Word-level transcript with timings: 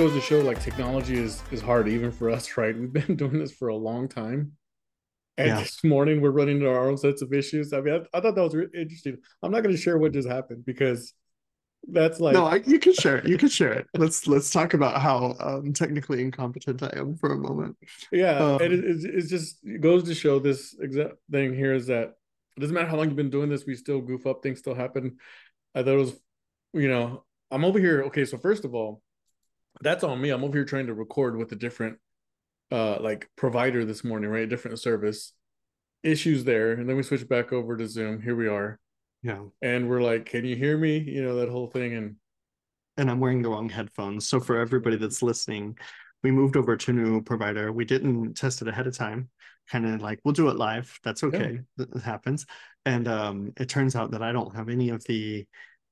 it 0.00 0.04
goes 0.04 0.14
to 0.14 0.20
show 0.20 0.40
like 0.40 0.62
technology 0.62 1.18
is 1.18 1.42
is 1.50 1.60
hard 1.60 1.86
even 1.88 2.10
for 2.10 2.30
us, 2.30 2.56
right? 2.56 2.76
We've 2.76 2.92
been 2.92 3.16
doing 3.16 3.38
this 3.38 3.52
for 3.52 3.68
a 3.68 3.76
long 3.76 4.08
time. 4.08 4.52
And 5.36 5.48
Yeah. 5.48 5.60
this 5.60 5.82
morning 5.84 6.20
we're 6.20 6.30
running 6.30 6.56
into 6.56 6.70
our 6.70 6.88
own 6.88 6.96
sets 6.96 7.22
of 7.22 7.32
issues. 7.32 7.72
I 7.72 7.80
mean, 7.80 7.94
I, 7.94 8.18
I 8.18 8.20
thought 8.20 8.34
that 8.34 8.42
was 8.42 8.54
re- 8.54 8.66
interesting. 8.74 9.18
I'm 9.42 9.50
not 9.50 9.62
going 9.62 9.74
to 9.74 9.80
share 9.80 9.98
what 9.98 10.12
just 10.12 10.28
happened 10.28 10.64
because 10.64 11.12
that's 11.90 12.20
like 12.20 12.34
no, 12.34 12.46
I, 12.46 12.56
you 12.66 12.78
can 12.78 12.92
share 12.92 13.18
it. 13.18 13.28
You 13.28 13.38
can 13.38 13.48
share 13.48 13.72
it. 13.72 13.86
Let's 13.94 14.26
let's 14.26 14.50
talk 14.50 14.74
about 14.74 15.00
how 15.00 15.36
um, 15.40 15.72
technically 15.72 16.22
incompetent 16.22 16.82
I 16.82 16.92
am 16.96 17.16
for 17.16 17.32
a 17.32 17.38
moment. 17.38 17.76
Yeah, 18.12 18.36
Um, 18.38 18.60
and 18.62 18.72
it, 18.72 18.84
it's 18.84 19.04
it's 19.04 19.28
just 19.28 19.58
it 19.64 19.80
goes 19.80 20.04
to 20.04 20.14
show 20.14 20.38
this 20.38 20.76
exact 20.80 21.14
thing 21.30 21.54
here 21.54 21.74
is 21.74 21.86
that 21.88 22.14
it 22.56 22.60
doesn't 22.60 22.74
matter 22.74 22.88
how 22.88 22.96
long 22.96 23.06
you've 23.06 23.16
been 23.16 23.30
doing 23.30 23.48
this, 23.48 23.64
we 23.66 23.74
still 23.74 24.00
goof 24.00 24.26
up, 24.26 24.42
things 24.42 24.58
still 24.58 24.74
happen. 24.74 25.16
I 25.74 25.82
thought 25.82 25.94
it 25.94 25.96
was, 25.96 26.12
you 26.74 26.88
know, 26.88 27.24
I'm 27.50 27.64
over 27.64 27.78
here. 27.78 28.02
Okay, 28.04 28.24
so 28.24 28.36
first 28.36 28.64
of 28.64 28.74
all, 28.74 29.02
that's 29.80 30.04
on 30.04 30.20
me. 30.20 30.30
I'm 30.30 30.44
over 30.44 30.56
here 30.58 30.64
trying 30.64 30.86
to 30.88 30.94
record 30.94 31.36
with 31.36 31.52
a 31.52 31.56
different, 31.56 31.98
uh, 32.70 33.00
like 33.00 33.28
provider 33.36 33.84
this 33.84 34.04
morning, 34.04 34.30
right? 34.30 34.44
A 34.44 34.46
different 34.46 34.78
service. 34.78 35.32
Issues 36.02 36.44
there, 36.44 36.72
and 36.72 36.88
then 36.88 36.96
we 36.96 37.02
switch 37.02 37.28
back 37.28 37.52
over 37.52 37.76
to 37.76 37.86
Zoom. 37.86 38.22
Here 38.22 38.34
we 38.34 38.48
are, 38.48 38.78
Yeah. 39.22 39.44
and 39.60 39.86
we're 39.86 40.00
like, 40.00 40.24
"Can 40.24 40.46
you 40.46 40.56
hear 40.56 40.78
me?" 40.78 40.96
You 40.98 41.22
know 41.22 41.36
that 41.36 41.50
whole 41.50 41.66
thing, 41.66 41.92
and 41.94 42.16
And 42.96 43.10
I'm 43.10 43.20
wearing 43.20 43.42
the 43.42 43.50
wrong 43.50 43.68
headphones. 43.68 44.26
So 44.26 44.40
for 44.40 44.56
everybody 44.58 44.96
that's 44.96 45.22
listening, 45.22 45.78
we 46.22 46.30
moved 46.30 46.56
over 46.56 46.76
to 46.76 46.90
a 46.90 46.94
new 46.94 47.22
provider. 47.22 47.70
We 47.72 47.84
didn't 47.84 48.34
test 48.34 48.62
it 48.62 48.68
ahead 48.68 48.86
of 48.86 48.96
time. 48.96 49.28
Kind 49.70 49.86
of 49.86 50.00
like 50.02 50.20
we'll 50.24 50.32
do 50.32 50.48
it 50.48 50.56
live. 50.56 50.98
That's 51.04 51.22
okay. 51.24 51.60
That 51.76 51.90
that 51.92 52.02
happens. 52.02 52.46
And 52.86 53.06
um, 53.06 53.52
it 53.58 53.68
turns 53.68 53.94
out 53.94 54.10
that 54.12 54.22
I 54.22 54.32
don't 54.32 54.54
have 54.56 54.68
any 54.70 54.88
of 54.88 55.04
the 55.04 55.46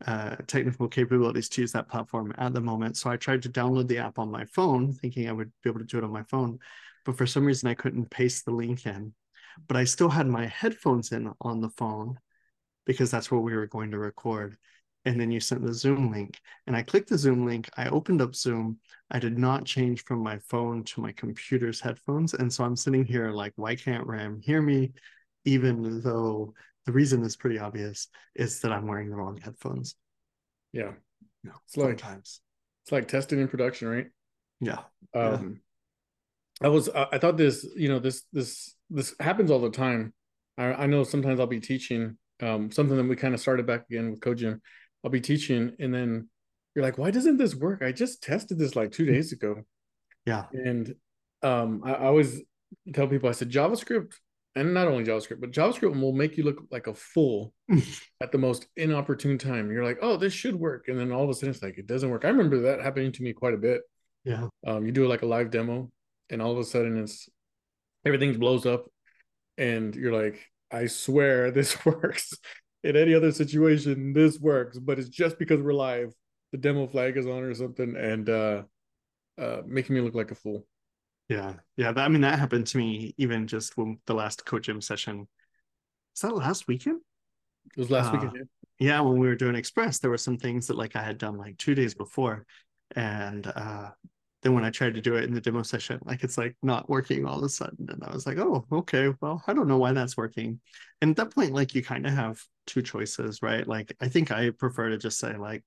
uh, 0.07 0.37
technical 0.47 0.89
capabilities 0.89 1.49
to 1.49 1.61
use 1.61 1.73
that 1.73 1.89
platform 1.89 2.33
at 2.39 2.55
the 2.55 2.61
moment. 2.61 2.97
So 2.97 3.11
I 3.11 3.17
tried 3.17 3.43
to 3.43 3.49
download 3.49 3.89
the 3.89 3.99
app 3.99 4.19
on 4.19 4.31
my 4.31 4.45
phone, 4.45 4.93
thinking 4.93 5.29
I 5.29 5.33
would 5.33 5.51
be 5.63 5.71
able 5.71 5.81
to 5.81 5.87
do 5.87 5.99
it 5.99 6.05
on 6.05 6.13
my 6.13 6.23
phone. 6.25 6.59
But 7.05 7.17
for 7.17 7.27
some 7.27 7.45
reason, 7.45 7.69
I 7.69 7.75
couldn't 7.75 8.11
paste 8.11 8.45
the 8.45 8.53
link 8.53 8.87
in. 8.87 9.13
But 9.67 9.77
I 9.77 9.85
still 9.85 10.09
had 10.09 10.29
my 10.29 10.47
headphones 10.47 11.11
in 11.11 11.33
on 11.41 11.61
the 11.61 11.71
phone 11.71 12.19
because 12.87 13.11
that's 13.11 13.31
where 13.31 13.41
we 13.41 13.57
were 13.57 13.67
going 13.67 13.91
to 13.91 13.99
record. 13.99 14.57
And 15.05 15.21
then 15.21 15.31
you 15.31 15.41
sent 15.41 15.65
the 15.65 15.75
Zoom 15.75 16.13
link. 16.13 16.39
And 16.67 16.77
I 16.77 16.83
clicked 16.83 17.09
the 17.09 17.19
Zoom 17.19 17.45
link. 17.45 17.69
I 17.77 17.89
opened 17.89 18.23
up 18.23 18.35
Zoom. 18.35 18.79
I 19.11 19.19
did 19.19 19.37
not 19.37 19.65
change 19.65 20.05
from 20.05 20.21
my 20.23 20.39
phone 20.39 20.85
to 20.85 21.01
my 21.01 21.13
computer's 21.13 21.81
headphones. 21.81 22.35
And 22.35 22.53
so 22.53 22.63
I'm 22.63 22.77
sitting 22.77 23.05
here 23.05 23.31
like, 23.31 23.53
why 23.57 23.75
can't 23.75 24.07
Ram 24.07 24.41
hear 24.41 24.63
me? 24.63 24.93
Even 25.45 26.03
though 26.03 26.55
the 26.89 26.93
reason 26.93 27.23
is 27.23 27.37
pretty 27.37 27.59
obvious 27.59 28.09
is 28.35 28.61
that 28.61 28.73
I'm 28.73 28.87
wearing 28.87 29.11
the 29.11 29.17
wrong 29.17 29.37
headphones. 29.45 29.95
yeah, 30.73 30.93
No, 31.45 31.53
It's 31.67 31.77
like- 31.77 31.99
sometimes. 32.01 32.41
it's 32.83 32.93
like 32.93 33.07
testing 33.09 33.39
in 33.41 33.49
production, 33.49 33.89
right? 33.89 34.07
Yeah. 34.61 34.79
Yeah. 35.15 35.21
um 35.35 35.61
i 36.63 36.69
was 36.69 36.89
I, 36.89 37.07
I 37.13 37.19
thought 37.19 37.37
this 37.37 37.65
you 37.77 37.89
know 37.91 38.01
this 38.01 38.25
this 38.33 38.75
this 38.91 39.15
happens 39.21 39.51
all 39.53 39.61
the 39.61 39.71
time 39.71 40.13
i, 40.57 40.65
I 40.83 40.87
know 40.87 41.05
sometimes 41.05 41.39
i'll 41.39 41.47
be 41.59 41.61
teaching 41.61 42.19
um 42.43 42.73
something 42.73 42.97
that 42.97 43.05
we 43.07 43.15
kind 43.15 43.33
of 43.35 43.41
started 43.41 43.65
back 43.67 43.83
again 43.89 44.11
with 44.11 44.19
kojim 44.21 44.61
i'll 45.05 45.11
be 45.19 45.21
teaching 45.21 45.77
and 45.79 45.95
then 45.95 46.29
you're 46.75 46.85
like 46.89 46.99
why 46.99 47.11
doesn't 47.13 47.37
this 47.37 47.55
work 47.55 47.81
i 47.83 47.93
just 47.93 48.23
tested 48.25 48.59
this 48.59 48.75
like 48.75 48.91
two 48.91 49.07
days 49.07 49.31
ago 49.37 49.63
Yeah. 50.27 50.47
and 50.53 50.95
um 51.45 51.83
i, 51.85 51.93
I 51.93 52.07
always 52.07 52.41
tell 52.93 53.07
people 53.07 53.29
i 53.29 53.33
said 53.39 53.53
javascript 53.53 54.15
and 54.59 54.75
not 54.75 54.89
only 54.89 55.05
javascript 55.05 55.41
but 55.41 55.53
javascript 55.53 56.01
will 56.01 56.13
make 56.13 56.37
you 56.37 56.45
look 56.45 56.63
like 56.71 56.87
a 56.87 56.95
fool 56.95 57.53
at 58.21 58.33
the 58.33 58.39
most 58.39 58.67
inopportune 58.77 59.39
time. 59.39 59.71
You're 59.71 59.85
like 59.85 59.99
oh 60.03 60.17
this 60.17 60.33
should 60.33 60.55
work. 60.57 60.89
And 60.89 60.99
then 60.99 61.13
all 61.13 61.25
of 61.25 61.31
a 61.31 61.35
sudden 61.35 61.51
it's 61.51 61.63
like 61.63 61.79
it 61.79 61.87
doesn't 61.87 62.11
work. 62.11 62.25
I 62.25 62.29
remember 62.29 62.61
that 62.63 62.81
happening 62.83 63.13
to 63.13 63.23
me 63.23 63.33
quite 63.33 63.55
a 63.55 63.59
bit. 63.59 63.83
Yeah. 64.25 64.49
um, 64.67 64.85
you 64.85 64.93
do 64.93 65.07
like 65.09 65.23
a 65.23 65.27
live 65.27 65.51
demo 65.51 65.91
and 66.29 66.43
all 66.43 66.53
of 66.53 66.59
a 66.59 66.65
sudden 66.65 66.99
it's 66.99 67.29
everything 68.05 68.39
blows 68.39 68.67
up 68.67 68.87
and 69.57 69.95
you're 69.95 70.13
like 70.13 70.45
i 70.71 70.87
swear 70.87 71.51
this 71.59 71.85
works. 71.85 72.35
In 72.85 72.97
any 72.97 73.15
other 73.15 73.33
situation 73.33 74.13
this 74.13 74.39
works 74.39 74.79
but 74.79 74.99
it's 74.99 75.09
just 75.09 75.39
because 75.39 75.61
we're 75.61 75.73
live. 75.73 76.13
The 76.53 76.59
demo 76.59 76.87
flag 76.87 77.17
is 77.17 77.27
on 77.27 77.43
or 77.43 77.55
something 77.55 77.97
and 77.97 78.29
uh 78.29 78.63
uh 79.39 79.63
making 79.67 79.95
me 79.95 80.01
look 80.01 80.15
like 80.15 80.31
a 80.31 80.35
fool 80.35 80.67
Yeah. 81.29 81.55
Yeah. 81.77 81.93
That, 81.93 82.05
I 82.05 82.09
mean, 82.09 82.23
that 82.23 82.39
happened 82.39 82.67
to 82.69 82.79
me 82.79 83.15
even 83.19 83.47
just 83.47 83.77
when 83.77 83.99
the 84.07 84.15
last 84.15 84.43
gym 84.63 84.81
session. 84.81 85.29
Is 86.17 86.23
that 86.23 86.35
last 86.35 86.67
weekend? 86.69 87.01
it 87.77 87.81
was 87.81 87.91
last 87.91 88.13
Uh, 88.13 88.13
weekend 88.13 88.49
yeah 88.79 89.01
when 89.01 89.19
we 89.19 89.27
were 89.27 89.35
doing 89.35 89.55
express 89.55 89.99
there 89.99 90.11
were 90.11 90.19
some 90.19 90.37
things 90.37 90.67
that 90.67 90.77
like 90.77 90.97
i 90.97 91.03
had 91.03 91.19
done 91.19 91.37
like 91.37 91.57
two 91.59 91.75
days 91.75 91.95
before 91.95 92.47
and 92.97 93.47
uh 93.47 93.91
then 94.43 94.55
when 94.55 94.65
i 94.65 94.71
tried 94.71 94.95
to 94.95 95.01
do 95.01 95.17
it 95.17 95.25
in 95.25 95.35
the 95.35 95.41
demo 95.41 95.63
session 95.63 95.99
like 96.05 96.23
it's 96.23 96.39
like 96.39 96.57
not 96.63 96.89
working 96.89 97.27
all 97.27 97.39
of 97.39 97.45
a 97.45 97.49
sudden 97.49 97.87
and 97.91 98.03
i 98.05 98.13
was 98.13 98.27
like 98.27 98.39
oh 98.39 98.65
okay 98.71 99.13
well 99.21 99.43
i 99.47 99.53
don't 99.53 99.69
know 99.69 99.79
why 99.79 99.93
that's 99.93 100.17
working 100.17 100.61
and 101.01 101.11
at 101.11 101.17
that 101.17 101.35
point 101.35 101.53
like 101.53 101.75
you 101.75 101.83
kind 101.83 102.07
of 102.07 102.13
have 102.13 102.41
two 102.67 102.83
choices 102.83 103.43
right 103.43 103.67
like 103.67 103.95
i 104.01 104.09
think 104.09 104.31
i 104.31 104.51
prefer 104.51 104.91
to 104.91 104.99
just 104.99 105.19
say 105.19 105.37
like 105.37 105.65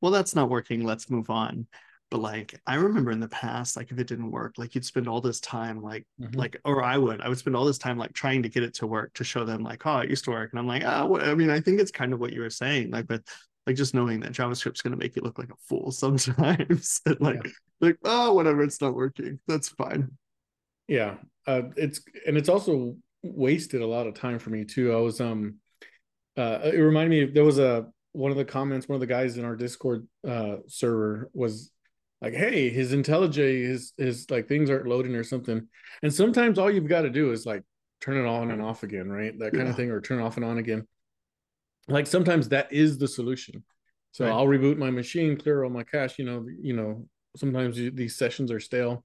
well 0.00 0.12
that's 0.12 0.34
not 0.34 0.50
working 0.50 0.84
let's 0.84 1.10
move 1.10 1.30
on 1.30 1.66
but 2.10 2.20
like 2.20 2.58
i 2.66 2.74
remember 2.74 3.10
in 3.10 3.20
the 3.20 3.28
past 3.28 3.76
like 3.76 3.90
if 3.90 3.98
it 3.98 4.06
didn't 4.06 4.30
work 4.30 4.54
like 4.56 4.74
you'd 4.74 4.84
spend 4.84 5.06
all 5.08 5.20
this 5.20 5.40
time 5.40 5.82
like 5.82 6.06
Mhm. 6.20 6.36
like 6.36 6.56
or 6.64 6.82
i 6.82 6.96
would 6.96 7.20
i 7.20 7.28
would 7.28 7.38
spend 7.38 7.54
all 7.56 7.64
this 7.64 7.78
time 7.78 7.98
like 7.98 8.12
trying 8.12 8.42
to 8.42 8.48
get 8.48 8.62
it 8.62 8.74
to 8.74 8.86
work 8.86 9.12
to 9.14 9.24
show 9.24 9.44
them 9.44 9.62
like 9.62 9.84
oh 9.86 9.98
it 9.98 10.10
used 10.10 10.24
to 10.24 10.30
work. 10.30 10.50
And 10.52 10.58
i'm 10.58 10.66
like 10.66 10.84
ah 10.84 11.04
well, 11.06 11.28
i 11.28 11.34
mean 11.34 11.50
i 11.50 11.60
think 11.60 11.80
it's 11.80 11.90
kind 11.90 12.12
of 12.12 12.20
what 12.20 12.32
you 12.32 12.40
were 12.40 12.50
saying 12.50 12.90
like 12.90 13.06
but 13.06 13.22
like 13.66 13.76
just 13.76 13.94
knowing 13.94 14.20
that 14.20 14.32
javascript's 14.32 14.80
going 14.80 14.92
to 14.92 14.96
make 14.98 15.14
you 15.16 15.22
look 15.22 15.38
like 15.38 15.50
a 15.50 15.56
fool 15.68 15.90
sometimes 16.04 17.00
and 17.06 17.20
like 17.20 17.46
like 17.80 17.98
oh 18.04 18.32
whatever 18.32 18.62
it's 18.62 18.80
not 18.80 18.94
working 18.94 19.38
that's 19.46 19.68
fine. 19.68 20.10
Yeah 20.86 21.16
uh 21.46 21.62
it's 21.76 22.00
and 22.26 22.36
it's 22.36 22.48
also 22.48 22.96
wasted 23.22 23.82
a 23.82 23.86
lot 23.86 24.06
of 24.06 24.14
time 24.14 24.38
for 24.38 24.50
me 24.50 24.64
too. 24.64 24.92
I 24.92 25.00
was 25.00 25.20
um 25.20 25.56
uh 26.36 26.60
it 26.64 26.78
reminded 26.78 27.10
me 27.28 27.32
there 27.32 27.44
was 27.44 27.58
a 27.58 27.86
one 28.12 28.30
of 28.30 28.36
the 28.38 28.44
comments 28.44 28.88
one 28.88 28.94
of 28.94 29.00
the 29.00 29.06
guys 29.06 29.36
in 29.36 29.44
our 29.44 29.54
discord 29.56 30.06
uh 30.26 30.56
server 30.66 31.30
was 31.34 31.70
like 32.20 32.34
hey 32.34 32.68
his 32.70 32.92
IntelliJ 32.92 33.62
his 33.66 33.92
his 33.96 34.30
like 34.30 34.48
things 34.48 34.70
aren't 34.70 34.86
loading 34.88 35.14
or 35.14 35.24
something 35.24 35.66
and 36.02 36.12
sometimes 36.12 36.58
all 36.58 36.70
you've 36.70 36.88
got 36.88 37.02
to 37.02 37.10
do 37.10 37.32
is 37.32 37.46
like 37.46 37.62
turn 38.00 38.16
it 38.16 38.26
on 38.28 38.50
and 38.50 38.62
off 38.62 38.82
again 38.82 39.08
right 39.08 39.38
that 39.38 39.52
kind 39.52 39.64
Yeah. 39.64 39.70
of 39.70 39.76
thing 39.76 39.90
or 39.90 40.00
turn 40.00 40.20
off 40.20 40.36
and 40.36 40.44
on 40.44 40.58
again 40.58 40.86
like 41.88 42.06
sometimes 42.06 42.48
that 42.50 42.72
is 42.72 42.98
the 42.98 43.08
solution 43.08 43.64
so 44.12 44.24
Right. 44.24 44.32
i'll 44.32 44.46
reboot 44.46 44.78
my 44.78 44.90
machine 44.90 45.36
clear 45.36 45.64
all 45.64 45.70
my 45.70 45.84
cache 45.84 46.18
you 46.18 46.24
know 46.24 46.44
you 46.60 46.74
know 46.74 47.06
sometimes 47.36 47.78
you, 47.78 47.90
these 47.90 48.16
sessions 48.16 48.50
are 48.50 48.60
stale 48.60 49.04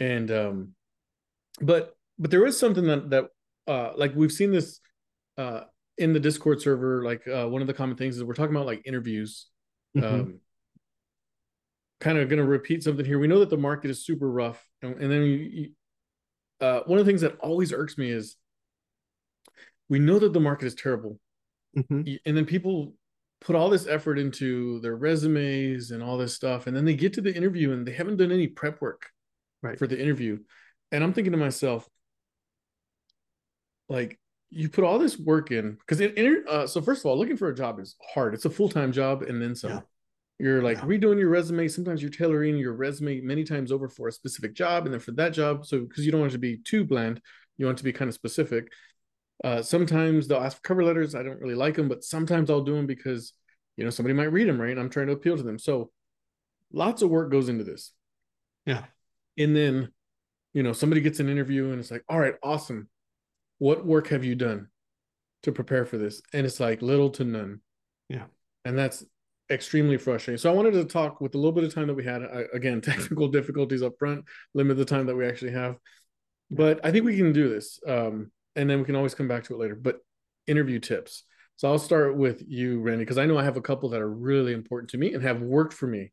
and 0.00 0.30
um 0.30 0.74
but 1.60 1.96
but 2.18 2.30
there 2.30 2.46
is 2.46 2.58
something 2.58 2.86
that 2.86 3.10
that 3.10 3.24
uh 3.66 3.92
like 3.96 4.14
we've 4.14 4.32
seen 4.32 4.50
this 4.50 4.80
uh 5.38 5.62
in 5.98 6.12
the 6.12 6.20
discord 6.20 6.60
server 6.60 7.04
like 7.04 7.26
uh 7.28 7.46
one 7.46 7.60
of 7.62 7.68
the 7.68 7.74
common 7.74 7.96
things 7.96 8.16
is 8.16 8.24
we're 8.24 8.34
talking 8.34 8.54
about 8.54 8.66
like 8.66 8.82
interviews 8.86 9.46
Mhm. 9.96 10.04
um 10.04 10.40
kind 12.04 12.18
of 12.18 12.28
going 12.28 12.38
to 12.38 12.44
repeat 12.46 12.82
something 12.82 13.06
here 13.06 13.18
we 13.18 13.26
know 13.26 13.40
that 13.40 13.48
the 13.50 13.56
market 13.56 13.90
is 13.90 14.04
super 14.04 14.30
rough 14.30 14.60
and, 14.82 15.00
and 15.00 15.10
then 15.10 15.22
you, 15.22 15.36
you 15.58 15.70
uh 16.60 16.80
one 16.86 16.98
of 16.98 17.04
the 17.04 17.10
things 17.10 17.22
that 17.22 17.36
always 17.40 17.72
irks 17.72 17.96
me 17.96 18.10
is 18.10 18.36
we 19.88 19.98
know 19.98 20.18
that 20.18 20.32
the 20.32 20.40
market 20.40 20.66
is 20.66 20.74
terrible 20.74 21.18
Mhm. 21.76 22.20
And 22.24 22.36
then 22.36 22.46
people 22.46 22.94
put 23.40 23.56
all 23.56 23.68
this 23.68 23.86
effort 23.88 24.16
into 24.18 24.78
their 24.80 24.94
resumes 24.96 25.90
and 25.90 26.02
all 26.02 26.16
this 26.18 26.34
stuff 26.34 26.66
and 26.66 26.76
then 26.76 26.84
they 26.84 26.94
get 26.94 27.14
to 27.14 27.20
the 27.20 27.34
interview 27.34 27.72
and 27.72 27.84
they 27.86 27.92
haven't 27.92 28.18
done 28.18 28.30
any 28.32 28.46
prep 28.46 28.80
work 28.80 29.02
Right. 29.62 29.78
for 29.78 29.86
the 29.86 30.00
interview 30.00 30.38
and 30.92 31.02
i'm 31.02 31.12
thinking 31.14 31.32
to 31.32 31.38
myself 31.38 31.88
like 33.88 34.18
you 34.50 34.68
put 34.68 34.84
all 34.84 34.98
this 34.98 35.18
work 35.18 35.50
in 35.50 35.72
because 35.80 36.00
it 36.00 36.12
uh, 36.48 36.66
so 36.66 36.80
first 36.80 37.00
of 37.00 37.06
all 37.06 37.18
looking 37.18 37.36
for 37.36 37.48
a 37.48 37.54
job 37.54 37.80
is 37.80 37.96
hard 38.14 38.34
it's 38.34 38.44
a 38.44 38.50
full-time 38.50 38.92
job 38.92 39.22
and 39.22 39.40
then 39.42 39.54
some 39.56 39.70
Yeah. 39.72 39.80
You're 40.38 40.62
like 40.62 40.78
Yeah. 40.78 40.84
redoing 40.84 41.18
your 41.18 41.28
resume. 41.28 41.68
Sometimes 41.68 42.02
you're 42.02 42.10
tailoring 42.10 42.56
your 42.56 42.72
resume 42.74 43.20
many 43.20 43.44
times 43.44 43.70
over 43.70 43.88
for 43.88 44.08
a 44.08 44.12
specific 44.12 44.54
job 44.54 44.84
and 44.84 44.92
then 44.92 45.00
for 45.00 45.12
that 45.12 45.32
job. 45.32 45.64
So 45.64 45.80
because 45.80 46.04
you 46.04 46.10
don't 46.12 46.20
want 46.20 46.32
it 46.32 46.34
to 46.34 46.38
be 46.40 46.56
too 46.58 46.84
bland 46.84 47.20
you 47.56 47.66
want 47.66 47.78
it 47.78 47.82
to 47.82 47.84
be 47.84 47.92
kind 47.92 48.08
of 48.08 48.14
specific. 48.14 48.72
Uh, 49.44 49.62
sometimes 49.62 50.26
they'll 50.26 50.40
ask 50.42 50.56
for 50.56 50.62
cover 50.62 50.82
letters. 50.82 51.14
I 51.14 51.22
don't 51.22 51.40
really 51.40 51.54
like 51.54 51.76
them 51.76 51.88
but 51.88 52.02
sometimes 52.02 52.50
i'll 52.50 52.62
do 52.64 52.74
them 52.74 52.86
because 52.86 53.32
you 53.76 53.84
know 53.84 53.90
somebody 53.90 54.12
might 54.12 54.32
read 54.32 54.48
them 54.48 54.60
right? 54.60 54.70
And 54.72 54.80
i'm 54.80 54.90
trying 54.90 55.06
to 55.06 55.12
appeal 55.12 55.36
to 55.36 55.42
them. 55.42 55.58
So 55.58 55.92
lots 56.72 57.02
of 57.02 57.10
work 57.10 57.30
goes 57.30 57.48
into 57.48 57.62
this. 57.64 57.92
Yeah. 58.66 58.84
And 59.38 59.54
then 59.54 59.90
you 60.52 60.62
know 60.64 60.72
somebody 60.72 61.00
gets 61.00 61.20
an 61.20 61.28
interview 61.28 61.70
and 61.70 61.78
it's 61.78 61.90
like 61.92 62.02
all 62.08 62.18
right 62.18 62.34
awesome. 62.42 62.88
What 63.58 63.86
work 63.86 64.08
have 64.08 64.24
you 64.24 64.34
done 64.34 64.66
to 65.44 65.52
prepare 65.52 65.84
for 65.86 65.96
this? 65.98 66.22
And 66.32 66.44
it's 66.44 66.58
like 66.58 66.82
little 66.82 67.10
to 67.10 67.24
none. 67.24 67.60
Yeah. 68.08 68.24
and 68.64 68.76
that's 68.76 69.04
extremely 69.50 69.98
frustrating 69.98 70.38
so 70.38 70.50
i 70.50 70.54
wanted 70.54 70.72
to 70.72 70.84
talk 70.84 71.20
with 71.20 71.34
a 71.34 71.38
little 71.38 71.52
bit 71.52 71.64
of 71.64 71.74
time 71.74 71.86
that 71.86 71.94
we 71.94 72.04
had 72.04 72.22
I, 72.22 72.44
again 72.54 72.80
technical 72.82 73.28
difficulties 73.28 73.82
up 73.82 73.98
front 73.98 74.24
limit 74.54 74.76
the 74.76 74.84
time 74.84 75.06
that 75.06 75.16
we 75.16 75.26
actually 75.26 75.52
have 75.52 75.76
but 76.50 76.80
i 76.84 76.90
think 76.90 77.04
we 77.04 77.16
can 77.16 77.32
do 77.32 77.48
this 77.48 77.78
um 77.86 78.30
and 78.56 78.70
then 78.70 78.78
we 78.78 78.84
can 78.84 78.96
always 78.96 79.14
come 79.14 79.28
back 79.28 79.44
to 79.44 79.54
it 79.54 79.58
later 79.58 79.74
but 79.74 79.98
interview 80.46 80.78
tips 80.78 81.24
so 81.56 81.68
i'll 81.68 81.78
start 81.78 82.16
with 82.16 82.42
you 82.46 82.80
randy 82.80 83.04
because 83.04 83.18
i 83.18 83.26
know 83.26 83.36
i 83.36 83.44
have 83.44 83.58
a 83.58 83.62
couple 83.62 83.90
that 83.90 84.00
are 84.00 84.10
really 84.10 84.54
important 84.54 84.90
to 84.90 84.98
me 84.98 85.12
and 85.12 85.22
have 85.22 85.42
worked 85.42 85.74
for 85.74 85.86
me 85.86 86.10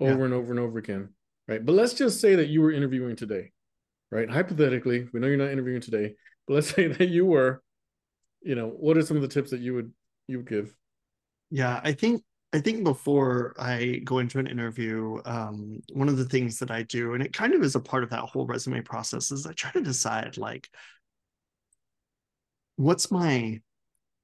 over 0.00 0.18
yeah. 0.18 0.24
and 0.26 0.34
over 0.34 0.50
and 0.50 0.60
over 0.60 0.78
again, 0.78 1.10
right? 1.46 1.64
But 1.64 1.74
let's 1.74 1.94
just 1.94 2.20
say 2.20 2.36
that 2.36 2.48
you 2.48 2.60
were 2.60 2.72
interviewing 2.72 3.16
today, 3.16 3.52
right? 4.10 4.30
Hypothetically, 4.30 5.08
we 5.12 5.20
know 5.20 5.26
you're 5.26 5.36
not 5.36 5.50
interviewing 5.50 5.80
today, 5.80 6.14
but 6.46 6.54
let's 6.54 6.70
say 6.74 6.88
that 6.88 7.08
you 7.08 7.26
were, 7.26 7.62
you 8.42 8.54
know, 8.54 8.68
what 8.68 8.96
are 8.96 9.02
some 9.02 9.16
of 9.16 9.22
the 9.22 9.28
tips 9.28 9.50
that 9.50 9.60
you 9.60 9.74
would 9.74 9.92
you 10.26 10.38
would 10.38 10.48
give? 10.48 10.74
Yeah, 11.50 11.80
I 11.82 11.92
think 11.92 12.22
I 12.52 12.60
think 12.60 12.82
before 12.82 13.54
I 13.58 14.00
go 14.04 14.20
into 14.20 14.38
an 14.38 14.46
interview, 14.46 15.20
um, 15.26 15.80
one 15.92 16.08
of 16.08 16.16
the 16.16 16.24
things 16.24 16.58
that 16.60 16.70
I 16.70 16.82
do, 16.82 17.12
and 17.12 17.22
it 17.22 17.34
kind 17.34 17.52
of 17.52 17.62
is 17.62 17.74
a 17.74 17.80
part 17.80 18.04
of 18.04 18.10
that 18.10 18.20
whole 18.20 18.46
resume 18.46 18.80
process, 18.80 19.30
is 19.30 19.46
I 19.46 19.52
try 19.52 19.70
to 19.72 19.82
decide 19.82 20.38
like, 20.38 20.68
what's 22.76 23.10
my 23.10 23.60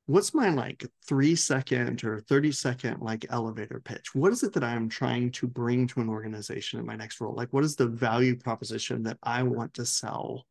what's 0.07 0.35
my 0.35 0.51
like 0.51 0.85
three 1.09 1.35
second 1.35 2.05
or 2.05 2.21
30 2.21 2.53
second 2.53 3.01
like 3.01 3.27
elevator 3.31 3.81
pitch? 3.85 4.15
What 4.15 4.33
is 4.33 4.43
it 4.43 4.53
that 4.55 4.65
i'm 4.65 4.89
trying 4.89 5.31
to 5.33 5.47
bring 5.47 5.87
to 5.89 6.01
an 6.01 6.09
organization 6.09 6.79
in 6.79 6.87
my 6.87 6.97
next 6.97 7.21
role? 7.21 7.35
Like 7.35 7.53
what 7.53 7.65
is 7.65 7.77
the 7.77 7.87
value 7.87 8.37
proposition 8.37 9.03
that 9.05 9.19
i 9.23 9.43
want 9.43 9.75
to 9.75 9.87
sell? 9.87 10.47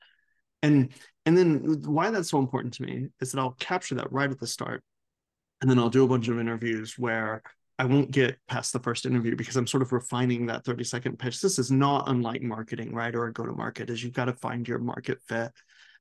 And 0.64 0.92
and 1.26 1.38
then 1.38 1.82
why 1.86 2.10
that's 2.10 2.30
so 2.30 2.40
important 2.40 2.74
to 2.76 2.84
me 2.84 3.08
is 3.22 3.32
that 3.32 3.40
i'll 3.40 3.56
capture 3.60 3.96
that 3.96 4.12
right 4.12 4.30
at 4.30 4.40
the 4.40 4.48
start 4.48 4.84
and 5.62 5.70
then 5.70 5.80
i'll 5.80 5.90
do 5.90 6.04
a 6.04 6.08
bunch 6.08 6.28
of 6.28 6.40
interviews 6.40 6.98
where 6.98 7.42
I 7.80 7.86
won't 7.86 8.12
get 8.12 8.38
past 8.48 8.72
the 8.72 8.80
first 8.80 9.06
interview 9.06 9.36
because 9.36 9.56
I'm 9.56 9.68
sort 9.68 9.82
of 9.82 9.92
refining 9.92 10.46
that 10.46 10.64
30 10.64 10.84
second 10.84 11.18
pitch. 11.18 11.42
This 11.42 11.58
is 11.58 11.72
not 11.72 12.08
unlike 12.08 12.42
marketing, 12.42 12.94
right? 12.94 13.16
Or 13.16 13.32
go 13.32 13.46
to 13.46 13.52
market 13.52 13.90
is 13.90 14.04
you've 14.04 14.14
got 14.14 14.26
to 14.26 14.34
find 14.34 14.68
your 14.68 14.80
market 14.80 15.20
fit. 15.28 15.52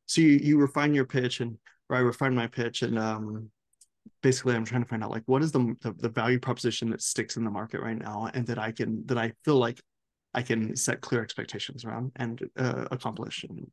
So 0.07 0.21
you, 0.21 0.39
you 0.43 0.59
refine 0.59 0.95
your 0.95 1.07
pitch 1.07 1.41
and 1.41 1.57
or 1.89 1.97
I 1.97 2.01
refine 2.01 2.35
my 2.35 2.47
pitch 2.47 2.83
and 2.83 2.99
um, 2.99 3.51
basically 4.23 4.55
I'm 4.55 4.65
trying 4.65 4.83
to 4.83 4.89
find 4.89 5.03
out 5.03 5.11
like 5.11 5.23
what 5.27 5.43
is 5.43 5.53
the, 5.53 5.75
the, 5.81 5.93
the 5.93 6.09
value 6.09 6.39
proposition 6.39 6.91
that 6.91 7.03
sticks 7.03 7.37
in 7.37 7.45
the 7.45 7.51
market 7.51 7.81
right 7.81 7.99
now 7.99 8.31
and 8.35 8.47
that 8.47 8.59
I 8.59 8.73
can 8.73 9.05
that 9.07 9.19
I 9.19 9.33
feel 9.45 9.57
like 9.57 9.81
I 10.35 10.43
can 10.43 10.75
set 10.77 11.01
clear 11.01 11.23
expectations 11.23 11.85
around 11.85 12.13
and 12.17 12.43
uh, 12.57 12.87
accomplish 12.91 13.45
and 13.45 13.67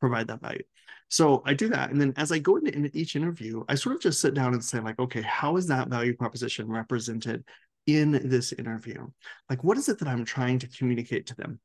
provide 0.00 0.28
that 0.28 0.40
value. 0.40 0.62
So 1.08 1.42
I 1.44 1.54
do 1.54 1.68
that. 1.68 1.90
And 1.90 2.00
then 2.00 2.14
as 2.16 2.30
I 2.30 2.38
go 2.38 2.56
into, 2.56 2.90
each 2.96 3.16
interview, 3.16 3.64
I 3.68 3.74
sort 3.74 3.96
of 3.96 4.02
just 4.02 4.20
sit 4.20 4.34
down 4.34 4.54
and 4.54 4.64
say, 4.64 4.80
like, 4.80 4.98
okay, 4.98 5.22
how 5.22 5.56
is 5.56 5.66
that 5.66 5.88
value 5.88 6.16
proposition 6.16 6.68
represented 6.68 7.44
in 7.86 8.12
this 8.28 8.52
interview? 8.52 9.06
Like, 9.48 9.64
what 9.64 9.76
is 9.76 9.88
it 9.88 9.98
that 9.98 10.08
I'm 10.08 10.24
trying 10.24 10.60
to 10.60 10.68
communicate 10.68 11.26
to 11.26 11.34
them? 11.34 11.60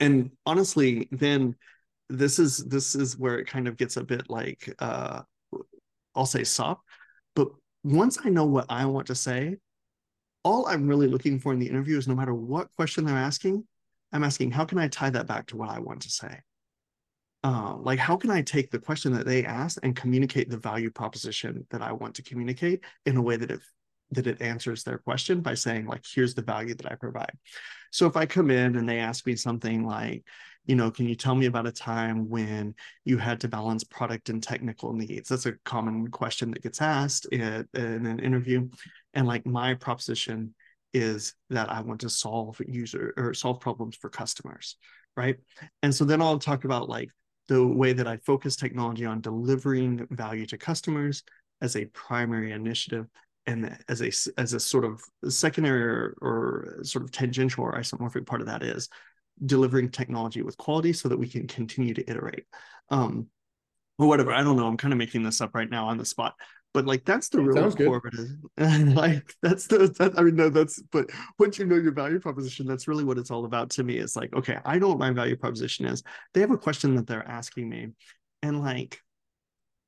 And 0.00 0.30
honestly, 0.46 1.08
then 1.10 1.56
this 2.08 2.38
is 2.38 2.64
this 2.64 2.94
is 2.94 3.18
where 3.18 3.38
it 3.38 3.46
kind 3.46 3.68
of 3.68 3.76
gets 3.76 3.98
a 3.98 4.04
bit 4.04 4.30
like 4.30 4.74
uh 4.78 5.20
I'll 6.14 6.24
say 6.26 6.44
soft. 6.44 6.82
But 7.34 7.48
once 7.84 8.18
I 8.24 8.30
know 8.30 8.46
what 8.46 8.66
I 8.70 8.86
want 8.86 9.08
to 9.08 9.14
say, 9.14 9.56
all 10.42 10.66
I'm 10.66 10.88
really 10.88 11.06
looking 11.06 11.38
for 11.38 11.52
in 11.52 11.58
the 11.58 11.68
interview 11.68 11.98
is 11.98 12.08
no 12.08 12.14
matter 12.14 12.34
what 12.34 12.74
question 12.76 13.04
they're 13.04 13.16
asking, 13.16 13.66
I'm 14.12 14.24
asking, 14.24 14.52
how 14.52 14.64
can 14.64 14.78
I 14.78 14.88
tie 14.88 15.10
that 15.10 15.26
back 15.26 15.46
to 15.48 15.56
what 15.56 15.68
I 15.68 15.80
want 15.80 16.02
to 16.02 16.10
say? 16.10 16.40
Uh, 17.44 17.76
like 17.76 17.98
how 17.98 18.16
can 18.16 18.30
I 18.30 18.42
take 18.42 18.70
the 18.70 18.78
question 18.78 19.12
that 19.12 19.26
they 19.26 19.44
asked 19.44 19.78
and 19.82 19.94
communicate 19.94 20.50
the 20.50 20.56
value 20.58 20.90
proposition 20.90 21.66
that 21.70 21.82
I 21.82 21.92
want 21.92 22.14
to 22.16 22.22
communicate 22.22 22.82
in 23.06 23.16
a 23.16 23.22
way 23.22 23.36
that 23.36 23.50
it 23.50 23.60
that 24.12 24.26
it 24.26 24.40
answers 24.40 24.84
their 24.84 24.98
question 24.98 25.40
by 25.40 25.54
saying 25.54 25.86
like 25.86 26.02
here's 26.14 26.34
the 26.34 26.42
value 26.42 26.74
that 26.74 26.90
I 26.90 26.94
provide. 26.94 27.32
So 27.90 28.06
if 28.06 28.16
I 28.16 28.26
come 28.26 28.50
in 28.50 28.76
and 28.76 28.88
they 28.88 28.98
ask 28.98 29.26
me 29.26 29.36
something 29.36 29.86
like, 29.86 30.24
you 30.66 30.74
know, 30.74 30.90
can 30.90 31.06
you 31.06 31.14
tell 31.14 31.34
me 31.34 31.46
about 31.46 31.66
a 31.66 31.72
time 31.72 32.28
when 32.28 32.74
you 33.04 33.18
had 33.18 33.40
to 33.40 33.48
balance 33.48 33.84
product 33.84 34.28
and 34.28 34.42
technical 34.42 34.92
needs? 34.92 35.28
That's 35.28 35.46
a 35.46 35.52
common 35.64 36.08
question 36.08 36.50
that 36.52 36.62
gets 36.62 36.80
asked 36.80 37.26
in, 37.26 37.66
in 37.74 38.06
an 38.06 38.18
interview. 38.18 38.68
And 39.14 39.26
like 39.26 39.46
my 39.46 39.74
proposition 39.74 40.54
is 40.92 41.34
that 41.50 41.70
I 41.70 41.80
want 41.80 42.00
to 42.00 42.10
solve 42.10 42.60
user 42.66 43.14
or 43.16 43.34
solve 43.34 43.60
problems 43.60 43.96
for 43.96 44.10
customers, 44.10 44.76
right? 45.16 45.36
And 45.82 45.94
so 45.94 46.04
then 46.04 46.20
I'll 46.20 46.38
talk 46.38 46.64
about 46.64 46.88
like 46.88 47.10
the 47.48 47.66
way 47.66 47.92
that 47.92 48.06
I 48.06 48.18
focus 48.18 48.56
technology 48.56 49.04
on 49.04 49.20
delivering 49.20 50.06
value 50.10 50.46
to 50.46 50.58
customers 50.58 51.22
as 51.60 51.76
a 51.76 51.86
primary 51.86 52.52
initiative 52.52 53.06
and 53.46 53.76
as 53.88 54.02
a 54.02 54.40
as 54.40 54.52
a 54.52 54.60
sort 54.60 54.84
of 54.84 55.02
secondary 55.28 55.82
or, 55.82 56.14
or 56.20 56.78
sort 56.82 57.04
of 57.04 57.10
tangential 57.10 57.64
or 57.64 57.72
isomorphic 57.72 58.26
part 58.26 58.42
of 58.42 58.46
that 58.46 58.62
is 58.62 58.88
delivering 59.46 59.88
technology 59.88 60.42
with 60.42 60.58
quality 60.58 60.92
so 60.92 61.08
that 61.08 61.18
we 61.18 61.28
can 61.28 61.46
continue 61.46 61.94
to 61.94 62.08
iterate. 62.10 62.44
Um 62.90 63.28
or 63.98 64.06
whatever 64.06 64.32
i 64.32 64.42
don't 64.42 64.56
know. 64.56 64.68
I'm 64.68 64.76
kind 64.76 64.92
of 64.92 64.98
making 64.98 65.24
this 65.24 65.40
up 65.40 65.54
right 65.54 65.68
now 65.68 65.88
on 65.88 65.98
the 65.98 66.04
spot 66.04 66.34
but 66.78 66.86
like 66.86 67.04
that's 67.04 67.28
the 67.28 67.40
real 67.40 67.66
it. 67.66 68.28
And 68.56 68.94
like 68.94 69.34
that's 69.42 69.66
the 69.66 69.88
that, 69.98 70.16
I 70.16 70.22
mean 70.22 70.36
no 70.36 70.48
that's 70.48 70.80
but 70.92 71.10
once 71.36 71.58
you 71.58 71.66
know 71.66 71.74
your 71.74 71.90
value 71.90 72.20
proposition, 72.20 72.68
that's 72.68 72.86
really 72.86 73.02
what 73.02 73.18
it's 73.18 73.32
all 73.32 73.46
about 73.46 73.70
to 73.70 73.82
me. 73.82 73.96
It's 73.96 74.14
like, 74.14 74.32
okay, 74.32 74.58
I 74.64 74.78
know 74.78 74.90
what 74.90 75.00
my 75.00 75.10
value 75.10 75.34
proposition 75.34 75.86
is. 75.86 76.04
They 76.34 76.40
have 76.40 76.52
a 76.52 76.56
question 76.56 76.94
that 76.94 77.08
they're 77.08 77.26
asking 77.26 77.68
me. 77.68 77.88
And 78.44 78.60
like 78.60 79.00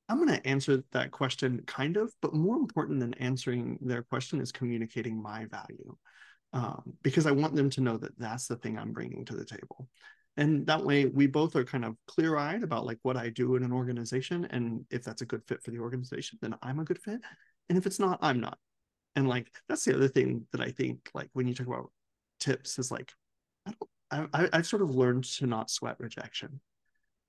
I'm 0.09 0.17
going 0.17 0.37
to 0.37 0.45
answer 0.45 0.83
that 0.91 1.13
question 1.13 1.63
kind 1.65 1.97
of, 1.97 2.13
but 2.21 2.35
more 2.35 2.57
important 2.57 2.99
than 2.99 3.15
answering 3.15 3.79
their 3.81 4.03
question 4.03 4.41
is 4.41 4.51
communicating 4.51 5.23
my 5.23 5.47
value. 5.47 5.97
Um, 6.53 6.95
because 7.03 7.29
I 7.29 7.31
want 7.31 7.55
them 7.55 7.71
to 7.71 7.81
know 7.81 7.99
that 7.99 8.19
that's 8.19 8.49
the 8.49 8.57
thing 8.57 8.77
I'm 8.77 8.91
bringing 8.91 9.25
to 9.27 9.37
the 9.37 9.45
table 9.45 9.89
and 10.37 10.67
that 10.67 10.85
way 10.85 11.07
we 11.07 11.27
both 11.27 11.57
are 11.57 11.65
kind 11.65 11.85
of 11.85 11.97
clear-eyed 12.07 12.63
about 12.63 12.87
like 12.87 12.99
what 13.03 13.17
i 13.17 13.29
do 13.29 13.57
in 13.57 13.63
an 13.63 13.73
organization 13.73 14.47
and 14.47 14.85
if 14.91 15.03
that's 15.05 15.23
a 15.23 15.27
good 15.27 15.43
fit 15.47 15.63
for 15.63 15.71
the 15.71 15.79
organization 15.79 16.39
then 16.41 16.55
i'm 16.63 16.79
a 16.79 16.85
good 16.85 16.99
fit. 16.99 17.21
And 17.69 17.79
if 17.79 17.87
it's 17.87 18.01
not 18.01 18.19
i'm 18.23 18.41
not. 18.41 18.59
And 19.17 19.29
like 19.29 19.51
that's 19.69 19.85
the 19.85 19.95
other 19.95 20.09
thing 20.09 20.47
that 20.53 20.61
i 20.61 20.71
think 20.71 21.11
like 21.15 21.31
when 21.33 21.47
you 21.47 21.55
talk 21.55 21.67
about 21.67 21.91
tips 22.39 22.79
is 22.79 22.91
like 22.91 23.13
i 23.67 23.73
don't 23.73 24.31
I, 24.33 24.49
i've 24.53 24.67
sort 24.67 24.83
of 24.83 24.95
learned 24.95 25.25
to 25.25 25.47
not 25.47 25.71
sweat 25.71 25.97
rejection. 25.99 26.61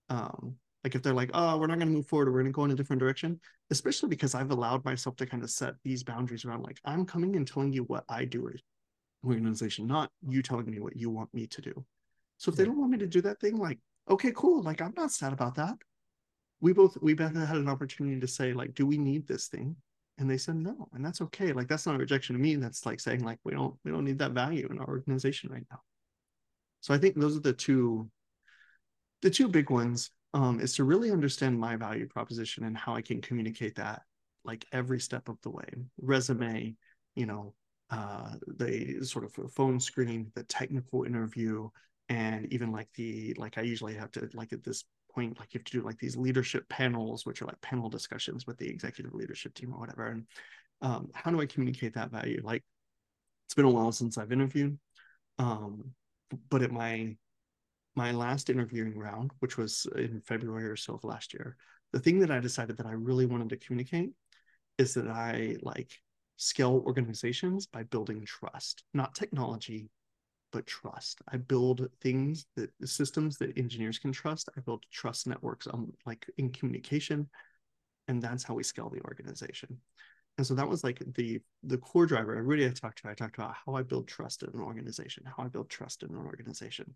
Um 0.09 0.55
like 0.83 0.95
if 0.95 1.03
they're 1.03 1.13
like 1.13 1.29
oh 1.33 1.57
we're 1.57 1.67
not 1.67 1.77
going 1.77 1.89
to 1.89 1.93
move 1.93 2.07
forward 2.07 2.27
we're 2.27 2.41
going 2.41 2.45
to 2.45 2.51
go 2.51 2.65
in 2.65 2.71
a 2.71 2.75
different 2.75 2.99
direction 2.99 3.39
especially 3.69 4.09
because 4.09 4.33
i've 4.33 4.51
allowed 4.51 4.83
myself 4.83 5.15
to 5.15 5.25
kind 5.25 5.43
of 5.43 5.51
set 5.51 5.75
these 5.83 6.03
boundaries 6.03 6.43
around 6.43 6.63
like 6.63 6.79
i'm 6.85 7.05
coming 7.05 7.35
and 7.35 7.47
telling 7.47 7.71
you 7.71 7.83
what 7.83 8.03
i 8.09 8.25
do 8.25 8.51
organization 9.23 9.85
not 9.85 10.09
you 10.27 10.41
telling 10.41 10.69
me 10.69 10.79
what 10.79 10.97
you 10.97 11.09
want 11.09 11.31
me 11.33 11.45
to 11.45 11.61
do 11.61 11.85
so 12.41 12.49
if 12.49 12.57
they 12.57 12.65
don't 12.65 12.79
want 12.79 12.89
me 12.89 12.97
to 12.97 13.05
do 13.05 13.21
that 13.21 13.39
thing, 13.39 13.55
like, 13.57 13.77
okay, 14.09 14.31
cool. 14.35 14.63
Like 14.63 14.81
I'm 14.81 14.95
not 14.97 15.11
sad 15.11 15.31
about 15.31 15.53
that. 15.55 15.75
We 16.59 16.73
both 16.73 16.97
we 16.99 17.13
both 17.13 17.35
had 17.35 17.55
an 17.55 17.69
opportunity 17.69 18.19
to 18.19 18.27
say, 18.27 18.51
like, 18.51 18.73
do 18.73 18.87
we 18.87 18.97
need 18.97 19.27
this 19.27 19.47
thing? 19.47 19.75
And 20.17 20.27
they 20.27 20.39
said 20.39 20.55
no. 20.55 20.89
And 20.91 21.05
that's 21.05 21.21
okay. 21.21 21.53
Like 21.53 21.67
that's 21.67 21.85
not 21.85 21.93
a 21.93 21.99
rejection 21.99 22.35
to 22.35 22.41
me. 22.41 22.55
That's 22.55 22.83
like 22.83 22.99
saying, 22.99 23.23
like, 23.23 23.37
we 23.43 23.51
don't 23.51 23.75
we 23.85 23.91
don't 23.91 24.05
need 24.05 24.17
that 24.17 24.31
value 24.31 24.67
in 24.71 24.79
our 24.79 24.87
organization 24.87 25.51
right 25.51 25.67
now. 25.69 25.81
So 26.79 26.95
I 26.95 26.97
think 26.97 27.15
those 27.15 27.37
are 27.37 27.41
the 27.41 27.53
two 27.53 28.09
the 29.21 29.29
two 29.29 29.47
big 29.47 29.69
ones 29.69 30.09
um, 30.33 30.59
is 30.59 30.73
to 30.77 30.83
really 30.83 31.11
understand 31.11 31.59
my 31.59 31.75
value 31.75 32.07
proposition 32.07 32.63
and 32.63 32.75
how 32.75 32.95
I 32.95 33.03
can 33.03 33.21
communicate 33.21 33.75
that 33.75 34.01
like 34.43 34.65
every 34.71 34.99
step 34.99 35.29
of 35.29 35.39
the 35.43 35.51
way. 35.51 35.69
Resume, 36.01 36.75
you 37.13 37.27
know, 37.27 37.53
uh, 37.91 38.31
the 38.47 39.03
sort 39.03 39.25
of 39.25 39.53
phone 39.53 39.79
screen, 39.79 40.31
the 40.33 40.43
technical 40.45 41.03
interview, 41.03 41.69
and 42.11 42.51
even 42.51 42.73
like 42.73 42.89
the 42.95 43.33
like 43.37 43.57
i 43.57 43.61
usually 43.61 43.93
have 43.93 44.11
to 44.11 44.29
like 44.33 44.51
at 44.51 44.63
this 44.65 44.83
point 45.15 45.39
like 45.39 45.53
you 45.53 45.57
have 45.59 45.63
to 45.63 45.79
do 45.79 45.81
like 45.81 45.97
these 45.97 46.17
leadership 46.17 46.67
panels 46.67 47.25
which 47.25 47.41
are 47.41 47.45
like 47.45 47.59
panel 47.61 47.89
discussions 47.89 48.45
with 48.45 48.57
the 48.57 48.67
executive 48.67 49.13
leadership 49.13 49.53
team 49.53 49.73
or 49.73 49.79
whatever 49.79 50.07
and 50.07 50.25
um, 50.81 51.09
how 51.13 51.31
do 51.31 51.39
i 51.39 51.45
communicate 51.45 51.93
that 51.93 52.11
value? 52.11 52.41
Like 52.43 52.63
it's 53.45 53.53
been 53.53 53.65
a 53.65 53.69
while 53.69 53.93
since 53.93 54.17
i've 54.17 54.33
interviewed 54.33 54.77
um, 55.39 55.91
but 56.49 56.61
at 56.61 56.71
my 56.71 57.15
my 57.95 58.11
last 58.11 58.49
interviewing 58.49 58.97
round 58.97 59.31
which 59.39 59.57
was 59.57 59.87
in 59.95 60.21
february 60.21 60.65
or 60.65 60.75
so 60.75 60.95
of 60.95 61.03
last 61.05 61.33
year 61.33 61.55
the 61.93 61.99
thing 61.99 62.19
that 62.19 62.31
i 62.31 62.39
decided 62.39 62.77
that 62.77 62.85
i 62.85 62.91
really 62.91 63.25
wanted 63.25 63.49
to 63.49 63.57
communicate 63.57 64.11
is 64.77 64.93
that 64.93 65.07
i 65.07 65.55
like 65.61 65.97
scale 66.35 66.83
organizations 66.85 67.67
by 67.67 67.83
building 67.83 68.25
trust 68.25 68.83
not 68.93 69.15
technology 69.15 69.89
but 70.51 70.67
trust. 70.67 71.21
I 71.31 71.37
build 71.37 71.87
things 72.01 72.45
that 72.55 72.71
systems 72.85 73.37
that 73.37 73.57
engineers 73.57 73.99
can 73.99 74.11
trust. 74.11 74.49
I 74.57 74.61
build 74.61 74.85
trust 74.91 75.27
networks 75.27 75.67
on 75.67 75.91
like 76.05 76.29
in 76.37 76.51
communication, 76.51 77.29
and 78.07 78.21
that's 78.21 78.43
how 78.43 78.53
we 78.53 78.63
scale 78.63 78.89
the 78.89 79.01
organization. 79.01 79.77
And 80.37 80.47
so 80.47 80.53
that 80.55 80.67
was 80.67 80.83
like 80.83 81.01
the 81.15 81.39
the 81.63 81.77
core 81.77 82.05
driver. 82.05 82.35
Everybody 82.35 82.65
I 82.65 82.69
talked 82.69 82.99
to, 82.99 83.09
I 83.09 83.13
talked 83.13 83.37
about 83.37 83.55
how 83.65 83.75
I 83.75 83.83
build 83.83 84.07
trust 84.07 84.43
in 84.43 84.49
an 84.53 84.61
organization, 84.61 85.23
how 85.25 85.43
I 85.43 85.47
build 85.47 85.69
trust 85.69 86.03
in 86.03 86.09
an 86.09 86.25
organization. 86.25 86.95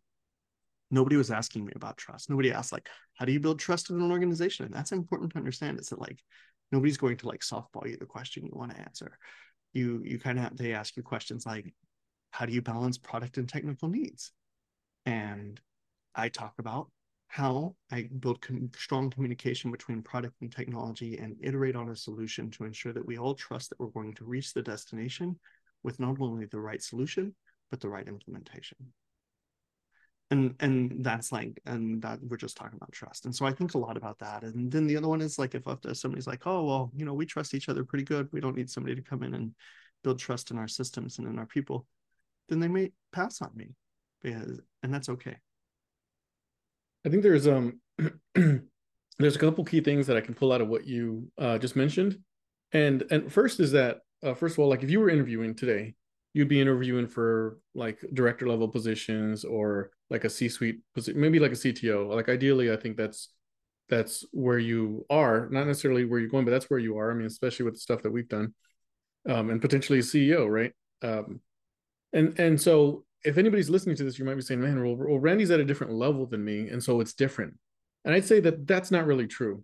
Nobody 0.91 1.15
was 1.15 1.31
asking 1.31 1.65
me 1.65 1.73
about 1.75 1.97
trust. 1.97 2.29
Nobody 2.29 2.51
asked 2.51 2.71
like, 2.71 2.87
how 3.15 3.25
do 3.25 3.31
you 3.31 3.39
build 3.39 3.59
trust 3.59 3.89
in 3.89 3.99
an 4.01 4.11
organization? 4.11 4.65
And 4.65 4.73
that's 4.73 4.91
important 4.91 5.31
to 5.31 5.37
understand. 5.37 5.79
Is 5.79 5.89
that 5.89 5.99
like 5.99 6.23
nobody's 6.71 6.97
going 6.97 7.17
to 7.17 7.27
like 7.27 7.41
softball 7.41 7.87
you 7.87 7.97
the 7.97 8.05
question 8.05 8.45
you 8.45 8.53
want 8.53 8.71
to 8.71 8.79
answer. 8.79 9.17
You 9.73 10.01
you 10.03 10.19
kind 10.19 10.37
of 10.37 10.43
have 10.45 10.57
they 10.57 10.73
ask 10.73 10.95
you 10.95 11.03
questions 11.03 11.45
like, 11.45 11.73
how 12.35 12.45
do 12.45 12.51
you 12.51 12.61
balance 12.61 12.97
product 12.97 13.37
and 13.37 13.47
technical 13.47 13.87
needs? 13.87 14.33
And 15.05 15.57
I 16.13 16.27
talk 16.27 16.55
about 16.59 16.89
how 17.27 17.75
I 17.89 18.09
build 18.19 18.41
com- 18.41 18.71
strong 18.75 19.09
communication 19.09 19.71
between 19.71 20.01
product 20.01 20.35
and 20.41 20.51
technology 20.51 21.17
and 21.17 21.37
iterate 21.41 21.77
on 21.77 21.89
a 21.89 21.95
solution 21.95 22.51
to 22.51 22.65
ensure 22.65 22.91
that 22.91 23.05
we 23.05 23.17
all 23.17 23.35
trust 23.35 23.69
that 23.69 23.79
we're 23.79 23.87
going 23.87 24.15
to 24.15 24.25
reach 24.25 24.53
the 24.53 24.61
destination 24.61 25.39
with 25.81 25.97
not 25.97 26.17
only 26.19 26.45
the 26.45 26.59
right 26.59 26.83
solution, 26.83 27.33
but 27.71 27.79
the 27.79 27.87
right 27.87 28.07
implementation. 28.07 28.79
And 30.29 30.55
and 30.59 31.05
that's 31.05 31.31
like 31.31 31.61
and 31.65 32.01
that 32.01 32.19
we're 32.21 32.35
just 32.35 32.57
talking 32.57 32.75
about 32.75 32.91
trust. 32.91 33.23
And 33.25 33.33
so 33.33 33.45
i 33.45 33.51
think 33.53 33.75
a 33.75 33.77
lot 33.77 33.95
about 33.95 34.19
that. 34.19 34.43
And 34.43 34.69
then 34.69 34.87
the 34.87 34.97
other 34.97 35.07
one 35.07 35.21
is 35.21 35.39
like 35.39 35.55
if 35.55 35.63
somebody's 35.93 36.27
like 36.27 36.45
oh 36.45 36.65
well 36.65 36.91
you 36.95 37.05
know 37.05 37.13
we 37.13 37.25
trust 37.25 37.53
each 37.53 37.69
other 37.69 37.85
pretty 37.85 38.03
good. 38.03 38.27
We 38.33 38.41
don't 38.41 38.57
need 38.57 38.69
somebody 38.69 38.95
to 38.95 39.01
come 39.01 39.23
in 39.23 39.35
and 39.35 39.53
build 40.03 40.19
trust 40.19 40.51
in 40.51 40.57
our 40.57 40.67
systems 40.67 41.19
and 41.19 41.27
in 41.27 41.39
our 41.39 41.45
people 41.45 41.87
then 42.49 42.59
they 42.59 42.67
may 42.67 42.91
pass 43.11 43.41
on 43.41 43.51
me 43.55 43.75
because 44.21 44.59
and 44.83 44.93
that's 44.93 45.09
okay 45.09 45.35
i 47.05 47.09
think 47.09 47.23
there's 47.23 47.47
um 47.47 47.79
there's 48.35 49.35
a 49.35 49.39
couple 49.39 49.63
key 49.63 49.81
things 49.81 50.07
that 50.07 50.17
i 50.17 50.21
can 50.21 50.33
pull 50.33 50.51
out 50.51 50.61
of 50.61 50.67
what 50.67 50.85
you 50.85 51.27
uh, 51.37 51.57
just 51.57 51.75
mentioned 51.75 52.19
and 52.71 53.03
and 53.11 53.31
first 53.31 53.59
is 53.59 53.71
that 53.71 53.99
uh, 54.23 54.33
first 54.33 54.55
of 54.55 54.59
all 54.59 54.69
like 54.69 54.83
if 54.83 54.89
you 54.89 54.99
were 54.99 55.09
interviewing 55.09 55.55
today 55.55 55.93
you'd 56.35 56.49
be 56.49 56.59
interviewing 56.59 57.07
for 57.07 57.59
like 57.73 57.97
director 58.13 58.45
level 58.45 58.67
positions 58.67 59.45
or 59.45 59.89
like 60.09 60.25
a 60.25 60.29
C-suite 60.29 60.81
position, 60.93 61.19
maybe 61.19 61.39
like 61.39 61.53
a 61.53 61.55
CTO. 61.55 62.13
Like 62.13 62.27
ideally, 62.27 62.73
I 62.73 62.75
think 62.75 62.97
that's 62.97 63.29
that's 63.87 64.25
where 64.31 64.59
you 64.59 65.05
are, 65.09 65.47
not 65.49 65.65
necessarily 65.65 66.03
where 66.03 66.19
you're 66.19 66.29
going, 66.29 66.43
but 66.43 66.51
that's 66.51 66.69
where 66.69 66.79
you 66.79 66.97
are. 66.97 67.09
I 67.09 67.13
mean, 67.13 67.25
especially 67.25 67.63
with 67.63 67.75
the 67.75 67.79
stuff 67.79 68.03
that 68.03 68.11
we've 68.11 68.27
done, 68.27 68.53
um, 69.29 69.49
and 69.49 69.61
potentially 69.61 69.99
a 69.99 70.01
CEO, 70.01 70.45
right? 70.49 70.73
Um, 71.01 71.39
and 72.13 72.37
and 72.39 72.59
so 72.59 73.05
if 73.23 73.37
anybody's 73.37 73.69
listening 73.69 73.95
to 73.97 74.03
this, 74.03 74.19
you 74.19 74.25
might 74.25 74.35
be 74.35 74.41
saying, 74.41 74.61
"Man, 74.61 74.81
well, 74.83 74.95
well, 74.95 75.19
Randy's 75.19 75.51
at 75.51 75.59
a 75.59 75.65
different 75.65 75.93
level 75.93 76.25
than 76.25 76.43
me, 76.43 76.69
and 76.69 76.83
so 76.83 77.01
it's 77.01 77.13
different." 77.13 77.53
And 78.03 78.13
I'd 78.13 78.25
say 78.25 78.39
that 78.41 78.67
that's 78.67 78.91
not 78.91 79.07
really 79.07 79.27
true, 79.27 79.63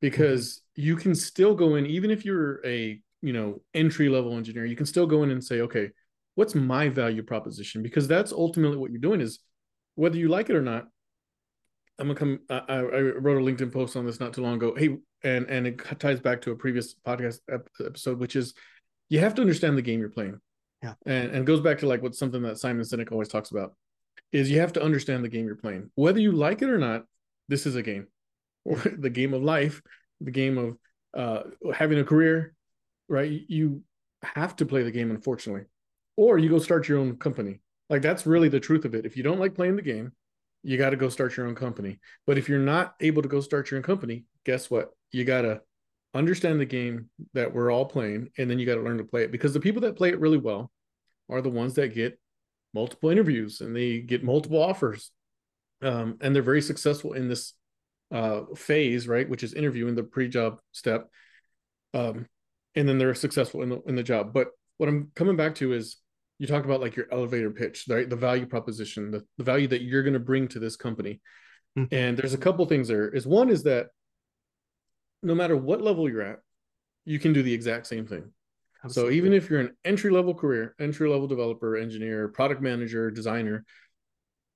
because 0.00 0.62
you 0.74 0.96
can 0.96 1.14
still 1.14 1.54
go 1.54 1.74
in, 1.76 1.86
even 1.86 2.10
if 2.10 2.24
you're 2.24 2.64
a 2.66 3.00
you 3.22 3.32
know 3.32 3.60
entry 3.74 4.08
level 4.08 4.36
engineer, 4.36 4.66
you 4.66 4.76
can 4.76 4.86
still 4.86 5.06
go 5.06 5.22
in 5.22 5.30
and 5.30 5.42
say, 5.44 5.60
"Okay, 5.60 5.90
what's 6.34 6.54
my 6.54 6.88
value 6.88 7.22
proposition? 7.22 7.82
Because 7.82 8.08
that's 8.08 8.32
ultimately 8.32 8.76
what 8.76 8.90
you're 8.90 9.00
doing 9.00 9.20
is 9.20 9.40
whether 9.94 10.16
you 10.16 10.28
like 10.28 10.50
it 10.50 10.56
or 10.56 10.62
not 10.62 10.86
i'm 11.98 12.08
gonna 12.08 12.18
come 12.18 12.40
I, 12.50 12.60
I, 12.68 13.00
wrote 13.00 13.40
a 13.40 13.44
linkedin 13.44 13.72
post 13.72 13.96
on 13.96 14.06
this 14.06 14.20
not 14.20 14.32
too 14.32 14.42
long 14.42 14.54
ago. 14.54 14.74
Hey 14.76 14.96
and 15.22 15.46
and 15.48 15.66
it 15.66 15.80
ties 15.98 16.20
back 16.20 16.42
to 16.42 16.50
a 16.50 16.56
previous 16.56 16.94
podcast 16.94 17.38
episode 17.48 18.18
which 18.18 18.36
is 18.36 18.54
you 19.08 19.20
have 19.20 19.34
to 19.36 19.42
understand 19.42 19.78
the 19.78 19.82
game 19.82 20.00
you're 20.00 20.08
playing 20.08 20.40
yeah 20.84 20.94
and 21.06 21.30
and 21.30 21.46
goes 21.46 21.60
back 21.60 21.78
to 21.78 21.86
like 21.86 22.02
what 22.02 22.14
something 22.14 22.42
that 22.42 22.58
simon 22.58 22.84
sinek 22.84 23.10
always 23.10 23.28
talks 23.28 23.50
about 23.50 23.74
is 24.32 24.50
you 24.50 24.60
have 24.60 24.72
to 24.72 24.82
understand 24.82 25.24
the 25.24 25.28
game 25.28 25.46
you're 25.46 25.56
playing 25.56 25.90
whether 25.94 26.20
you 26.20 26.32
like 26.32 26.62
it 26.62 26.70
or 26.70 26.78
not 26.78 27.04
this 27.48 27.66
is 27.66 27.74
a 27.74 27.82
game 27.82 28.06
or 28.64 28.76
the 28.98 29.10
game 29.10 29.34
of 29.34 29.42
life 29.42 29.82
the 30.20 30.30
game 30.30 30.58
of 30.58 30.76
uh 31.14 31.42
having 31.74 31.98
a 31.98 32.04
career 32.04 32.54
right 33.08 33.42
you 33.48 33.82
have 34.22 34.54
to 34.56 34.64
play 34.64 34.82
the 34.82 34.90
game 34.90 35.10
unfortunately 35.10 35.64
or 36.16 36.38
you 36.38 36.48
go 36.48 36.58
start 36.58 36.88
your 36.88 36.98
own 36.98 37.16
company. 37.16 37.60
Like 37.90 38.02
that's 38.02 38.26
really 38.26 38.48
the 38.48 38.60
truth 38.60 38.84
of 38.84 38.94
it. 38.94 39.06
If 39.06 39.16
you 39.16 39.22
don't 39.22 39.40
like 39.40 39.54
playing 39.54 39.76
the 39.76 39.82
game, 39.82 40.12
you 40.62 40.78
got 40.78 40.90
to 40.90 40.96
go 40.96 41.08
start 41.08 41.36
your 41.36 41.46
own 41.46 41.54
company. 41.54 42.00
But 42.26 42.38
if 42.38 42.48
you're 42.48 42.58
not 42.58 42.94
able 43.00 43.22
to 43.22 43.28
go 43.28 43.40
start 43.40 43.70
your 43.70 43.78
own 43.78 43.84
company, 43.84 44.24
guess 44.44 44.70
what? 44.70 44.90
You 45.12 45.24
got 45.24 45.42
to 45.42 45.60
understand 46.14 46.60
the 46.60 46.66
game 46.66 47.10
that 47.32 47.52
we're 47.52 47.70
all 47.70 47.84
playing 47.84 48.28
and 48.38 48.48
then 48.48 48.58
you 48.58 48.66
got 48.66 48.76
to 48.76 48.82
learn 48.82 48.98
to 48.98 49.04
play 49.04 49.24
it 49.24 49.32
because 49.32 49.52
the 49.52 49.60
people 49.60 49.82
that 49.82 49.96
play 49.96 50.10
it 50.10 50.20
really 50.20 50.38
well 50.38 50.70
are 51.28 51.42
the 51.42 51.50
ones 51.50 51.74
that 51.74 51.94
get 51.94 52.18
multiple 52.74 53.10
interviews 53.10 53.60
and 53.60 53.74
they 53.74 54.00
get 54.00 54.24
multiple 54.24 54.62
offers. 54.62 55.10
Um, 55.82 56.18
and 56.20 56.34
they're 56.34 56.42
very 56.42 56.62
successful 56.62 57.12
in 57.12 57.28
this 57.28 57.54
uh, 58.12 58.42
phase, 58.56 59.06
right? 59.08 59.28
Which 59.28 59.42
is 59.42 59.54
interviewing 59.54 59.94
the 59.94 60.02
pre-job 60.02 60.58
step. 60.72 61.08
Um, 61.94 62.26
and 62.74 62.88
then 62.88 62.98
they're 62.98 63.14
successful 63.14 63.62
in 63.62 63.68
the 63.68 63.80
in 63.86 63.94
the 63.94 64.02
job. 64.02 64.32
But 64.32 64.48
what 64.78 64.88
I'm 64.88 65.10
coming 65.14 65.36
back 65.36 65.54
to 65.56 65.72
is 65.72 65.98
you 66.38 66.46
talked 66.46 66.64
about 66.64 66.80
like 66.80 66.96
your 66.96 67.06
elevator 67.12 67.50
pitch, 67.50 67.84
right? 67.88 68.08
The 68.08 68.16
value 68.16 68.46
proposition, 68.46 69.10
the, 69.10 69.24
the 69.38 69.44
value 69.44 69.68
that 69.68 69.82
you're 69.82 70.02
going 70.02 70.14
to 70.14 70.20
bring 70.20 70.48
to 70.48 70.58
this 70.58 70.76
company. 70.76 71.20
Mm-hmm. 71.78 71.94
And 71.94 72.16
there's 72.16 72.34
a 72.34 72.38
couple 72.38 72.66
things 72.66 72.88
there. 72.88 73.08
Is 73.08 73.26
one 73.26 73.50
is 73.50 73.62
that 73.64 73.88
no 75.24 75.34
matter 75.34 75.56
what 75.56 75.82
level 75.82 76.08
you're 76.08 76.22
at, 76.22 76.40
you 77.04 77.18
can 77.18 77.32
do 77.32 77.42
the 77.42 77.52
exact 77.52 77.86
same 77.86 78.06
thing. 78.06 78.30
Absolutely. 78.84 79.12
So 79.12 79.16
even 79.16 79.32
if 79.32 79.48
you're 79.48 79.60
an 79.60 79.76
entry 79.84 80.10
level 80.10 80.34
career, 80.34 80.74
entry 80.78 81.08
level 81.08 81.26
developer, 81.26 81.76
engineer, 81.76 82.28
product 82.28 82.60
manager, 82.60 83.10
designer, 83.10 83.64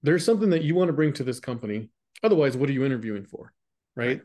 there's 0.03 0.25
something 0.25 0.51
that 0.51 0.63
you 0.63 0.75
want 0.75 0.89
to 0.89 0.93
bring 0.93 1.13
to 1.15 1.25
this 1.25 1.41
company. 1.41 1.89
Otherwise, 2.23 2.57
what 2.57 2.69
are 2.69 2.73
you 2.73 2.85
interviewing 2.85 3.25
for? 3.25 3.53
Right? 3.97 4.07
right. 4.07 4.21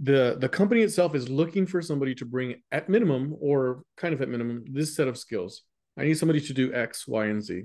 The 0.00 0.36
the 0.38 0.48
company 0.48 0.82
itself 0.82 1.16
is 1.16 1.28
looking 1.28 1.66
for 1.66 1.82
somebody 1.82 2.14
to 2.16 2.24
bring 2.24 2.62
at 2.70 2.88
minimum 2.88 3.34
or 3.40 3.82
kind 3.96 4.14
of 4.14 4.22
at 4.22 4.28
minimum 4.28 4.64
this 4.70 4.94
set 4.94 5.08
of 5.08 5.18
skills. 5.18 5.62
I 5.96 6.04
need 6.04 6.16
somebody 6.16 6.40
to 6.40 6.54
do 6.54 6.72
X, 6.72 7.08
Y, 7.08 7.26
and 7.26 7.42
Z. 7.42 7.64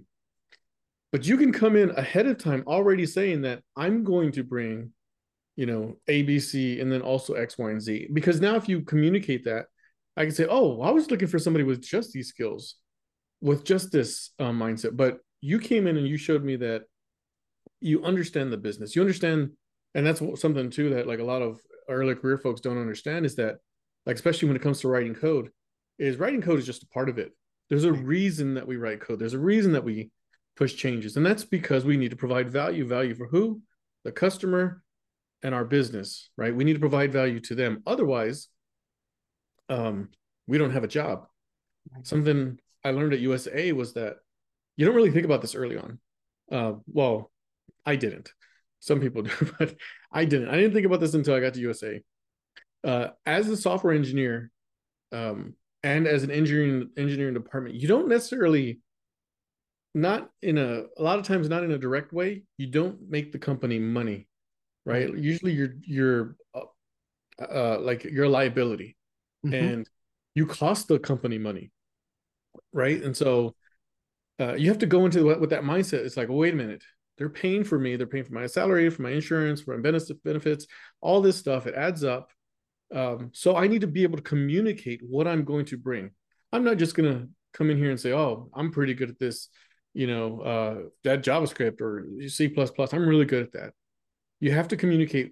But 1.11 1.27
you 1.27 1.37
can 1.37 1.53
come 1.53 1.75
in 1.75 1.91
ahead 1.91 2.25
of 2.25 2.39
time 2.39 2.63
already 2.65 3.05
saying 3.05 3.43
that 3.43 3.61
I'm 3.77 4.03
going 4.03 4.31
to 4.31 4.43
bring, 4.43 4.93
you 5.55 5.65
know, 5.65 5.97
A, 6.07 6.23
B, 6.23 6.39
C, 6.39 6.79
and 6.79 6.91
then 6.91 7.01
also 7.01 7.33
X, 7.33 7.57
Y, 7.57 7.69
and 7.69 7.81
Z. 7.81 8.07
Because 8.13 8.41
now 8.41 8.55
if 8.55 8.67
you 8.67 8.81
communicate 8.81 9.45
that, 9.45 9.65
I 10.15 10.23
can 10.25 10.33
say, 10.33 10.45
oh, 10.49 10.81
I 10.81 10.91
was 10.91 11.09
looking 11.09 11.27
for 11.27 11.39
somebody 11.39 11.63
with 11.63 11.81
just 11.81 12.11
these 12.11 12.27
skills, 12.27 12.75
with 13.41 13.63
just 13.63 13.91
this 13.91 14.31
um, 14.39 14.59
mindset. 14.59 14.95
But 14.95 15.19
you 15.41 15.59
came 15.59 15.87
in 15.87 15.97
and 15.97 16.07
you 16.07 16.17
showed 16.17 16.43
me 16.43 16.55
that 16.57 16.83
you 17.79 18.03
understand 18.03 18.51
the 18.51 18.57
business. 18.57 18.95
You 18.95 19.01
understand, 19.01 19.51
and 19.95 20.05
that's 20.05 20.21
something 20.39 20.69
too 20.69 20.91
that 20.91 21.07
like 21.07 21.19
a 21.19 21.23
lot 21.23 21.41
of 21.41 21.59
early 21.89 22.15
career 22.15 22.37
folks 22.37 22.61
don't 22.61 22.79
understand 22.79 23.25
is 23.25 23.35
that, 23.35 23.57
like 24.05 24.15
especially 24.15 24.47
when 24.47 24.57
it 24.57 24.61
comes 24.61 24.81
to 24.81 24.87
writing 24.87 25.15
code, 25.15 25.49
is 25.99 26.17
writing 26.17 26.41
code 26.41 26.59
is 26.59 26.65
just 26.65 26.83
a 26.83 26.87
part 26.87 27.09
of 27.09 27.17
it. 27.17 27.31
There's 27.69 27.85
a 27.85 27.93
reason 27.93 28.55
that 28.55 28.67
we 28.67 28.77
write 28.77 29.01
code. 29.01 29.19
There's 29.19 29.33
a 29.33 29.39
reason 29.39 29.71
that 29.73 29.83
we 29.83 30.11
push 30.55 30.75
changes. 30.75 31.17
And 31.17 31.25
that's 31.25 31.45
because 31.45 31.85
we 31.85 31.97
need 31.97 32.11
to 32.11 32.17
provide 32.17 32.51
value. 32.51 32.85
Value 32.87 33.15
for 33.15 33.27
who? 33.27 33.61
The 34.03 34.11
customer 34.11 34.82
and 35.43 35.53
our 35.53 35.65
business, 35.65 36.29
right? 36.37 36.55
We 36.55 36.63
need 36.63 36.73
to 36.73 36.79
provide 36.79 37.11
value 37.11 37.39
to 37.41 37.55
them. 37.55 37.83
Otherwise, 37.85 38.47
um, 39.69 40.09
we 40.47 40.57
don't 40.57 40.71
have 40.71 40.83
a 40.83 40.87
job. 40.87 41.27
Something 42.03 42.59
I 42.83 42.91
learned 42.91 43.13
at 43.13 43.19
USA 43.19 43.71
was 43.73 43.93
that 43.93 44.15
you 44.77 44.85
don't 44.85 44.95
really 44.95 45.11
think 45.11 45.25
about 45.25 45.41
this 45.41 45.55
early 45.55 45.77
on. 45.77 45.99
Uh, 46.51 46.73
well, 46.87 47.31
I 47.85 47.97
didn't. 47.97 48.31
Some 48.79 48.99
people 48.99 49.21
do, 49.23 49.31
but 49.59 49.75
I 50.11 50.25
didn't. 50.25 50.49
I 50.49 50.55
didn't 50.55 50.73
think 50.73 50.85
about 50.85 51.01
this 51.01 51.13
until 51.13 51.35
I 51.35 51.39
got 51.39 51.53
to 51.55 51.59
USA. 51.61 52.01
Uh, 52.83 53.07
as 53.25 53.49
a 53.49 53.57
software 53.57 53.93
engineer, 53.93 54.51
um, 55.11 55.55
and 55.83 56.07
as 56.07 56.23
an 56.23 56.31
engineering 56.31 56.89
engineering 56.97 57.33
department, 57.33 57.75
you 57.75 57.87
don't 57.87 58.07
necessarily 58.07 58.79
not 59.93 60.29
in 60.41 60.57
a 60.57 60.83
a 60.97 61.03
lot 61.03 61.19
of 61.19 61.25
times 61.25 61.49
not 61.49 61.63
in 61.63 61.71
a 61.71 61.77
direct 61.77 62.13
way, 62.13 62.43
you 62.57 62.67
don't 62.67 63.09
make 63.09 63.31
the 63.31 63.39
company 63.39 63.79
money, 63.79 64.27
right? 64.85 65.07
Mm-hmm. 65.07 65.23
Usually 65.23 65.51
you're 65.53 65.75
you're 65.81 66.35
uh, 66.53 66.61
uh, 67.41 67.77
like 67.79 68.03
you're 68.03 68.27
liability 68.27 68.97
mm-hmm. 69.45 69.53
and 69.53 69.89
you 70.35 70.45
cost 70.45 70.87
the 70.87 70.99
company 70.99 71.37
money, 71.37 71.71
right? 72.71 73.01
And 73.01 73.15
so 73.15 73.55
uh, 74.39 74.53
you 74.53 74.69
have 74.69 74.79
to 74.79 74.85
go 74.85 75.05
into 75.05 75.39
with 75.39 75.51
that 75.51 75.63
mindset. 75.63 76.05
It's 76.05 76.17
like, 76.17 76.29
well, 76.29 76.37
wait 76.37 76.53
a 76.53 76.57
minute, 76.57 76.83
they're 77.17 77.29
paying 77.29 77.63
for 77.63 77.77
me, 77.79 77.95
they're 77.95 78.07
paying 78.07 78.25
for 78.25 78.33
my 78.33 78.47
salary, 78.47 78.89
for 78.89 79.03
my 79.03 79.11
insurance, 79.11 79.61
for 79.61 79.77
my 79.77 79.81
benefits, 80.23 80.67
all 81.01 81.21
this 81.21 81.37
stuff. 81.37 81.67
It 81.67 81.75
adds 81.75 82.03
up 82.03 82.29
um, 82.93 83.31
so 83.33 83.55
I 83.55 83.67
need 83.67 83.81
to 83.81 83.87
be 83.87 84.03
able 84.03 84.17
to 84.17 84.23
communicate 84.23 85.01
what 85.03 85.27
I'm 85.27 85.43
going 85.43 85.65
to 85.65 85.77
bring. 85.77 86.11
I'm 86.51 86.63
not 86.63 86.77
just 86.77 86.95
going 86.95 87.11
to 87.11 87.27
come 87.53 87.69
in 87.69 87.77
here 87.77 87.89
and 87.89 87.99
say, 87.99 88.13
"Oh, 88.13 88.49
I'm 88.53 88.71
pretty 88.71 88.93
good 88.93 89.09
at 89.09 89.19
this," 89.19 89.49
you 89.93 90.07
know, 90.07 90.41
uh, 90.41 90.77
that 91.03 91.23
JavaScript 91.23 91.81
or 91.81 92.05
C++. 92.27 92.53
I'm 92.55 93.07
really 93.07 93.25
good 93.25 93.43
at 93.43 93.51
that. 93.53 93.73
You 94.43 94.51
have 94.51 94.67
to 94.67 94.75
communicate 94.75 95.31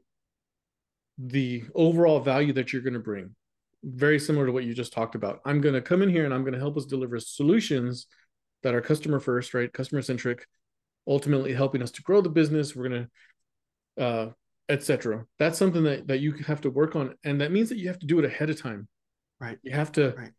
the 1.18 1.66
overall 1.76 2.22
value 2.22 2.54
that 2.54 2.72
you're 2.72 2.82
going 2.82 2.94
to 2.94 3.00
bring. 3.00 3.36
Very 3.84 4.18
similar 4.18 4.46
to 4.46 4.54
what 4.54 4.64
you 4.64 4.74
just 4.74 4.94
talked 4.94 5.16
about. 5.16 5.42
I'm 5.44 5.60
going 5.60 5.76
to 5.76 5.82
come 5.82 6.02
in 6.02 6.08
here 6.08 6.24
and 6.24 6.34
I'm 6.34 6.44
going 6.44 6.54
to 6.54 6.60
help 6.60 6.78
us 6.78 6.86
deliver 6.86 7.20
solutions 7.20 8.08
that 8.64 8.74
are 8.74 8.80
customer 8.80 9.20
first, 9.20 9.54
right? 9.54 9.74
Customer 9.74 10.02
centric, 10.02 10.48
ultimately 11.06 11.52
helping 11.54 11.82
us 11.82 11.92
to 11.92 12.02
grow 12.04 12.22
the 12.22 12.30
business. 12.30 12.74
We're 12.74 12.88
going 12.88 13.08
to 13.98 14.02
uh, 14.02 14.30
etc. 14.70 15.26
That's 15.40 15.60
something 15.60 15.84
that 15.84 16.08
that 16.08 16.22
you 16.22 16.32
have 16.48 16.62
to 16.62 16.70
work 16.70 16.96
on, 16.96 17.14
and 17.26 17.42
that 17.42 17.52
means 17.52 17.68
that 17.68 17.80
you 17.80 17.90
have 17.90 18.00
to 18.00 18.08
do 18.08 18.18
it 18.18 18.24
ahead 18.24 18.50
of 18.50 18.62
time. 18.62 18.88
Right. 19.42 19.60
You 19.62 19.74
have 19.74 19.92
to. 19.94 20.14
Right. 20.18 20.32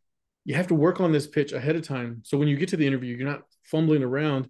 You 0.46 0.54
have 0.54 0.68
to 0.68 0.74
work 0.74 0.98
on 0.98 1.12
this 1.12 1.26
pitch 1.26 1.52
ahead 1.52 1.76
of 1.76 1.86
time, 1.86 2.22
so 2.24 2.38
when 2.38 2.48
you 2.48 2.56
get 2.56 2.70
to 2.70 2.78
the 2.78 2.86
interview, 2.86 3.14
you're 3.14 3.28
not 3.28 3.42
fumbling 3.64 4.02
around, 4.02 4.48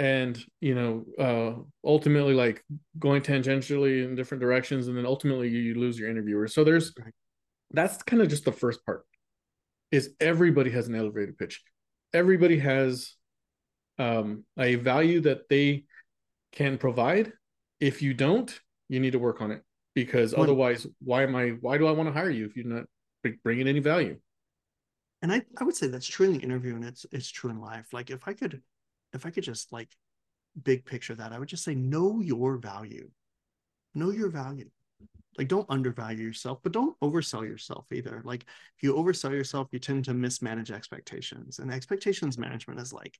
and 0.00 0.42
you 0.62 0.74
know, 0.74 1.04
uh, 1.18 1.62
ultimately 1.86 2.32
like 2.32 2.64
going 2.98 3.20
tangentially 3.20 4.02
in 4.02 4.14
different 4.14 4.40
directions, 4.40 4.88
and 4.88 4.96
then 4.96 5.04
ultimately 5.04 5.48
you 5.48 5.74
lose 5.74 5.98
your 5.98 6.08
interviewer. 6.08 6.48
So 6.48 6.64
there's, 6.64 6.94
that's 7.70 8.02
kind 8.02 8.22
of 8.22 8.28
just 8.28 8.46
the 8.46 8.52
first 8.52 8.84
part. 8.86 9.04
Is 9.92 10.14
everybody 10.18 10.70
has 10.70 10.88
an 10.88 10.94
elevator 10.94 11.34
pitch, 11.38 11.62
everybody 12.14 12.58
has 12.58 13.14
um, 13.98 14.44
a 14.58 14.76
value 14.76 15.20
that 15.20 15.50
they 15.50 15.84
can 16.52 16.78
provide 16.78 17.32
if 17.78 18.00
you 18.00 18.14
don't, 18.14 18.58
you 18.88 19.00
need 19.00 19.12
to 19.12 19.18
work 19.18 19.42
on 19.42 19.50
it 19.50 19.62
because 19.94 20.32
otherwise, 20.32 20.86
why 21.04 21.24
am 21.24 21.36
I? 21.36 21.50
Why 21.60 21.76
do 21.76 21.86
I 21.86 21.92
want 21.92 22.08
to 22.08 22.12
hire 22.12 22.30
you 22.30 22.46
if 22.46 22.56
you're 22.56 22.64
not 22.64 22.84
bringing 23.44 23.68
any 23.68 23.80
value? 23.80 24.16
and 25.22 25.30
I, 25.30 25.42
I 25.58 25.64
would 25.64 25.76
say 25.76 25.86
that's 25.88 26.06
true 26.06 26.26
in 26.26 26.32
the 26.32 26.38
interview 26.38 26.74
and 26.74 26.84
it's 26.84 27.04
it's 27.12 27.30
true 27.30 27.50
in 27.50 27.60
life. 27.60 27.92
Like 27.92 28.10
if 28.10 28.26
I 28.26 28.32
could 28.32 28.62
if 29.12 29.26
I 29.26 29.30
could 29.30 29.44
just 29.44 29.72
like 29.72 29.90
big 30.62 30.84
picture 30.84 31.14
that, 31.14 31.32
I 31.32 31.38
would 31.38 31.48
just 31.48 31.64
say 31.64 31.74
know 31.74 32.20
your 32.20 32.56
value. 32.56 33.10
Know 33.94 34.10
your 34.10 34.28
value. 34.28 34.70
Like 35.38 35.48
don't 35.48 35.70
undervalue 35.70 36.26
yourself, 36.26 36.58
but 36.62 36.72
don't 36.72 36.98
oversell 37.00 37.46
yourself 37.46 37.86
either. 37.92 38.20
Like 38.24 38.42
if 38.76 38.82
you 38.82 38.94
oversell 38.94 39.30
yourself, 39.30 39.68
you 39.72 39.78
tend 39.78 40.04
to 40.06 40.14
mismanage 40.14 40.70
expectations. 40.70 41.58
And 41.58 41.72
expectations 41.72 42.36
management 42.36 42.80
is 42.80 42.92
like 42.92 43.18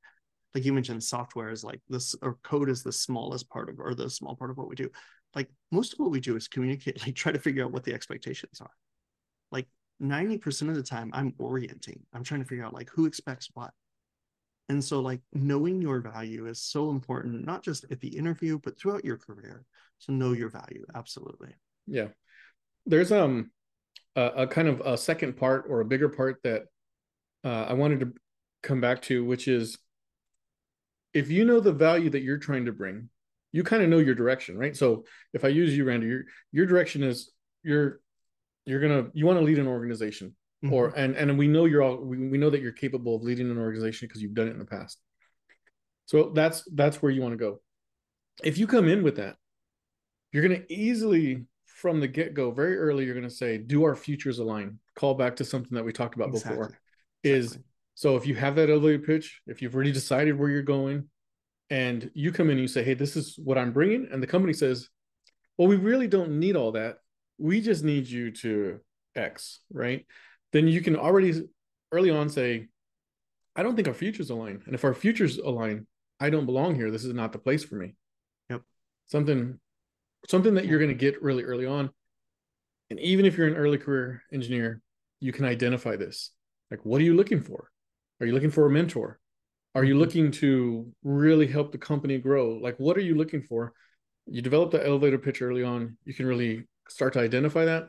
like 0.54 0.64
you 0.64 0.72
mentioned 0.72 1.02
software 1.02 1.50
is 1.50 1.64
like 1.64 1.80
this 1.88 2.14
or 2.22 2.38
code 2.42 2.68
is 2.68 2.82
the 2.82 2.92
smallest 2.92 3.48
part 3.48 3.68
of 3.68 3.78
or 3.78 3.94
the 3.94 4.10
small 4.10 4.34
part 4.34 4.50
of 4.50 4.56
what 4.56 4.68
we 4.68 4.74
do 4.74 4.90
like 5.34 5.48
most 5.70 5.92
of 5.92 5.98
what 5.98 6.10
we 6.10 6.20
do 6.20 6.36
is 6.36 6.48
communicate 6.48 7.00
like 7.06 7.14
try 7.14 7.32
to 7.32 7.38
figure 7.38 7.64
out 7.64 7.72
what 7.72 7.84
the 7.84 7.94
expectations 7.94 8.60
are 8.60 8.70
like 9.50 9.66
90% 10.02 10.68
of 10.68 10.74
the 10.74 10.82
time 10.82 11.10
i'm 11.12 11.34
orienting 11.38 12.00
i'm 12.12 12.24
trying 12.24 12.40
to 12.40 12.46
figure 12.46 12.64
out 12.64 12.74
like 12.74 12.90
who 12.90 13.06
expects 13.06 13.48
what 13.54 13.72
and 14.70 14.84
so 14.84 15.00
like 15.00 15.20
knowing 15.32 15.82
your 15.82 16.00
value 16.00 16.46
is 16.46 16.62
so 16.62 16.90
important 16.90 17.44
not 17.44 17.62
just 17.62 17.84
at 17.90 18.00
the 18.00 18.16
interview 18.16 18.58
but 18.62 18.78
throughout 18.78 19.04
your 19.04 19.16
career 19.16 19.64
so 19.98 20.12
know 20.12 20.32
your 20.32 20.48
value 20.48 20.84
absolutely. 20.94 21.54
Yeah. 21.86 22.08
There's 22.86 23.12
um 23.12 23.50
a, 24.16 24.22
a 24.22 24.46
kind 24.46 24.68
of 24.68 24.80
a 24.80 24.96
second 24.96 25.36
part 25.36 25.66
or 25.68 25.80
a 25.80 25.84
bigger 25.84 26.08
part 26.08 26.40
that 26.44 26.64
uh, 27.44 27.66
i 27.68 27.72
wanted 27.72 28.00
to 28.00 28.12
come 28.62 28.80
back 28.80 29.02
to 29.02 29.24
which 29.24 29.48
is 29.48 29.78
if 31.14 31.30
you 31.30 31.44
know 31.44 31.60
the 31.60 31.72
value 31.72 32.10
that 32.10 32.22
you're 32.22 32.38
trying 32.38 32.66
to 32.66 32.72
bring 32.72 33.08
you 33.52 33.64
kind 33.64 33.82
of 33.82 33.88
know 33.88 33.98
your 33.98 34.14
direction 34.14 34.56
right? 34.56 34.76
So 34.76 35.04
if 35.32 35.44
i 35.44 35.48
use 35.48 35.76
you 35.76 35.84
randy 35.84 36.06
your 36.06 36.22
your 36.52 36.66
direction 36.66 37.02
is 37.02 37.32
you're 37.62 38.00
you're 38.66 38.80
gonna 38.80 39.08
you 39.14 39.26
want 39.26 39.38
to 39.38 39.44
lead 39.44 39.58
an 39.58 39.66
organization 39.66 40.34
mm-hmm. 40.64 40.72
or 40.72 40.88
and 40.96 41.14
and 41.16 41.38
we 41.38 41.48
know 41.48 41.64
you're 41.64 41.82
all 41.82 41.96
we, 41.96 42.16
we 42.28 42.38
know 42.38 42.50
that 42.50 42.60
you're 42.60 42.72
capable 42.72 43.16
of 43.16 43.22
leading 43.22 43.50
an 43.50 43.58
organization 43.58 44.08
because 44.08 44.22
you've 44.22 44.34
done 44.34 44.48
it 44.48 44.52
in 44.52 44.58
the 44.58 44.64
past 44.64 44.98
so 46.06 46.30
that's 46.34 46.64
that's 46.74 47.02
where 47.02 47.12
you 47.12 47.20
want 47.20 47.32
to 47.32 47.38
go 47.38 47.60
if 48.42 48.58
you 48.58 48.66
come 48.66 48.88
in 48.88 49.02
with 49.02 49.16
that 49.16 49.36
you're 50.32 50.46
going 50.46 50.60
to 50.60 50.72
easily 50.72 51.44
from 51.66 52.00
the 52.00 52.08
get-go 52.08 52.50
very 52.50 52.76
early 52.76 53.04
you're 53.04 53.14
going 53.14 53.28
to 53.28 53.34
say 53.34 53.58
do 53.58 53.84
our 53.84 53.96
futures 53.96 54.38
align 54.38 54.78
call 54.94 55.14
back 55.14 55.36
to 55.36 55.44
something 55.44 55.74
that 55.74 55.84
we 55.84 55.92
talked 55.92 56.14
about 56.14 56.28
exactly. 56.28 56.50
before 56.50 56.78
is 57.22 57.46
exactly. 57.46 57.64
so 57.94 58.16
if 58.16 58.26
you 58.26 58.34
have 58.34 58.54
that 58.54 58.70
elevator 58.70 58.98
pitch 58.98 59.40
if 59.46 59.62
you've 59.62 59.74
already 59.74 59.92
decided 59.92 60.38
where 60.38 60.50
you're 60.50 60.62
going 60.62 61.08
and 61.70 62.10
you 62.14 62.32
come 62.32 62.46
in 62.46 62.52
and 62.52 62.60
you 62.60 62.68
say 62.68 62.82
hey 62.82 62.94
this 62.94 63.16
is 63.16 63.38
what 63.42 63.56
i'm 63.56 63.72
bringing 63.72 64.08
and 64.12 64.22
the 64.22 64.26
company 64.26 64.52
says 64.52 64.88
well 65.56 65.68
we 65.68 65.76
really 65.76 66.06
don't 66.06 66.38
need 66.38 66.56
all 66.56 66.72
that 66.72 66.98
we 67.38 67.62
just 67.62 67.82
need 67.82 68.06
you 68.06 68.30
to 68.30 68.80
X, 69.16 69.60
right? 69.72 70.04
Then 70.52 70.68
you 70.68 70.80
can 70.80 70.96
already 70.96 71.48
early 71.92 72.10
on 72.10 72.28
say, 72.28 72.68
I 73.56 73.62
don't 73.62 73.76
think 73.76 73.88
our 73.88 73.94
futures 73.94 74.30
align. 74.30 74.62
And 74.66 74.74
if 74.74 74.84
our 74.84 74.94
futures 74.94 75.38
align, 75.38 75.86
I 76.18 76.30
don't 76.30 76.46
belong 76.46 76.74
here. 76.74 76.90
This 76.90 77.04
is 77.04 77.14
not 77.14 77.32
the 77.32 77.38
place 77.38 77.64
for 77.64 77.76
me. 77.76 77.94
Yep. 78.48 78.62
Something 79.06 79.58
something 80.28 80.54
that 80.54 80.66
you're 80.66 80.78
going 80.78 80.90
to 80.90 80.94
get 80.94 81.22
really 81.22 81.44
early 81.44 81.66
on. 81.66 81.90
And 82.90 83.00
even 83.00 83.24
if 83.24 83.36
you're 83.36 83.46
an 83.46 83.56
early 83.56 83.78
career 83.78 84.22
engineer, 84.32 84.82
you 85.20 85.32
can 85.32 85.44
identify 85.44 85.96
this. 85.96 86.30
Like, 86.70 86.84
what 86.84 87.00
are 87.00 87.04
you 87.04 87.14
looking 87.14 87.40
for? 87.40 87.70
Are 88.20 88.26
you 88.26 88.32
looking 88.32 88.50
for 88.50 88.66
a 88.66 88.70
mentor? 88.70 89.18
Are 89.74 89.84
you 89.84 89.94
mm-hmm. 89.94 90.00
looking 90.00 90.30
to 90.32 90.92
really 91.02 91.46
help 91.46 91.72
the 91.72 91.78
company 91.78 92.18
grow? 92.18 92.50
Like, 92.50 92.76
what 92.78 92.96
are 92.96 93.02
you 93.02 93.14
looking 93.14 93.42
for? 93.42 93.72
You 94.26 94.42
develop 94.42 94.70
the 94.70 94.84
elevator 94.84 95.18
pitch 95.18 95.42
early 95.42 95.62
on, 95.62 95.96
you 96.04 96.14
can 96.14 96.26
really 96.26 96.66
start 96.88 97.14
to 97.14 97.20
identify 97.20 97.64
that. 97.64 97.88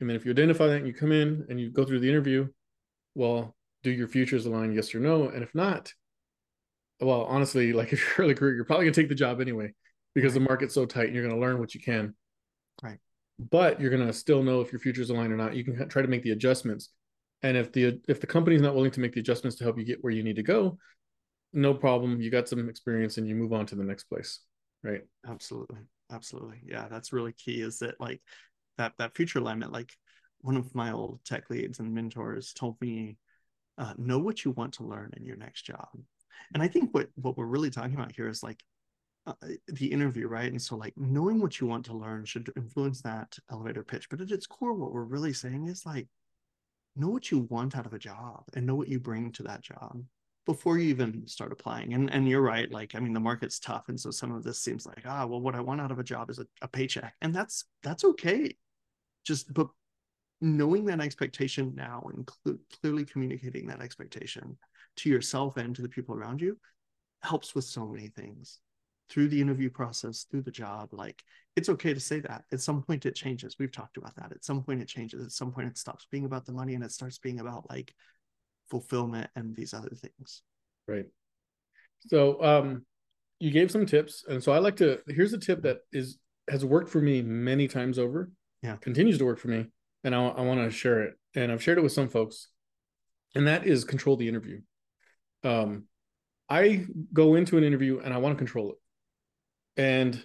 And 0.00 0.08
then 0.08 0.16
if 0.16 0.24
you 0.24 0.30
identify 0.32 0.66
that 0.66 0.76
and 0.76 0.86
you 0.86 0.92
come 0.92 1.12
in 1.12 1.46
and 1.48 1.60
you 1.60 1.70
go 1.70 1.84
through 1.84 2.00
the 2.00 2.08
interview, 2.08 2.48
well, 3.14 3.56
do 3.82 3.90
your 3.90 4.08
futures 4.08 4.46
align 4.46 4.72
yes 4.72 4.94
or 4.94 5.00
no? 5.00 5.28
And 5.28 5.42
if 5.42 5.54
not, 5.54 5.92
well, 7.00 7.24
honestly, 7.24 7.72
like 7.72 7.92
if 7.92 8.00
you're 8.00 8.26
early 8.26 8.34
career, 8.34 8.54
you're 8.54 8.64
probably 8.64 8.86
gonna 8.86 8.94
take 8.94 9.08
the 9.08 9.14
job 9.14 9.40
anyway 9.40 9.72
because 10.14 10.34
the 10.34 10.40
market's 10.40 10.74
so 10.74 10.86
tight 10.86 11.06
and 11.06 11.14
you're 11.14 11.26
gonna 11.26 11.40
learn 11.40 11.58
what 11.58 11.74
you 11.74 11.80
can. 11.80 12.14
Right. 12.82 12.98
But 13.38 13.80
you're 13.80 13.90
gonna 13.90 14.12
still 14.12 14.42
know 14.42 14.60
if 14.60 14.72
your 14.72 14.80
futures 14.80 15.10
align 15.10 15.32
or 15.32 15.36
not. 15.36 15.56
You 15.56 15.64
can 15.64 15.88
try 15.88 16.02
to 16.02 16.08
make 16.08 16.22
the 16.22 16.32
adjustments. 16.32 16.90
And 17.42 17.56
if 17.56 17.72
the 17.72 18.00
if 18.08 18.20
the 18.20 18.26
company's 18.26 18.62
not 18.62 18.74
willing 18.74 18.90
to 18.92 19.00
make 19.00 19.12
the 19.12 19.20
adjustments 19.20 19.56
to 19.58 19.64
help 19.64 19.78
you 19.78 19.84
get 19.84 20.02
where 20.02 20.12
you 20.12 20.22
need 20.22 20.36
to 20.36 20.42
go, 20.42 20.78
no 21.52 21.74
problem. 21.74 22.20
You 22.20 22.30
got 22.30 22.48
some 22.48 22.68
experience 22.68 23.18
and 23.18 23.28
you 23.28 23.34
move 23.34 23.52
on 23.52 23.66
to 23.66 23.74
the 23.74 23.84
next 23.84 24.04
place. 24.04 24.40
Right. 24.82 25.02
Absolutely 25.26 25.78
absolutely 26.12 26.60
yeah 26.64 26.86
that's 26.88 27.12
really 27.12 27.32
key 27.32 27.60
is 27.60 27.80
that 27.80 28.00
like 28.00 28.20
that 28.78 28.92
that 28.98 29.14
future 29.14 29.38
alignment 29.38 29.72
like 29.72 29.92
one 30.40 30.56
of 30.56 30.74
my 30.74 30.92
old 30.92 31.20
tech 31.24 31.48
leads 31.50 31.78
and 31.78 31.94
mentors 31.94 32.52
told 32.52 32.80
me 32.80 33.16
uh, 33.78 33.92
know 33.96 34.18
what 34.18 34.44
you 34.44 34.52
want 34.52 34.72
to 34.74 34.84
learn 34.84 35.10
in 35.16 35.24
your 35.24 35.36
next 35.36 35.62
job 35.62 35.88
and 36.54 36.62
i 36.62 36.68
think 36.68 36.92
what 36.94 37.08
what 37.16 37.36
we're 37.36 37.46
really 37.46 37.70
talking 37.70 37.94
about 37.94 38.14
here 38.14 38.28
is 38.28 38.42
like 38.42 38.62
uh, 39.26 39.32
the 39.68 39.90
interview 39.90 40.28
right 40.28 40.52
and 40.52 40.62
so 40.62 40.76
like 40.76 40.94
knowing 40.96 41.40
what 41.40 41.60
you 41.60 41.66
want 41.66 41.84
to 41.84 41.96
learn 41.96 42.24
should 42.24 42.50
influence 42.56 43.02
that 43.02 43.36
elevator 43.50 43.82
pitch 43.82 44.08
but 44.08 44.20
at 44.20 44.30
its 44.30 44.46
core 44.46 44.72
what 44.72 44.92
we're 44.92 45.02
really 45.02 45.32
saying 45.32 45.66
is 45.66 45.84
like 45.84 46.06
know 46.94 47.08
what 47.08 47.30
you 47.30 47.40
want 47.50 47.76
out 47.76 47.86
of 47.86 47.92
a 47.92 47.98
job 47.98 48.44
and 48.54 48.64
know 48.64 48.74
what 48.74 48.88
you 48.88 48.98
bring 48.98 49.32
to 49.32 49.42
that 49.42 49.62
job 49.62 50.00
before 50.46 50.78
you 50.78 50.88
even 50.88 51.26
start 51.26 51.52
applying. 51.52 51.92
And 51.92 52.10
and 52.10 52.26
you're 52.26 52.40
right. 52.40 52.70
Like, 52.70 52.94
I 52.94 53.00
mean, 53.00 53.12
the 53.12 53.20
market's 53.20 53.58
tough. 53.58 53.88
And 53.88 54.00
so 54.00 54.10
some 54.10 54.32
of 54.32 54.44
this 54.44 54.60
seems 54.60 54.86
like, 54.86 55.02
ah, 55.04 55.26
well, 55.26 55.40
what 55.40 55.56
I 55.56 55.60
want 55.60 55.80
out 55.80 55.90
of 55.90 55.98
a 55.98 56.04
job 56.04 56.30
is 56.30 56.38
a, 56.38 56.46
a 56.62 56.68
paycheck. 56.68 57.14
And 57.20 57.34
that's 57.34 57.64
that's 57.82 58.04
okay. 58.04 58.56
Just 59.26 59.52
but 59.52 59.68
knowing 60.40 60.84
that 60.84 61.00
expectation 61.00 61.74
now 61.74 62.02
and 62.12 62.28
cl- 62.44 62.58
clearly 62.80 63.04
communicating 63.04 63.66
that 63.66 63.80
expectation 63.80 64.56
to 64.96 65.08
yourself 65.08 65.56
and 65.56 65.74
to 65.74 65.82
the 65.82 65.88
people 65.88 66.14
around 66.14 66.40
you 66.40 66.58
helps 67.22 67.54
with 67.54 67.64
so 67.64 67.86
many 67.86 68.08
things 68.08 68.60
through 69.08 69.28
the 69.28 69.40
interview 69.40 69.70
process 69.70 70.26
through 70.30 70.42
the 70.42 70.50
job. 70.50 70.88
Like 70.92 71.22
it's 71.54 71.68
okay 71.68 71.94
to 71.94 72.00
say 72.00 72.20
that. 72.20 72.44
At 72.52 72.60
some 72.60 72.82
point 72.82 73.06
it 73.06 73.14
changes. 73.14 73.56
We've 73.58 73.72
talked 73.72 73.96
about 73.96 74.14
that. 74.16 74.32
At 74.32 74.44
some 74.44 74.62
point 74.62 74.82
it 74.82 74.88
changes. 74.88 75.24
At 75.24 75.32
some 75.32 75.52
point 75.52 75.68
it 75.68 75.78
stops 75.78 76.06
being 76.10 76.24
about 76.24 76.44
the 76.44 76.52
money 76.52 76.74
and 76.74 76.84
it 76.84 76.92
starts 76.92 77.18
being 77.18 77.40
about 77.40 77.68
like 77.70 77.94
fulfillment 78.68 79.30
and 79.36 79.54
these 79.54 79.72
other 79.72 79.90
things. 79.90 80.42
Right. 80.88 81.06
So 82.08 82.42
um 82.42 82.84
you 83.38 83.50
gave 83.50 83.70
some 83.70 83.86
tips. 83.86 84.24
And 84.28 84.42
so 84.42 84.52
i 84.52 84.58
like 84.58 84.76
to 84.76 85.00
here's 85.08 85.32
a 85.32 85.38
tip 85.38 85.62
that 85.62 85.78
is 85.92 86.18
has 86.48 86.64
worked 86.64 86.88
for 86.88 87.00
me 87.00 87.22
many 87.22 87.68
times 87.68 87.98
over 87.98 88.30
yeah 88.62 88.76
continues 88.76 89.18
to 89.18 89.24
work 89.24 89.38
for 89.38 89.48
me 89.48 89.66
and 90.04 90.14
i, 90.14 90.26
I 90.26 90.40
want 90.42 90.60
to 90.60 90.70
share 90.70 91.02
it 91.02 91.14
and 91.34 91.50
i've 91.50 91.62
shared 91.62 91.78
it 91.78 91.82
with 91.82 91.92
some 91.92 92.08
folks 92.08 92.48
and 93.34 93.46
that 93.46 93.66
is 93.66 93.84
control 93.84 94.16
the 94.16 94.28
interview 94.28 94.60
um 95.44 95.84
i 96.48 96.84
go 97.12 97.34
into 97.34 97.58
an 97.58 97.64
interview 97.64 98.00
and 98.00 98.12
i 98.12 98.18
want 98.18 98.36
to 98.36 98.38
control 98.38 98.72
it 98.72 99.80
and 99.80 100.24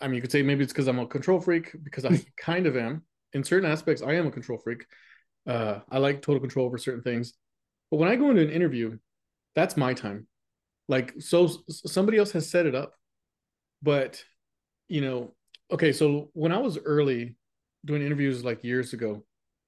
i 0.00 0.06
mean 0.06 0.16
you 0.16 0.20
could 0.20 0.32
say 0.32 0.42
maybe 0.42 0.62
it's 0.62 0.72
because 0.72 0.88
i'm 0.88 0.98
a 0.98 1.06
control 1.06 1.40
freak 1.40 1.74
because 1.82 2.04
i 2.04 2.20
kind 2.36 2.66
of 2.66 2.76
am 2.76 3.02
in 3.32 3.44
certain 3.44 3.70
aspects 3.70 4.02
i 4.02 4.14
am 4.14 4.26
a 4.26 4.30
control 4.30 4.58
freak 4.58 4.84
uh, 5.46 5.80
I 5.90 5.98
like 5.98 6.22
total 6.22 6.40
control 6.40 6.66
over 6.66 6.78
certain 6.78 7.02
things. 7.02 7.34
But 7.90 7.98
when 7.98 8.08
I 8.08 8.16
go 8.16 8.30
into 8.30 8.42
an 8.42 8.50
interview, 8.50 8.98
that's 9.54 9.76
my 9.76 9.94
time. 9.94 10.26
Like, 10.88 11.14
so 11.18 11.50
somebody 11.68 12.18
else 12.18 12.32
has 12.32 12.48
set 12.48 12.66
it 12.66 12.74
up. 12.74 12.94
But, 13.82 14.22
you 14.88 15.00
know, 15.00 15.34
okay, 15.70 15.92
so 15.92 16.30
when 16.32 16.52
I 16.52 16.58
was 16.58 16.78
early 16.78 17.36
doing 17.84 18.02
interviews 18.02 18.44
like 18.44 18.64
years 18.64 18.92
ago, 18.92 19.24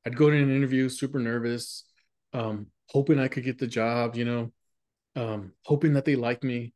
I'd 0.06 0.16
go 0.16 0.30
to 0.30 0.36
an 0.36 0.54
interview 0.54 0.88
super 0.88 1.18
nervous, 1.18 1.84
um, 2.32 2.66
hoping 2.88 3.18
I 3.18 3.28
could 3.28 3.44
get 3.44 3.58
the 3.58 3.66
job, 3.66 4.16
you 4.16 4.24
know, 4.24 4.52
um, 5.16 5.52
hoping 5.64 5.94
that 5.94 6.04
they 6.04 6.16
like 6.16 6.42
me. 6.42 6.72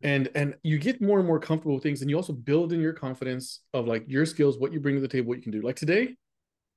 And 0.00 0.28
and 0.36 0.54
you 0.62 0.78
get 0.78 1.02
more 1.02 1.18
and 1.18 1.26
more 1.26 1.40
comfortable 1.40 1.74
with 1.74 1.82
things, 1.82 2.02
and 2.02 2.10
you 2.10 2.16
also 2.16 2.32
build 2.32 2.72
in 2.72 2.80
your 2.80 2.92
confidence 2.92 3.62
of 3.74 3.88
like 3.88 4.04
your 4.06 4.26
skills, 4.26 4.56
what 4.56 4.72
you 4.72 4.78
bring 4.78 4.94
to 4.94 5.00
the 5.00 5.08
table, 5.08 5.28
what 5.28 5.38
you 5.38 5.42
can 5.42 5.50
do. 5.50 5.60
Like 5.60 5.74
today, 5.74 6.14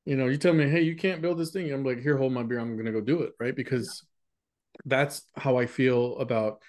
you 0.06 0.16
know, 0.16 0.26
you 0.26 0.38
tell 0.38 0.54
me, 0.54 0.68
hey, 0.68 0.82
you 0.82 0.96
can't 0.96 1.22
build 1.22 1.38
this 1.38 1.52
thing. 1.52 1.72
I'm 1.72 1.84
like, 1.84 2.02
here, 2.02 2.18
hold 2.18 2.34
my 2.34 2.42
beer. 2.42 2.60
I'm 2.60 2.76
gonna 2.76 2.92
go 2.92 3.02
do 3.02 3.22
it, 3.22 3.34
right? 3.40 3.56
Because 3.56 4.04
that's 4.86 5.24
how 5.36 5.58
I 5.58 5.68
feel 5.68 6.18
about 6.18 6.64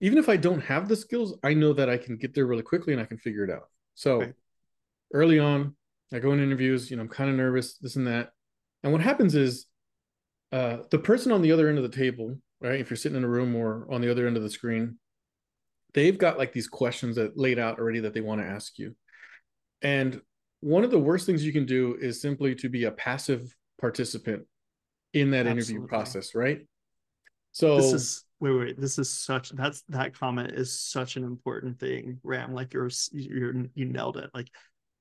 even 0.00 0.18
if 0.18 0.28
I 0.28 0.36
don't 0.36 0.60
have 0.60 0.88
the 0.88 0.96
skills, 0.96 1.38
I 1.42 1.54
know 1.54 1.72
that 1.72 1.88
I 1.88 1.96
can 1.96 2.16
get 2.18 2.34
there 2.34 2.46
really 2.46 2.62
quickly 2.62 2.92
and 2.92 3.00
I 3.00 3.06
can 3.06 3.16
figure 3.16 3.44
it 3.44 3.50
out. 3.50 3.70
So 3.94 4.18
right. 4.18 4.34
early 5.14 5.38
on, 5.38 5.76
I 6.12 6.18
go 6.18 6.32
in 6.32 6.42
interviews, 6.42 6.90
you 6.90 6.96
know, 6.96 7.02
I'm 7.02 7.08
kind 7.08 7.30
of 7.30 7.36
nervous, 7.36 7.76
this 7.78 7.96
and 7.96 8.06
that. 8.06 8.30
And 8.82 8.92
what 8.92 9.00
happens 9.00 9.34
is 9.34 9.66
uh, 10.52 10.78
the 10.90 10.98
person 10.98 11.32
on 11.32 11.42
the 11.42 11.52
other 11.52 11.68
end 11.68 11.78
of 11.78 11.84
the 11.84 11.96
table, 11.96 12.38
right? 12.60 12.80
If 12.80 12.90
you're 12.90 12.96
sitting 12.96 13.16
in 13.18 13.24
a 13.24 13.28
room 13.28 13.56
or 13.56 13.86
on 13.90 14.00
the 14.00 14.10
other 14.10 14.26
end 14.26 14.36
of 14.36 14.42
the 14.42 14.50
screen, 14.50 14.98
they've 15.94 16.18
got 16.18 16.38
like 16.38 16.52
these 16.52 16.68
questions 16.68 17.16
that 17.16 17.36
laid 17.36 17.58
out 17.58 17.78
already 17.78 18.00
that 18.00 18.14
they 18.14 18.20
want 18.20 18.40
to 18.40 18.46
ask 18.46 18.78
you. 18.78 18.94
And 19.82 20.20
one 20.60 20.84
of 20.84 20.90
the 20.90 20.98
worst 20.98 21.26
things 21.26 21.44
you 21.44 21.52
can 21.52 21.66
do 21.66 21.96
is 22.00 22.20
simply 22.20 22.54
to 22.56 22.68
be 22.68 22.84
a 22.84 22.92
passive 22.92 23.54
participant 23.80 24.44
in 25.12 25.30
that 25.30 25.46
Absolutely. 25.46 25.74
interview 25.74 25.88
process, 25.88 26.34
right? 26.34 26.66
So 27.52 27.76
this 27.76 27.92
is 27.92 28.24
wait, 28.40 28.52
wait. 28.52 28.80
This 28.80 28.98
is 28.98 29.10
such 29.10 29.50
that's 29.50 29.82
that 29.88 30.18
comment 30.18 30.52
is 30.52 30.80
such 30.80 31.16
an 31.16 31.24
important 31.24 31.78
thing, 31.78 32.18
Ram. 32.22 32.52
Like 32.52 32.72
you're 32.72 32.90
you're 33.12 33.54
you 33.74 33.84
nailed 33.84 34.16
it. 34.16 34.30
Like, 34.34 34.48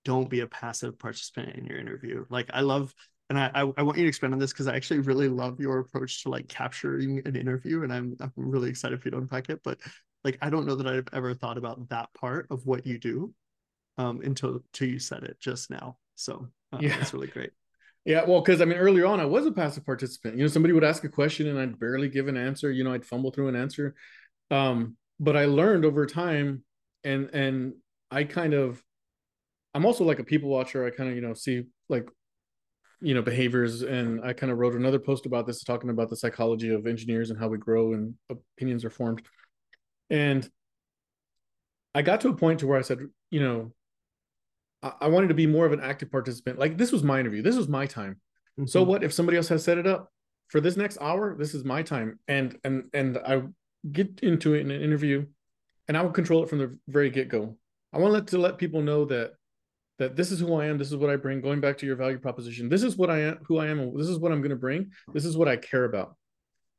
don't 0.06 0.30
be 0.30 0.42
a 0.42 0.48
passive 0.48 0.98
participant 1.00 1.56
in 1.56 1.66
your 1.66 1.78
interview. 1.78 2.26
Like 2.30 2.50
I 2.54 2.62
love 2.62 2.94
and 3.30 3.40
I, 3.40 3.52
I, 3.56 3.72
I 3.78 3.84
want 3.84 3.98
you 3.98 4.04
to 4.04 4.10
expand 4.10 4.34
on 4.34 4.40
this 4.40 4.52
because 4.52 4.68
I 4.68 4.76
actually 4.76 5.00
really 5.00 5.30
love 5.30 5.60
your 5.60 5.80
approach 5.80 6.24
to 6.24 6.30
like 6.30 6.48
capturing 6.48 7.22
an 7.26 7.36
interview, 7.36 7.84
and 7.84 7.92
I'm 7.92 8.16
I'm 8.20 8.32
really 8.36 8.70
excited 8.70 9.02
for 9.02 9.08
you 9.08 9.12
to 9.12 9.18
unpack 9.18 9.50
it. 9.50 9.62
But 9.64 9.80
like, 10.24 10.38
I 10.42 10.50
don't 10.50 10.66
know 10.66 10.76
that 10.76 10.88
I've 10.88 11.08
ever 11.14 11.34
thought 11.34 11.58
about 11.58 11.90
that 11.90 12.10
part 12.14 12.48
of 12.52 12.66
what 12.66 12.86
you 12.86 13.00
do, 13.00 13.34
um, 13.98 14.22
until 14.22 14.62
until 14.74 14.88
you 14.88 15.00
said 15.00 15.24
it 15.24 15.40
just 15.40 15.70
now. 15.70 15.98
So 16.16 16.48
uh, 16.72 16.80
yeah, 16.82 17.00
it's 17.00 17.14
really 17.14 17.28
great. 17.28 17.52
Yeah, 18.06 18.26
well, 18.26 18.42
because 18.42 18.62
I 18.62 18.66
mean, 18.66 18.78
earlier 18.78 19.06
on, 19.06 19.22
I 19.22 19.26
was 19.26 19.46
a 19.46 19.52
passive 19.52 19.86
participant. 19.86 20.36
You 20.36 20.44
know, 20.44 20.50
somebody 20.50 20.74
would 20.74 20.84
ask 20.84 21.04
a 21.06 21.10
question 21.10 21.48
and 21.48 21.58
I'd 21.58 21.80
barely 21.80 22.10
give 22.10 22.28
an 22.28 22.36
answer. 22.36 22.70
You 22.70 22.84
know, 22.84 22.94
I'd 22.94 23.06
fumble 23.06 23.32
through 23.32 23.48
an 23.48 23.56
answer. 23.56 23.96
Um, 24.52 24.98
but 25.20 25.38
I 25.38 25.46
learned 25.46 25.86
over 25.86 26.06
time, 26.06 26.64
and 27.06 27.30
and 27.34 27.74
I 28.12 28.26
kind 28.26 28.54
of, 28.54 28.84
I'm 29.74 29.86
also 29.86 30.04
like 30.04 30.20
a 30.20 30.24
people 30.24 30.50
watcher. 30.50 30.86
I 30.86 30.90
kind 30.90 31.10
of 31.10 31.16
you 31.16 31.22
know 31.22 31.34
see 31.34 31.64
like, 31.90 32.08
you 33.02 33.14
know, 33.14 33.22
behaviors, 33.22 33.82
and 33.82 34.24
I 34.24 34.34
kind 34.34 34.52
of 34.52 34.58
wrote 34.58 34.76
another 34.76 35.00
post 35.00 35.26
about 35.26 35.46
this, 35.46 35.64
talking 35.64 35.90
about 35.90 36.10
the 36.10 36.16
psychology 36.16 36.74
of 36.74 36.88
engineers 36.88 37.30
and 37.30 37.40
how 37.40 37.48
we 37.48 37.58
grow 37.58 37.94
and 37.94 38.16
opinions 38.30 38.86
are 38.86 38.90
formed. 38.90 39.22
And 40.10 40.50
I 41.96 42.02
got 42.02 42.22
to 42.22 42.30
a 42.30 42.36
point 42.36 42.60
to 42.60 42.68
where 42.68 42.78
I 42.78 42.82
said, 42.82 43.00
you 43.30 43.40
know, 43.40 43.74
I 45.00 45.08
wanted 45.08 45.28
to 45.30 45.34
be 45.34 45.48
more 45.48 45.66
of 45.66 45.72
an 45.72 45.80
active 45.80 46.12
participant. 46.12 46.60
Like 46.60 46.78
this 46.78 46.92
was 46.92 47.04
my 47.04 47.20
interview. 47.20 47.42
This 47.42 47.56
was 47.56 47.68
my 47.68 47.86
time. 47.86 48.20
Mm-hmm. 48.60 48.68
So 48.68 48.84
what 48.84 49.04
if 49.04 49.14
somebody 49.14 49.38
else 49.38 49.48
has 49.48 49.64
set 49.64 49.78
it 49.78 49.88
up 49.88 50.12
for 50.50 50.60
this 50.60 50.76
next 50.76 50.98
hour? 51.00 51.36
This 51.38 51.54
is 51.54 51.64
my 51.64 51.84
time. 51.84 52.20
And 52.28 52.58
and 52.64 52.86
and 52.94 53.18
I 53.18 53.44
get 53.92 54.20
into 54.22 54.54
it 54.54 54.62
in 54.62 54.72
an 54.72 54.82
interview 54.82 55.26
and 55.88 55.98
I 55.98 56.02
will 56.02 56.12
control 56.12 56.44
it 56.44 56.50
from 56.50 56.60
the 56.60 56.78
very 56.88 57.10
get-go. 57.10 57.58
I 57.94 57.98
want 57.98 58.10
to 58.10 58.14
let 58.14 58.28
to 58.28 58.38
let 58.38 58.58
people 58.58 58.82
know 58.82 59.06
that 59.06 59.34
that 60.00 60.16
this 60.16 60.32
is 60.32 60.40
who 60.40 60.56
I 60.56 60.66
am, 60.66 60.78
this 60.78 60.92
is 60.92 60.98
what 60.98 61.10
I 61.10 61.16
bring. 61.16 61.42
Going 61.42 61.62
back 61.62 61.78
to 61.80 61.86
your 61.86 61.96
value 61.96 62.18
proposition, 62.18 62.70
this 62.70 62.84
is 62.84 62.98
what 62.98 63.10
I 63.10 63.22
am, 63.22 63.40
who 63.48 63.58
I 63.58 63.68
am, 63.68 63.96
this 63.98 64.08
is 64.08 64.18
what 64.18 64.32
I'm 64.32 64.40
going 64.42 64.50
to 64.50 64.56
bring. 64.56 64.92
This 65.14 65.26
is 65.26 65.38
what 65.38 65.48
I 65.48 65.56
care 65.56 65.86
about. 65.86 66.16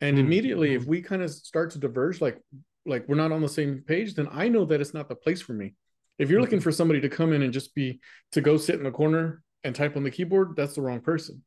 And 0.00 0.16
mm-hmm. 0.16 0.27
immediately, 0.27 0.74
if 0.74 0.85
we 0.85 1.00
kind 1.00 1.22
of 1.22 1.31
start 1.31 1.70
to 1.70 1.79
diverge, 1.79 2.20
like 2.20 2.38
like 2.87 3.09
we're 3.09 3.14
not 3.14 3.33
on 3.33 3.40
the 3.40 3.48
same 3.48 3.83
page, 3.87 4.14
then 4.14 4.29
I 4.31 4.48
know 4.48 4.64
that 4.66 4.81
it's 4.81 4.94
not 4.94 5.09
the 5.09 5.14
place 5.14 5.40
for 5.40 5.55
me. 5.55 5.74
If 6.18 6.29
you're 6.31 6.40
looking 6.40 6.59
mm-hmm. 6.59 6.64
for 6.64 6.72
somebody 6.72 7.00
to 7.00 7.09
come 7.09 7.33
in 7.33 7.42
and 7.42 7.53
just 7.53 7.74
be 7.74 8.00
to 8.33 8.40
go 8.40 8.57
sit 8.57 8.79
in 8.79 8.87
a 8.87 8.90
corner 8.90 9.42
and 9.62 9.74
type 9.74 9.96
on 9.96 10.05
the 10.05 10.11
keyboard, 10.11 10.55
that's 10.57 10.74
the 10.74 10.83
wrong 10.83 11.00
person, 11.00 11.42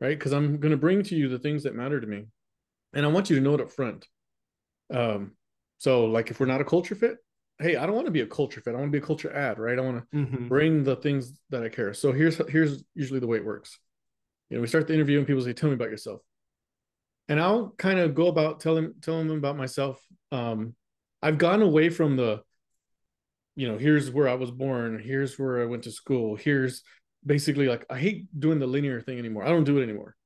right? 0.00 0.18
Because 0.18 0.32
I'm 0.32 0.58
going 0.58 0.70
to 0.70 0.78
bring 0.78 1.02
to 1.04 1.14
you 1.14 1.28
the 1.28 1.38
things 1.38 1.64
that 1.64 1.74
matter 1.74 2.00
to 2.00 2.06
me, 2.06 2.24
and 2.94 3.04
I 3.04 3.08
want 3.08 3.28
you 3.28 3.36
to 3.36 3.42
know 3.42 3.54
it 3.54 3.60
up 3.60 3.70
front. 3.70 4.06
Um, 4.92 5.32
so 5.78 6.06
like 6.06 6.30
if 6.30 6.40
we're 6.40 6.46
not 6.46 6.60
a 6.60 6.64
culture 6.64 6.94
fit, 6.94 7.18
hey, 7.60 7.76
I 7.76 7.86
don't 7.86 7.94
want 7.94 8.06
to 8.06 8.12
be 8.12 8.20
a 8.20 8.26
culture 8.26 8.60
fit. 8.60 8.74
I 8.74 8.78
want 8.78 8.92
to 8.92 8.98
be 8.98 9.02
a 9.02 9.06
culture 9.06 9.32
add, 9.34 9.58
right? 9.58 9.78
I 9.78 9.82
want 9.82 10.10
to 10.10 10.16
mm-hmm. 10.16 10.48
bring 10.48 10.84
the 10.84 10.96
things 10.96 11.32
that 11.50 11.62
I 11.62 11.68
care. 11.68 11.94
So 11.94 12.12
here's 12.12 12.36
here's 12.48 12.84
usually 12.94 13.20
the 13.20 13.26
way 13.26 13.38
it 13.38 13.44
works. 13.44 13.78
You 14.48 14.56
know, 14.56 14.60
we 14.62 14.66
start 14.66 14.86
the 14.86 14.94
interview 14.94 15.18
and 15.18 15.26
people 15.26 15.42
say, 15.42 15.52
"Tell 15.52 15.68
me 15.68 15.74
about 15.74 15.90
yourself," 15.90 16.20
and 17.28 17.40
I'll 17.40 17.70
kind 17.78 17.98
of 17.98 18.14
go 18.14 18.28
about 18.28 18.60
telling 18.60 18.94
telling 19.00 19.28
them 19.28 19.38
about 19.38 19.56
myself. 19.56 20.00
Um, 20.32 20.74
I've 21.22 21.38
gone 21.38 21.62
away 21.62 21.90
from 21.90 22.16
the 22.16 22.42
you 23.56 23.68
know, 23.68 23.76
here's 23.76 24.10
where 24.10 24.28
I 24.28 24.34
was 24.34 24.50
born, 24.50 24.98
here's 24.98 25.38
where 25.38 25.60
I 25.60 25.66
went 25.66 25.82
to 25.84 25.92
school, 25.92 26.36
here's 26.36 26.82
basically 27.24 27.66
like 27.66 27.84
I 27.90 27.98
hate 27.98 28.26
doing 28.38 28.58
the 28.58 28.66
linear 28.66 29.00
thing 29.00 29.18
anymore. 29.18 29.44
I 29.44 29.48
don't 29.48 29.64
do 29.64 29.78
it 29.78 29.82
anymore. 29.82 30.16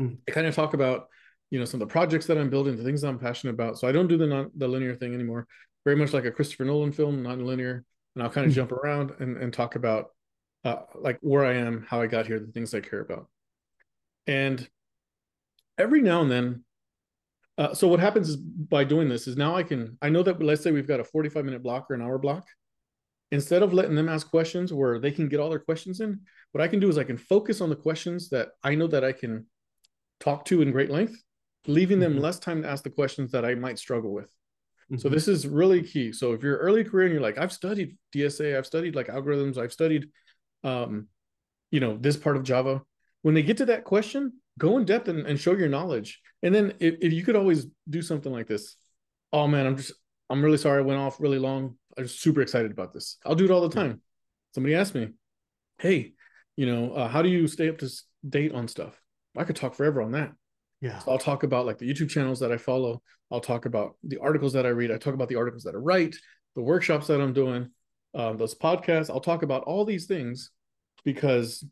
Mm. 0.00 0.18
I 0.28 0.30
kind 0.30 0.46
of 0.46 0.54
talk 0.54 0.74
about, 0.74 1.08
you 1.50 1.58
know, 1.58 1.64
some 1.64 1.82
of 1.82 1.88
the 1.88 1.92
projects 1.92 2.26
that 2.26 2.38
I'm 2.38 2.50
building, 2.50 2.76
the 2.76 2.84
things 2.84 3.02
I'm 3.02 3.18
passionate 3.18 3.54
about. 3.54 3.78
So 3.78 3.88
I 3.88 3.92
don't 3.92 4.06
do 4.06 4.16
the 4.16 4.26
non 4.26 4.50
the 4.56 4.68
linear 4.68 4.94
thing 4.94 5.14
anymore. 5.14 5.46
Very 5.88 5.96
much 5.96 6.12
like 6.12 6.26
a 6.26 6.30
Christopher 6.30 6.66
Nolan 6.66 6.92
film, 6.92 7.22
non-linear. 7.22 7.82
And 8.14 8.22
I'll 8.22 8.28
kind 8.28 8.46
of 8.46 8.52
mm. 8.52 8.56
jump 8.56 8.72
around 8.72 9.12
and, 9.20 9.38
and 9.38 9.50
talk 9.50 9.74
about 9.74 10.10
uh, 10.62 10.82
like 10.94 11.16
where 11.22 11.46
I 11.46 11.54
am, 11.54 11.86
how 11.88 12.02
I 12.02 12.06
got 12.06 12.26
here, 12.26 12.38
the 12.38 12.52
things 12.52 12.74
I 12.74 12.80
care 12.80 13.00
about. 13.00 13.26
And 14.26 14.68
every 15.78 16.02
now 16.02 16.20
and 16.20 16.30
then, 16.30 16.64
uh, 17.56 17.72
so 17.72 17.88
what 17.88 18.00
happens 18.00 18.28
is 18.28 18.36
by 18.36 18.84
doing 18.84 19.08
this 19.08 19.26
is 19.26 19.38
now 19.38 19.56
I 19.56 19.62
can 19.62 19.96
I 20.02 20.10
know 20.10 20.22
that 20.24 20.42
let's 20.42 20.62
say 20.62 20.72
we've 20.72 20.86
got 20.86 21.00
a 21.00 21.04
45 21.04 21.46
minute 21.46 21.62
block 21.62 21.90
or 21.90 21.94
an 21.94 22.02
hour 22.02 22.18
block 22.18 22.46
instead 23.32 23.62
of 23.62 23.72
letting 23.72 23.94
them 23.94 24.10
ask 24.10 24.28
questions 24.28 24.74
where 24.74 24.98
they 24.98 25.10
can 25.10 25.26
get 25.26 25.40
all 25.40 25.48
their 25.48 25.58
questions 25.58 26.00
in, 26.00 26.20
what 26.52 26.60
I 26.60 26.68
can 26.68 26.80
do 26.80 26.90
is 26.90 26.98
I 26.98 27.04
can 27.04 27.16
focus 27.16 27.62
on 27.62 27.70
the 27.70 27.76
questions 27.76 28.28
that 28.28 28.48
I 28.62 28.74
know 28.74 28.88
that 28.88 29.04
I 29.04 29.12
can 29.12 29.46
talk 30.20 30.44
to 30.46 30.60
in 30.60 30.70
great 30.70 30.90
length, 30.90 31.16
leaving 31.66 31.98
them 31.98 32.12
mm-hmm. 32.12 32.20
less 32.24 32.38
time 32.38 32.60
to 32.60 32.68
ask 32.68 32.84
the 32.84 32.90
questions 32.90 33.32
that 33.32 33.46
I 33.46 33.54
might 33.54 33.78
struggle 33.78 34.12
with. 34.12 34.30
Mm-hmm. 34.90 35.00
So 35.00 35.08
this 35.08 35.28
is 35.28 35.46
really 35.46 35.82
key. 35.82 36.12
So 36.12 36.32
if 36.32 36.42
you're 36.42 36.56
early 36.56 36.84
career 36.84 37.06
and 37.06 37.12
you're 37.12 37.22
like, 37.22 37.38
I've 37.38 37.52
studied 37.52 37.96
DSA, 38.14 38.56
I've 38.56 38.66
studied 38.66 38.94
like 38.94 39.08
algorithms, 39.08 39.58
I've 39.58 39.72
studied, 39.72 40.08
um, 40.64 41.08
you 41.70 41.80
know, 41.80 41.96
this 41.98 42.16
part 42.16 42.36
of 42.36 42.42
Java. 42.42 42.82
When 43.22 43.34
they 43.34 43.42
get 43.42 43.58
to 43.58 43.66
that 43.66 43.84
question, 43.84 44.34
go 44.58 44.78
in 44.78 44.84
depth 44.84 45.08
and, 45.08 45.26
and 45.26 45.38
show 45.38 45.52
your 45.52 45.68
knowledge. 45.68 46.20
And 46.42 46.54
then 46.54 46.74
if, 46.80 46.96
if 47.00 47.12
you 47.12 47.24
could 47.24 47.36
always 47.36 47.66
do 47.88 48.00
something 48.00 48.32
like 48.32 48.46
this, 48.46 48.76
oh 49.32 49.46
man, 49.46 49.66
I'm 49.66 49.76
just, 49.76 49.92
I'm 50.30 50.42
really 50.42 50.58
sorry 50.58 50.78
I 50.78 50.86
went 50.86 51.00
off 51.00 51.20
really 51.20 51.38
long. 51.38 51.76
I'm 51.96 52.06
super 52.06 52.40
excited 52.40 52.70
about 52.70 52.92
this. 52.92 53.18
I'll 53.26 53.34
do 53.34 53.44
it 53.44 53.50
all 53.50 53.66
the 53.68 53.74
time. 53.74 54.00
Somebody 54.54 54.74
asked 54.74 54.94
me, 54.94 55.08
"Hey, 55.78 56.12
you 56.56 56.66
know, 56.66 56.92
uh, 56.92 57.08
how 57.08 57.22
do 57.22 57.28
you 57.28 57.46
stay 57.48 57.68
up 57.68 57.78
to 57.78 57.90
date 58.28 58.52
on 58.52 58.68
stuff?" 58.68 59.00
I 59.36 59.44
could 59.44 59.56
talk 59.56 59.74
forever 59.74 60.00
on 60.00 60.12
that. 60.12 60.32
Yeah. 60.80 60.98
So 60.98 61.12
I'll 61.12 61.18
talk 61.18 61.42
about 61.42 61.66
like 61.66 61.78
the 61.78 61.88
YouTube 61.88 62.10
channels 62.10 62.40
that 62.40 62.52
I 62.52 62.56
follow. 62.56 63.02
I'll 63.30 63.40
talk 63.40 63.66
about 63.66 63.96
the 64.02 64.18
articles 64.18 64.52
that 64.52 64.66
I 64.66 64.70
read. 64.70 64.90
I 64.90 64.98
talk 64.98 65.14
about 65.14 65.28
the 65.28 65.36
articles 65.36 65.64
that 65.64 65.74
I 65.74 65.78
write, 65.78 66.16
the 66.54 66.62
workshops 66.62 67.08
that 67.08 67.20
I'm 67.20 67.32
doing, 67.32 67.70
uh, 68.14 68.32
those 68.34 68.54
podcasts. 68.54 69.10
I'll 69.10 69.20
talk 69.20 69.42
about 69.42 69.64
all 69.64 69.84
these 69.84 70.06
things 70.06 70.50
because 71.04 71.64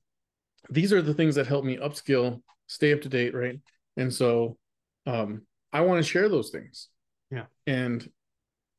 these 0.70 0.92
are 0.92 1.02
the 1.02 1.14
things 1.14 1.36
that 1.36 1.46
help 1.46 1.64
me 1.64 1.76
upskill, 1.76 2.42
stay 2.66 2.92
up 2.92 3.00
to 3.02 3.08
date, 3.08 3.34
right? 3.34 3.60
And 3.96 4.12
so 4.12 4.58
um, 5.06 5.42
I 5.72 5.80
want 5.82 6.02
to 6.02 6.08
share 6.08 6.28
those 6.28 6.50
things. 6.50 6.88
Yeah. 7.30 7.46
And 7.66 8.08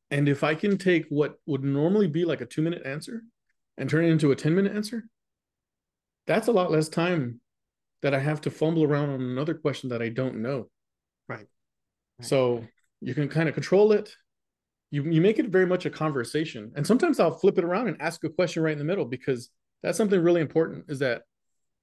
and 0.09 0.29
if 0.29 0.43
I 0.43 0.55
can 0.55 0.77
take 0.77 1.05
what 1.09 1.35
would 1.45 1.63
normally 1.63 2.07
be 2.07 2.25
like 2.25 2.41
a 2.41 2.45
two 2.45 2.61
minute 2.61 2.85
answer 2.85 3.23
and 3.77 3.89
turn 3.89 4.05
it 4.05 4.09
into 4.09 4.31
a 4.31 4.35
10 4.35 4.55
minute 4.55 4.75
answer, 4.75 5.03
that's 6.25 6.47
a 6.47 6.51
lot 6.51 6.71
less 6.71 6.89
time 6.89 7.41
that 8.01 8.13
I 8.13 8.19
have 8.19 8.41
to 8.41 8.51
fumble 8.51 8.83
around 8.83 9.09
on 9.09 9.21
another 9.21 9.53
question 9.53 9.89
that 9.89 10.01
I 10.01 10.09
don't 10.09 10.41
know. 10.41 10.69
Right. 11.27 11.39
right. 11.39 12.27
So 12.27 12.63
you 13.01 13.13
can 13.13 13.27
kind 13.27 13.49
of 13.49 13.55
control 13.55 13.91
it. 13.91 14.15
You, 14.91 15.03
you 15.03 15.21
make 15.21 15.39
it 15.39 15.49
very 15.49 15.65
much 15.65 15.85
a 15.85 15.89
conversation. 15.89 16.71
And 16.75 16.85
sometimes 16.85 17.19
I'll 17.19 17.37
flip 17.37 17.57
it 17.57 17.63
around 17.63 17.87
and 17.87 18.01
ask 18.01 18.23
a 18.23 18.29
question 18.29 18.63
right 18.63 18.71
in 18.71 18.77
the 18.79 18.85
middle 18.85 19.05
because 19.05 19.49
that's 19.83 19.97
something 19.97 20.21
really 20.21 20.41
important 20.41 20.85
is 20.87 20.99
that 20.99 21.23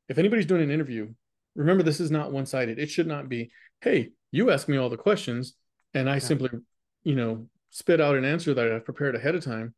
if 0.08 0.18
anybody's 0.18 0.46
doing 0.46 0.62
an 0.62 0.70
interview, 0.70 1.12
remember 1.54 1.82
this 1.82 2.00
is 2.00 2.10
not 2.10 2.32
one 2.32 2.46
sided. 2.46 2.78
It 2.78 2.90
should 2.90 3.06
not 3.06 3.28
be, 3.28 3.50
hey, 3.80 4.10
you 4.32 4.50
ask 4.50 4.68
me 4.68 4.76
all 4.76 4.88
the 4.88 4.96
questions 4.96 5.54
and 5.92 6.08
I 6.08 6.14
yeah. 6.14 6.20
simply, 6.20 6.50
you 7.02 7.14
know, 7.14 7.46
spit 7.70 8.00
out 8.00 8.16
an 8.16 8.24
answer 8.24 8.54
that 8.54 8.72
I've 8.72 8.84
prepared 8.84 9.16
ahead 9.16 9.34
of 9.34 9.44
time. 9.44 9.74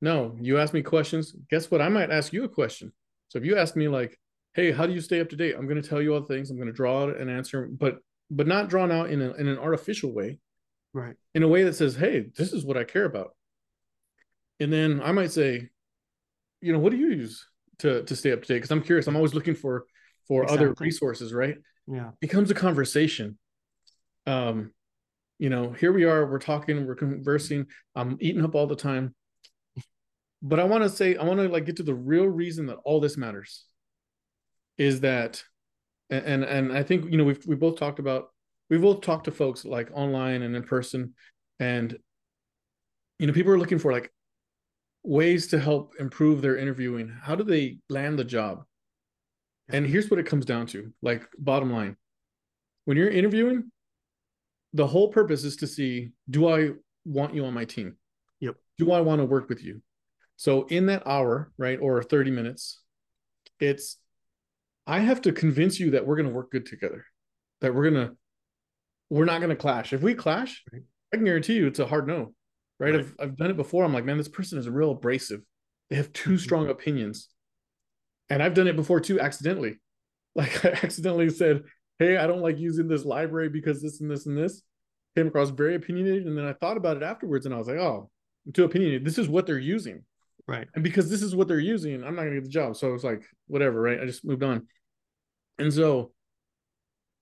No, 0.00 0.36
you 0.40 0.58
ask 0.58 0.72
me 0.72 0.82
questions. 0.82 1.34
Guess 1.50 1.70
what? 1.70 1.82
I 1.82 1.88
might 1.88 2.10
ask 2.10 2.32
you 2.32 2.44
a 2.44 2.48
question. 2.48 2.92
So 3.28 3.38
if 3.38 3.44
you 3.44 3.56
ask 3.56 3.76
me 3.76 3.88
like, 3.88 4.18
"Hey, 4.54 4.72
how 4.72 4.86
do 4.86 4.92
you 4.92 5.00
stay 5.00 5.20
up 5.20 5.28
to 5.30 5.36
date?" 5.36 5.54
I'm 5.56 5.66
going 5.66 5.80
to 5.80 5.88
tell 5.88 6.02
you 6.02 6.14
all 6.14 6.20
the 6.20 6.26
things. 6.26 6.50
I'm 6.50 6.56
going 6.56 6.68
to 6.68 6.72
draw 6.72 7.08
an 7.08 7.28
answer, 7.28 7.68
but 7.70 7.98
but 8.30 8.46
not 8.46 8.68
drawn 8.68 8.92
out 8.92 9.10
in, 9.10 9.20
a, 9.20 9.32
in 9.32 9.48
an 9.48 9.58
artificial 9.58 10.12
way, 10.12 10.38
right? 10.92 11.16
In 11.34 11.42
a 11.42 11.48
way 11.48 11.64
that 11.64 11.74
says, 11.74 11.96
"Hey, 11.96 12.26
this 12.36 12.52
is 12.52 12.64
what 12.64 12.76
I 12.76 12.84
care 12.84 13.04
about." 13.04 13.34
And 14.60 14.72
then 14.72 15.00
I 15.02 15.12
might 15.12 15.32
say, 15.32 15.68
you 16.60 16.72
know, 16.72 16.78
what 16.78 16.92
do 16.92 16.98
you 16.98 17.10
use 17.10 17.46
to 17.78 18.02
to 18.04 18.16
stay 18.16 18.32
up 18.32 18.42
to 18.42 18.48
date? 18.48 18.54
Because 18.56 18.70
I'm 18.70 18.82
curious. 18.82 19.06
I'm 19.06 19.16
always 19.16 19.34
looking 19.34 19.54
for 19.54 19.86
for 20.28 20.42
exactly. 20.42 20.66
other 20.66 20.74
resources, 20.80 21.32
right? 21.32 21.56
Yeah, 21.86 22.10
becomes 22.20 22.50
a 22.50 22.54
conversation. 22.54 23.38
Um, 24.26 24.72
you 25.40 25.48
know, 25.48 25.72
here 25.72 25.90
we 25.90 26.04
are, 26.04 26.26
we're 26.26 26.38
talking, 26.38 26.86
we're 26.86 26.94
conversing, 26.94 27.66
I'm 27.96 28.18
eating 28.20 28.44
up 28.44 28.54
all 28.54 28.66
the 28.66 28.76
time. 28.76 29.14
But 30.42 30.60
I 30.60 30.64
want 30.64 30.84
to 30.84 30.90
say, 30.90 31.16
I 31.16 31.24
want 31.24 31.40
to 31.40 31.48
like 31.48 31.64
get 31.64 31.76
to 31.76 31.82
the 31.82 31.94
real 31.94 32.26
reason 32.26 32.66
that 32.66 32.76
all 32.84 33.00
this 33.00 33.16
matters 33.16 33.64
is 34.80 35.00
that, 35.00 35.44
and 36.08 36.42
and 36.42 36.72
I 36.72 36.82
think 36.82 37.12
you 37.12 37.18
know 37.18 37.24
we've 37.24 37.46
we 37.46 37.54
both 37.54 37.78
talked 37.78 37.98
about 37.98 38.30
we've 38.70 38.80
both 38.80 39.02
talked 39.02 39.26
to 39.26 39.30
folks 39.30 39.66
like 39.66 39.90
online 39.92 40.40
and 40.40 40.56
in 40.56 40.62
person, 40.62 41.12
and 41.58 41.98
you 43.18 43.26
know 43.26 43.34
people 43.34 43.52
are 43.52 43.58
looking 43.58 43.78
for 43.78 43.92
like 43.92 44.10
ways 45.02 45.48
to 45.48 45.60
help 45.60 45.92
improve 46.00 46.40
their 46.40 46.56
interviewing. 46.56 47.14
How 47.22 47.34
do 47.34 47.44
they 47.44 47.78
land 47.90 48.18
the 48.18 48.24
job? 48.24 48.64
And 49.68 49.86
here's 49.86 50.10
what 50.10 50.18
it 50.18 50.24
comes 50.24 50.46
down 50.46 50.66
to: 50.68 50.90
like 51.02 51.28
bottom 51.38 51.70
line, 51.70 51.98
when 52.86 52.96
you're 52.96 53.10
interviewing, 53.10 53.70
the 54.72 54.86
whole 54.86 55.08
purpose 55.08 55.44
is 55.44 55.56
to 55.56 55.66
see 55.66 56.12
do 56.30 56.48
I 56.48 56.70
want 57.04 57.34
you 57.34 57.44
on 57.44 57.52
my 57.52 57.66
team? 57.66 57.96
Yep. 58.40 58.56
Do 58.78 58.92
I 58.92 59.02
want 59.02 59.20
to 59.20 59.26
work 59.26 59.50
with 59.50 59.62
you? 59.62 59.82
So 60.36 60.62
in 60.68 60.86
that 60.86 61.06
hour, 61.06 61.52
right, 61.58 61.78
or 61.78 62.02
30 62.02 62.30
minutes, 62.30 62.80
it's 63.60 63.98
I 64.86 65.00
have 65.00 65.22
to 65.22 65.32
convince 65.32 65.78
you 65.78 65.92
that 65.92 66.06
we're 66.06 66.16
going 66.16 66.28
to 66.28 66.34
work 66.34 66.50
good 66.50 66.66
together. 66.66 67.04
That 67.60 67.74
we're 67.74 67.90
going 67.90 68.08
to 68.08 68.16
we're 69.10 69.24
not 69.24 69.40
going 69.40 69.50
to 69.50 69.56
clash. 69.56 69.92
If 69.92 70.02
we 70.02 70.14
clash, 70.14 70.62
right. 70.72 70.82
I 71.12 71.16
can 71.16 71.24
guarantee 71.24 71.54
you 71.54 71.66
it's 71.66 71.80
a 71.80 71.86
hard 71.86 72.06
no. 72.06 72.32
Right? 72.78 72.94
right? 72.94 73.00
I've 73.00 73.14
I've 73.20 73.36
done 73.36 73.50
it 73.50 73.56
before. 73.56 73.84
I'm 73.84 73.92
like, 73.92 74.04
man, 74.04 74.16
this 74.16 74.28
person 74.28 74.58
is 74.58 74.68
real 74.68 74.92
abrasive. 74.92 75.42
They 75.90 75.96
have 75.96 76.12
too 76.12 76.30
mm-hmm. 76.30 76.38
strong 76.38 76.68
opinions. 76.68 77.28
And 78.28 78.42
I've 78.42 78.54
done 78.54 78.68
it 78.68 78.76
before 78.76 79.00
too 79.00 79.20
accidentally. 79.20 79.76
Like 80.36 80.64
I 80.64 80.68
accidentally 80.68 81.28
said, 81.28 81.64
"Hey, 81.98 82.16
I 82.16 82.28
don't 82.28 82.40
like 82.40 82.56
using 82.56 82.86
this 82.86 83.04
library 83.04 83.48
because 83.48 83.82
this 83.82 84.00
and 84.00 84.08
this 84.08 84.26
and 84.26 84.38
this." 84.38 84.62
Came 85.16 85.26
across 85.26 85.50
very 85.50 85.74
opinionated, 85.74 86.28
and 86.28 86.38
then 86.38 86.44
I 86.44 86.52
thought 86.52 86.76
about 86.76 86.96
it 86.96 87.02
afterwards, 87.02 87.46
and 87.46 87.54
I 87.54 87.58
was 87.58 87.66
like, 87.66 87.78
"Oh, 87.78 88.08
I'm 88.46 88.52
too 88.52 88.62
opinionated. 88.62 89.04
This 89.04 89.18
is 89.18 89.28
what 89.28 89.44
they're 89.44 89.58
using." 89.58 90.04
Right. 90.46 90.68
And 90.74 90.82
because 90.82 91.08
this 91.08 91.22
is 91.22 91.34
what 91.34 91.48
they're 91.48 91.58
using, 91.58 92.02
I'm 92.02 92.16
not 92.16 92.22
gonna 92.22 92.36
get 92.36 92.44
the 92.44 92.50
job. 92.50 92.76
So 92.76 92.94
it's 92.94 93.04
like, 93.04 93.22
whatever, 93.46 93.80
right? 93.80 94.00
I 94.00 94.06
just 94.06 94.24
moved 94.24 94.42
on. 94.42 94.66
And 95.58 95.72
so 95.72 96.12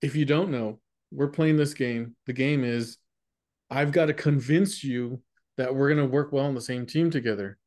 if 0.01 0.15
you 0.15 0.25
don't 0.25 0.51
know, 0.51 0.79
we're 1.11 1.29
playing 1.29 1.57
this 1.57 1.73
game. 1.73 2.15
The 2.25 2.33
game 2.33 2.63
is 2.63 2.97
I've 3.69 3.91
got 3.91 4.05
to 4.05 4.13
convince 4.13 4.83
you 4.83 5.21
that 5.57 5.75
we're 5.75 5.93
going 5.93 6.07
to 6.07 6.11
work 6.11 6.31
well 6.31 6.45
on 6.45 6.55
the 6.55 6.61
same 6.61 6.85
team 6.85 7.11
together. 7.11 7.57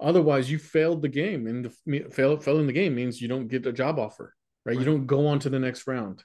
Otherwise, 0.00 0.50
you 0.50 0.58
failed 0.58 1.02
the 1.02 1.08
game, 1.08 1.46
and 1.46 1.64
the 1.64 2.08
fail 2.10 2.36
failing 2.36 2.66
the 2.66 2.72
game 2.72 2.94
means 2.94 3.20
you 3.20 3.28
don't 3.28 3.48
get 3.48 3.66
a 3.66 3.72
job 3.72 3.98
offer, 3.98 4.34
right? 4.64 4.72
right? 4.72 4.78
You 4.78 4.84
don't 4.84 5.06
go 5.06 5.26
on 5.28 5.38
to 5.40 5.48
the 5.48 5.58
next 5.58 5.86
round, 5.86 6.24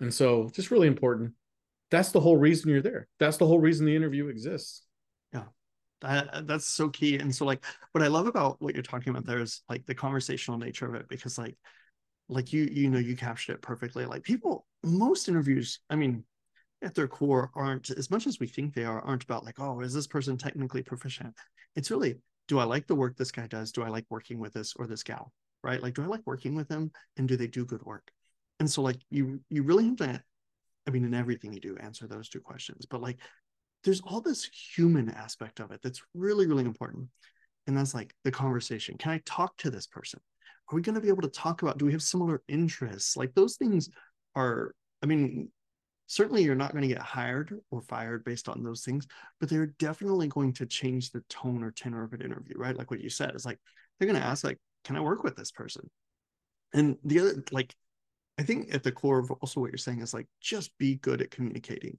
and 0.00 0.14
so 0.14 0.48
just 0.54 0.70
really 0.70 0.86
important. 0.86 1.32
That's 1.90 2.12
the 2.12 2.20
whole 2.20 2.36
reason 2.36 2.70
you're 2.70 2.80
there. 2.80 3.08
That's 3.18 3.38
the 3.38 3.46
whole 3.46 3.58
reason 3.58 3.86
the 3.86 3.96
interview 3.96 4.28
exists. 4.28 4.82
That 6.02 6.28
uh, 6.34 6.40
that's 6.42 6.66
so 6.66 6.88
key. 6.88 7.18
And 7.18 7.34
so, 7.34 7.44
like, 7.44 7.64
what 7.92 8.04
I 8.04 8.08
love 8.08 8.26
about 8.26 8.60
what 8.60 8.74
you're 8.74 8.82
talking 8.82 9.10
about 9.10 9.24
there 9.24 9.40
is 9.40 9.62
like 9.68 9.86
the 9.86 9.94
conversational 9.94 10.58
nature 10.58 10.86
of 10.86 10.94
it, 10.94 11.08
because 11.08 11.38
like, 11.38 11.56
like 12.28 12.52
you 12.52 12.68
you 12.70 12.90
know 12.90 12.98
you 12.98 13.16
captured 13.16 13.54
it 13.54 13.62
perfectly. 13.62 14.04
Like 14.04 14.22
people, 14.24 14.66
most 14.82 15.28
interviews, 15.28 15.80
I 15.88 15.96
mean, 15.96 16.24
at 16.82 16.94
their 16.94 17.08
core 17.08 17.50
aren't 17.54 17.90
as 17.90 18.10
much 18.10 18.26
as 18.26 18.40
we 18.40 18.46
think 18.46 18.74
they 18.74 18.84
are 18.84 19.00
aren't 19.02 19.24
about 19.24 19.44
like 19.44 19.60
oh 19.60 19.80
is 19.80 19.94
this 19.94 20.06
person 20.06 20.36
technically 20.36 20.82
proficient? 20.82 21.34
It's 21.76 21.90
really 21.90 22.16
do 22.48 22.58
i 22.58 22.64
like 22.64 22.86
the 22.86 22.94
work 22.94 23.16
this 23.16 23.30
guy 23.30 23.46
does? 23.46 23.72
Do 23.72 23.82
i 23.82 23.88
like 23.88 24.06
working 24.10 24.38
with 24.38 24.52
this 24.52 24.74
or 24.76 24.86
this 24.86 25.02
gal? 25.02 25.32
Right? 25.62 25.82
Like 25.82 25.94
do 25.94 26.02
i 26.02 26.06
like 26.06 26.26
working 26.26 26.54
with 26.54 26.68
them? 26.68 26.90
And 27.16 27.28
do 27.28 27.36
they 27.36 27.46
do 27.46 27.64
good 27.64 27.82
work? 27.84 28.10
And 28.60 28.68
so 28.68 28.82
like 28.82 28.98
you 29.10 29.40
you 29.48 29.62
really 29.62 29.84
have 29.84 29.96
to 29.96 30.22
i 30.86 30.90
mean 30.90 31.04
in 31.04 31.14
everything 31.14 31.52
you 31.52 31.60
do 31.60 31.76
answer 31.78 32.06
those 32.06 32.28
two 32.28 32.40
questions. 32.40 32.86
But 32.86 33.00
like 33.00 33.18
there's 33.84 34.00
all 34.02 34.20
this 34.20 34.44
human 34.44 35.10
aspect 35.10 35.60
of 35.60 35.70
it 35.70 35.80
that's 35.82 36.02
really 36.14 36.46
really 36.46 36.64
important. 36.64 37.08
And 37.66 37.76
that's 37.76 37.94
like 37.94 38.12
the 38.24 38.30
conversation. 38.32 38.98
Can 38.98 39.12
i 39.12 39.20
talk 39.24 39.56
to 39.58 39.70
this 39.70 39.86
person? 39.86 40.20
Are 40.70 40.76
we 40.76 40.82
going 40.82 40.94
to 40.94 41.00
be 41.00 41.08
able 41.08 41.22
to 41.22 41.28
talk 41.28 41.62
about 41.62 41.78
do 41.78 41.86
we 41.86 41.92
have 41.92 42.02
similar 42.02 42.42
interests? 42.48 43.16
Like 43.16 43.34
those 43.34 43.56
things 43.56 43.88
are 44.34 44.74
i 45.02 45.06
mean 45.06 45.48
certainly 46.06 46.42
you're 46.42 46.54
not 46.54 46.72
going 46.72 46.82
to 46.82 46.88
get 46.88 46.98
hired 46.98 47.58
or 47.70 47.82
fired 47.82 48.24
based 48.24 48.48
on 48.48 48.62
those 48.62 48.82
things 48.84 49.06
but 49.40 49.48
they're 49.48 49.74
definitely 49.78 50.26
going 50.28 50.52
to 50.52 50.66
change 50.66 51.10
the 51.10 51.22
tone 51.28 51.62
or 51.62 51.70
tenor 51.70 52.02
of 52.02 52.12
an 52.12 52.22
interview 52.22 52.54
right? 52.56 52.76
Like 52.76 52.90
what 52.90 53.00
you 53.00 53.10
said 53.10 53.34
is 53.34 53.44
like 53.44 53.58
they're 53.98 54.08
going 54.08 54.20
to 54.20 54.26
ask 54.26 54.44
like 54.44 54.58
can 54.84 54.96
i 54.96 55.00
work 55.00 55.22
with 55.22 55.36
this 55.36 55.52
person? 55.52 55.88
And 56.74 56.96
the 57.04 57.20
other 57.20 57.44
like 57.50 57.74
i 58.38 58.42
think 58.42 58.74
at 58.74 58.82
the 58.82 58.92
core 58.92 59.18
of 59.18 59.30
also 59.30 59.60
what 59.60 59.70
you're 59.70 59.78
saying 59.78 60.00
is 60.00 60.14
like 60.14 60.26
just 60.40 60.76
be 60.78 60.96
good 60.96 61.20
at 61.20 61.30
communicating 61.30 61.98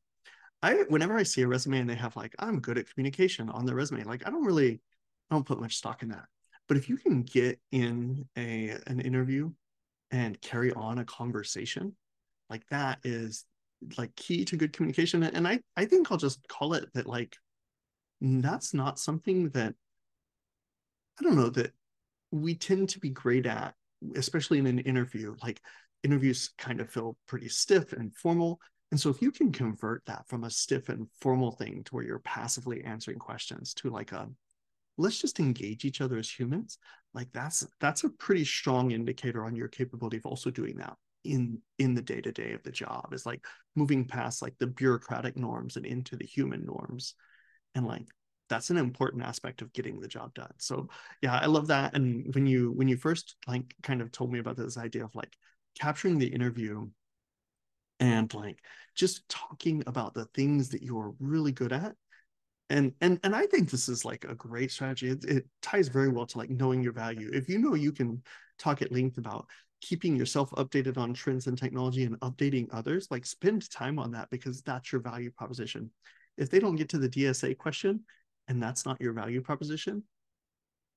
i 0.64 0.74
whenever 0.90 1.16
i 1.18 1.24
see 1.24 1.42
a 1.42 1.48
resume 1.48 1.80
and 1.80 1.90
they 1.90 1.96
have 1.96 2.16
like 2.16 2.34
i'm 2.40 2.60
good 2.60 2.78
at 2.78 2.92
communication 2.92 3.50
on 3.50 3.66
their 3.66 3.76
resume 3.76 4.04
like 4.04 4.26
i 4.26 4.30
don't 4.30 4.46
really 4.46 4.82
i 5.30 5.36
don't 5.36 5.46
put 5.46 5.62
much 5.62 5.76
stock 5.76 6.04
in 6.04 6.10
that. 6.10 6.26
But 6.68 6.78
if 6.78 6.88
you 6.90 6.98
can 6.98 7.24
get 7.24 7.60
in 7.72 8.26
a 8.38 8.78
an 8.88 9.00
interview 9.02 9.52
and 10.12 10.40
carry 10.42 10.72
on 10.74 11.00
a 11.00 11.06
conversation 11.06 11.96
like 12.50 12.66
that 12.70 13.00
is 13.04 13.46
like 13.98 14.16
key 14.16 14.46
to 14.46 14.56
good 14.56 14.74
communication. 14.74 15.24
And 15.24 15.48
i 15.48 15.60
i 15.76 15.86
think 15.86 16.12
i'll 16.12 16.18
just 16.18 16.48
call 16.48 16.74
it 16.74 16.92
that 16.94 17.08
like 17.08 17.36
that's 18.22 18.74
not 18.74 19.00
something 19.00 19.50
that 19.50 19.76
i 21.20 21.24
don't 21.24 21.36
know 21.36 21.50
that 21.50 21.74
we 22.32 22.56
tend 22.56 22.90
to 22.90 23.00
be 23.00 23.10
great 23.10 23.46
at 23.46 23.76
especially 24.16 24.60
in 24.60 24.68
an 24.68 24.80
interview. 24.80 25.36
Like 25.42 25.62
interviews 26.04 26.52
kind 26.58 26.82
of 26.82 26.90
feel 26.90 27.18
pretty 27.28 27.50
stiff 27.50 27.94
and 27.94 28.16
formal 28.16 28.60
and 28.94 29.00
so 29.00 29.10
if 29.10 29.24
you 29.24 29.32
can 29.32 29.52
convert 29.52 30.06
that 30.06 30.28
from 30.28 30.44
a 30.44 30.52
stiff 30.52 30.88
and 30.90 31.08
formal 31.20 31.52
thing 31.52 31.84
to 31.84 31.96
where 31.96 32.04
you're 32.04 32.20
passively 32.20 32.84
answering 32.84 33.18
questions 33.18 33.74
to 33.74 33.90
like 33.90 34.12
a 34.12 34.30
let's 34.98 35.20
just 35.20 35.40
engage 35.40 35.84
each 35.84 36.00
other 36.00 36.20
as 36.20 36.30
humans 36.30 36.78
like 37.16 37.28
that's 37.34 37.66
that's 37.80 38.04
a 38.04 38.10
pretty 38.10 38.46
strong 38.46 38.92
indicator 38.92 39.44
on 39.44 39.56
your 39.56 39.68
capability 39.68 40.18
of 40.18 40.26
also 40.28 40.52
doing 40.52 40.78
that 40.78 40.96
in 41.24 41.60
in 41.80 41.96
the 41.96 42.02
day 42.02 42.22
to 42.22 42.32
day 42.32 42.54
of 42.54 42.64
the 42.64 42.72
job 42.72 43.14
is 43.14 43.26
like 43.26 43.44
moving 43.76 44.06
past 44.06 44.42
like 44.42 44.54
the 44.60 44.68
bureaucratic 44.68 45.38
norms 45.38 45.76
and 45.76 45.86
into 45.86 46.16
the 46.16 46.26
human 46.26 46.66
norms. 46.66 47.16
And 47.76 47.88
like 47.88 48.08
that's 48.50 48.70
an 48.70 48.78
important 48.78 49.24
aspect 49.24 49.62
of 49.62 49.74
getting 49.74 50.00
the 50.00 50.08
job 50.08 50.34
done. 50.34 50.52
So 50.58 50.90
yeah 51.22 51.40
i 51.40 51.46
love 51.46 51.68
that. 51.68 51.96
And 51.96 52.34
when 52.36 52.46
you 52.46 52.72
when 52.74 52.88
you 52.88 52.98
first 52.98 53.36
like 53.48 53.74
kind 53.82 54.02
of 54.02 54.12
told 54.12 54.32
me 54.32 54.40
about 54.40 54.58
this 54.58 54.78
idea 54.78 55.04
of 55.04 55.16
like 55.16 55.36
capturing 55.80 56.20
the 56.20 56.28
interview 56.28 56.88
and 58.04 58.34
like 58.34 58.60
just 58.96 59.28
talking 59.30 59.82
about 59.88 60.14
the 60.14 60.26
things 60.26 60.68
that 60.70 60.84
you're 60.84 61.16
really 61.20 61.54
good 61.54 61.72
at. 61.72 61.96
And 62.70 62.94
and 63.02 63.20
and 63.24 63.36
i 63.36 63.46
think 63.46 63.70
this 63.70 63.88
is 63.88 64.04
like 64.04 64.26
a 64.26 64.36
great 64.36 64.72
strategy. 64.72 65.10
It, 65.10 65.24
it 65.26 65.46
ties 65.62 65.88
very 65.88 66.10
well 66.10 66.26
to 66.26 66.38
like 66.38 66.50
knowing 66.50 66.84
your 66.84 66.92
value. 66.92 67.30
If 67.34 67.48
you 67.48 67.60
know 67.60 67.76
you 67.76 67.94
can 67.94 68.22
talk 68.60 68.82
at 68.82 68.92
length 68.92 69.18
about 69.18 69.48
keeping 69.80 70.16
yourself 70.16 70.52
updated 70.52 70.98
on 70.98 71.14
trends 71.14 71.48
and 71.48 71.58
technology 71.58 72.04
and 72.04 72.20
updating 72.20 72.68
others, 72.72 73.08
like 73.10 73.26
spend 73.26 73.70
time 73.70 74.00
on 74.00 74.12
that 74.12 74.30
because 74.32 74.62
that's 74.62 74.92
your 74.92 75.02
value 75.02 75.32
proposition. 75.32 75.90
If 76.38 76.50
they 76.50 76.60
don't 76.60 76.76
get 76.76 76.90
to 76.90 76.98
the 76.98 77.10
DSA 77.10 77.58
question 77.58 78.02
and 78.48 78.62
that's 78.62 78.86
not 78.86 79.00
your 79.00 79.14
value 79.14 79.42
proposition, 79.42 80.04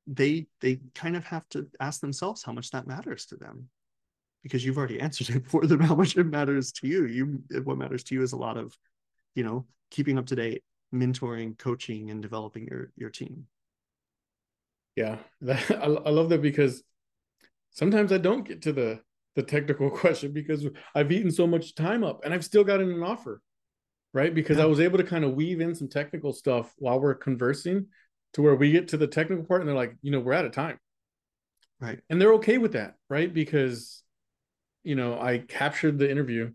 they 0.09 0.47
they 0.61 0.81
kind 0.95 1.17
of 1.17 1.25
have 1.25 1.49
to 1.51 1.69
ask 1.79 2.01
themselves 2.01 2.43
how 2.43 2.53
much 2.53 2.71
that 2.71 2.87
matters 2.89 3.27
to 3.27 3.37
them 3.37 3.69
because 4.47 4.65
you've 4.65 4.79
already 4.79 5.01
answered 5.01 5.31
it 5.31 5.47
for 5.51 5.67
them 5.67 5.81
how 5.81 5.95
much 5.95 6.17
it 6.17 6.25
matters 6.25 6.73
to 6.73 6.87
you 6.87 7.07
you 7.07 7.43
what 7.65 7.79
matters 7.79 8.05
to 8.05 8.15
you 8.15 8.23
is 8.23 8.33
a 8.33 8.37
lot 8.37 8.57
of 8.57 8.77
you 9.35 9.43
know 9.43 9.67
keeping 9.91 10.19
up 10.19 10.27
to 10.27 10.37
date 10.37 10.63
mentoring 10.95 11.59
coaching 11.59 12.11
and 12.11 12.23
developing 12.23 12.67
your 12.67 12.91
your 12.97 13.11
team 13.11 13.47
yeah 14.95 15.17
that, 15.41 15.71
I, 15.71 15.87
I 15.87 16.11
love 16.11 16.29
that 16.29 16.43
because 16.43 16.83
sometimes 17.71 18.13
I 18.13 18.19
don't 18.19 18.47
get 18.47 18.63
to 18.63 18.73
the 18.73 19.01
the 19.37 19.43
technical 19.43 19.91
question 20.03 20.33
because 20.33 20.67
I've 20.95 21.13
eaten 21.13 21.31
so 21.31 21.47
much 21.47 21.75
time 21.75 22.03
up 22.03 22.25
and 22.25 22.35
I've 22.35 22.45
still 22.45 22.65
gotten 22.65 22.91
an 22.91 23.03
offer, 23.03 23.41
right? 24.13 24.35
Because 24.35 24.57
yeah. 24.57 24.65
I 24.65 24.67
was 24.67 24.81
able 24.81 24.99
to 24.99 25.05
kind 25.05 25.25
of 25.25 25.35
weave 25.35 25.61
in 25.61 25.75
some 25.75 25.89
technical 25.89 26.33
stuff 26.33 26.73
while 26.79 26.99
we're 26.99 27.15
conversing 27.15 27.87
to 28.33 28.43
where 28.43 28.57
we 28.57 28.73
get 28.73 28.89
to 28.89 28.97
the 28.97 29.07
technical 29.07 29.45
part 29.45 29.61
and 29.61 29.69
they're 29.69 29.77
like, 29.77 29.95
you 30.03 30.11
know, 30.11 30.21
we're 30.21 30.33
out 30.33 30.47
of 30.47 30.53
time. 30.53 30.79
Right. 31.79 32.01
And 32.09 32.21
they're 32.21 32.33
okay 32.35 32.59
with 32.59 32.73
that, 32.73 32.95
right? 33.11 33.33
Because, 33.33 34.03
you 34.87 34.95
know, 34.95 35.21
I 35.21 35.39
captured 35.39 35.99
the 35.99 36.09
interview, 36.09 36.53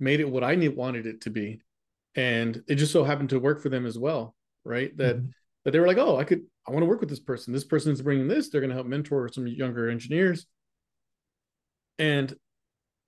made 0.00 0.20
it 0.20 0.30
what 0.30 0.42
I 0.42 0.54
need, 0.54 0.74
wanted 0.74 1.06
it 1.06 1.20
to 1.22 1.30
be. 1.30 1.60
And 2.14 2.62
it 2.66 2.76
just 2.76 2.92
so 2.92 3.04
happened 3.04 3.28
to 3.30 3.38
work 3.38 3.60
for 3.62 3.68
them 3.68 3.84
as 3.84 3.98
well, 3.98 4.34
right? 4.64 4.96
That 4.96 5.18
mm-hmm. 5.18 5.26
that 5.64 5.72
they 5.72 5.78
were 5.78 5.86
like, 5.86 5.98
oh, 5.98 6.16
I 6.16 6.24
could 6.24 6.42
I 6.66 6.72
want 6.72 6.82
to 6.82 6.88
work 6.88 7.00
with 7.00 7.10
this 7.10 7.20
person. 7.20 7.52
This 7.52 7.64
person 7.64 7.92
is 7.92 8.00
bringing 8.00 8.26
this. 8.26 8.48
They're 8.48 8.62
going 8.62 8.70
to 8.70 8.74
help 8.74 8.86
mentor 8.86 9.28
some 9.28 9.46
younger 9.46 9.90
engineers. 9.90 10.46
And 11.98 12.34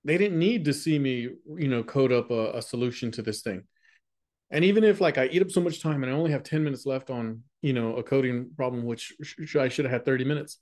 they 0.04 0.18
didn't 0.18 0.38
need 0.38 0.66
to 0.66 0.74
see 0.74 0.98
me, 0.98 1.28
you 1.56 1.68
know, 1.68 1.82
code 1.82 2.12
up 2.12 2.30
a, 2.30 2.58
a, 2.58 2.62
solution 2.62 3.10
to 3.12 3.22
this 3.22 3.42
thing. 3.42 3.64
And 4.50 4.64
even 4.64 4.84
if 4.84 5.00
like 5.00 5.18
I 5.18 5.26
eat 5.26 5.42
up 5.42 5.50
so 5.50 5.60
much 5.60 5.82
time 5.82 6.02
and 6.02 6.12
I 6.12 6.16
only 6.16 6.30
have 6.30 6.42
10 6.42 6.62
minutes 6.64 6.86
left 6.86 7.10
on, 7.10 7.42
you 7.62 7.72
know, 7.72 7.96
a 7.96 8.02
coding 8.02 8.50
problem, 8.56 8.84
which 8.84 9.14
sh- 9.22 9.56
I 9.56 9.68
should 9.68 9.84
have 9.84 9.92
had 9.92 10.04
30 10.04 10.24
minutes, 10.24 10.58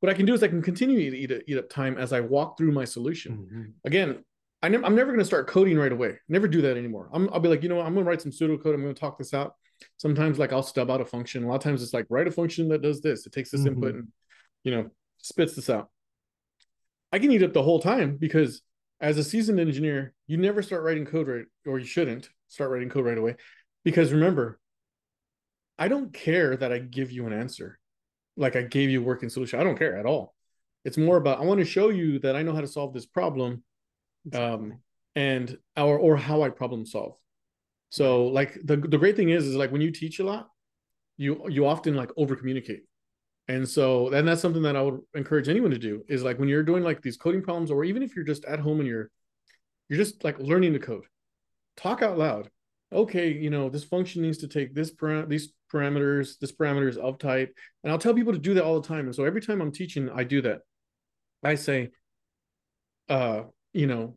what 0.00 0.10
I 0.10 0.14
can 0.14 0.26
do 0.26 0.34
is 0.34 0.42
I 0.42 0.48
can 0.48 0.62
continue 0.62 1.10
to 1.10 1.16
eat, 1.16 1.42
eat 1.46 1.58
up 1.58 1.68
time 1.68 1.98
as 1.98 2.12
I 2.12 2.20
walk 2.20 2.56
through 2.56 2.72
my 2.72 2.84
solution. 2.84 3.32
Mm-hmm. 3.32 3.62
Again, 3.84 4.24
I 4.62 4.68
ne- 4.68 4.82
I'm 4.82 4.94
never 4.94 5.06
going 5.06 5.18
to 5.18 5.24
start 5.24 5.48
coding 5.48 5.78
right 5.78 5.92
away. 5.92 6.18
Never 6.28 6.48
do 6.48 6.62
that 6.62 6.76
anymore. 6.76 7.08
I'm, 7.12 7.28
I'll 7.32 7.40
be 7.40 7.48
like, 7.48 7.62
you 7.62 7.68
know, 7.68 7.76
what? 7.76 7.86
I'm 7.86 7.94
going 7.94 8.04
to 8.04 8.08
write 8.08 8.22
some 8.22 8.32
pseudocode. 8.32 8.74
I'm 8.74 8.82
going 8.82 8.94
to 8.94 9.00
talk 9.00 9.18
this 9.18 9.34
out 9.34 9.54
sometimes 9.96 10.38
like 10.38 10.52
I'll 10.52 10.62
stub 10.62 10.90
out 10.90 11.00
a 11.00 11.04
function. 11.04 11.44
A 11.44 11.48
lot 11.48 11.56
of 11.56 11.62
times 11.62 11.82
it's 11.82 11.94
like 11.94 12.06
write 12.08 12.26
a 12.26 12.30
function 12.30 12.68
that 12.68 12.82
does 12.82 13.00
this. 13.00 13.26
It 13.26 13.32
takes 13.32 13.50
this 13.50 13.62
mm-hmm. 13.62 13.74
input 13.74 13.94
and 13.94 14.08
you 14.64 14.72
know 14.72 14.90
spits 15.18 15.54
this 15.54 15.70
out. 15.70 15.90
I 17.12 17.18
can 17.18 17.32
eat 17.32 17.42
up 17.42 17.52
the 17.52 17.62
whole 17.62 17.80
time 17.80 18.16
because 18.16 18.62
as 19.00 19.16
a 19.16 19.24
seasoned 19.24 19.60
engineer, 19.60 20.14
you 20.26 20.36
never 20.36 20.62
start 20.62 20.82
writing 20.82 21.06
code 21.06 21.28
right, 21.28 21.44
or 21.66 21.78
you 21.78 21.86
shouldn't 21.86 22.28
start 22.48 22.70
writing 22.70 22.90
code 22.90 23.06
right 23.06 23.18
away. 23.18 23.36
Because 23.84 24.12
remember, 24.12 24.58
I 25.78 25.88
don't 25.88 26.12
care 26.12 26.56
that 26.56 26.72
I 26.72 26.78
give 26.78 27.12
you 27.12 27.26
an 27.26 27.32
answer. 27.32 27.78
Like 28.38 28.56
I 28.56 28.62
gave 28.62 28.88
you 28.88 29.00
a 29.00 29.04
working 29.04 29.28
solution. 29.28 29.60
I 29.60 29.64
don't 29.64 29.78
care 29.78 29.96
at 29.96 30.06
all. 30.06 30.34
It's 30.84 30.96
more 30.96 31.16
about 31.16 31.40
I 31.40 31.44
want 31.44 31.60
to 31.60 31.66
show 31.66 31.90
you 31.90 32.18
that 32.20 32.36
I 32.36 32.42
know 32.42 32.54
how 32.54 32.60
to 32.60 32.66
solve 32.66 32.94
this 32.94 33.06
problem. 33.06 33.62
Um, 34.32 34.80
and 35.18 35.58
or 35.76 35.98
or 35.98 36.16
how 36.16 36.42
I 36.42 36.48
problem 36.48 36.86
solve. 36.86 37.16
So 37.90 38.26
like 38.26 38.56
the 38.64 38.76
the 38.76 38.98
great 38.98 39.16
thing 39.16 39.30
is 39.30 39.46
is 39.46 39.56
like 39.56 39.72
when 39.72 39.80
you 39.80 39.90
teach 39.90 40.20
a 40.20 40.24
lot, 40.24 40.48
you 41.16 41.44
you 41.48 41.66
often 41.66 41.96
like 41.96 42.10
over 42.16 42.36
communicate. 42.36 42.84
And 43.48 43.68
so 43.68 44.12
and 44.12 44.28
that's 44.28 44.40
something 44.40 44.62
that 44.62 44.76
I 44.76 44.82
would 44.82 45.00
encourage 45.14 45.48
anyone 45.48 45.72
to 45.72 45.78
do 45.78 46.04
is 46.08 46.22
like 46.22 46.38
when 46.38 46.48
you're 46.48 46.62
doing 46.62 46.84
like 46.84 47.02
these 47.02 47.16
coding 47.16 47.42
problems 47.42 47.70
or 47.70 47.84
even 47.84 48.02
if 48.02 48.14
you're 48.14 48.24
just 48.24 48.44
at 48.44 48.60
home 48.60 48.78
and 48.78 48.88
you're 48.88 49.10
you're 49.88 49.98
just 49.98 50.22
like 50.22 50.38
learning 50.38 50.74
to 50.74 50.78
code. 50.78 51.04
Talk 51.76 52.02
out 52.02 52.18
loud. 52.18 52.48
Okay, 52.92 53.32
you 53.32 53.50
know, 53.50 53.68
this 53.68 53.84
function 53.84 54.22
needs 54.22 54.38
to 54.38 54.48
take 54.48 54.74
this 54.74 54.94
param- 54.94 55.28
these 55.28 55.52
parameters, 55.72 56.38
this 56.38 56.52
parameter 56.52 56.88
is 56.88 56.96
of 56.96 57.18
type. 57.18 57.54
And 57.84 57.92
I'll 57.92 57.98
tell 57.98 58.14
people 58.14 58.32
to 58.32 58.38
do 58.38 58.54
that 58.54 58.64
all 58.64 58.80
the 58.80 58.88
time. 58.88 59.06
And 59.06 59.14
so 59.14 59.24
every 59.24 59.42
time 59.42 59.60
I'm 59.60 59.72
teaching, 59.72 60.08
I 60.08 60.24
do 60.24 60.40
that. 60.42 60.60
I 61.44 61.54
say, 61.54 61.90
uh 63.08 63.42
you 63.72 63.86
know 63.86 64.16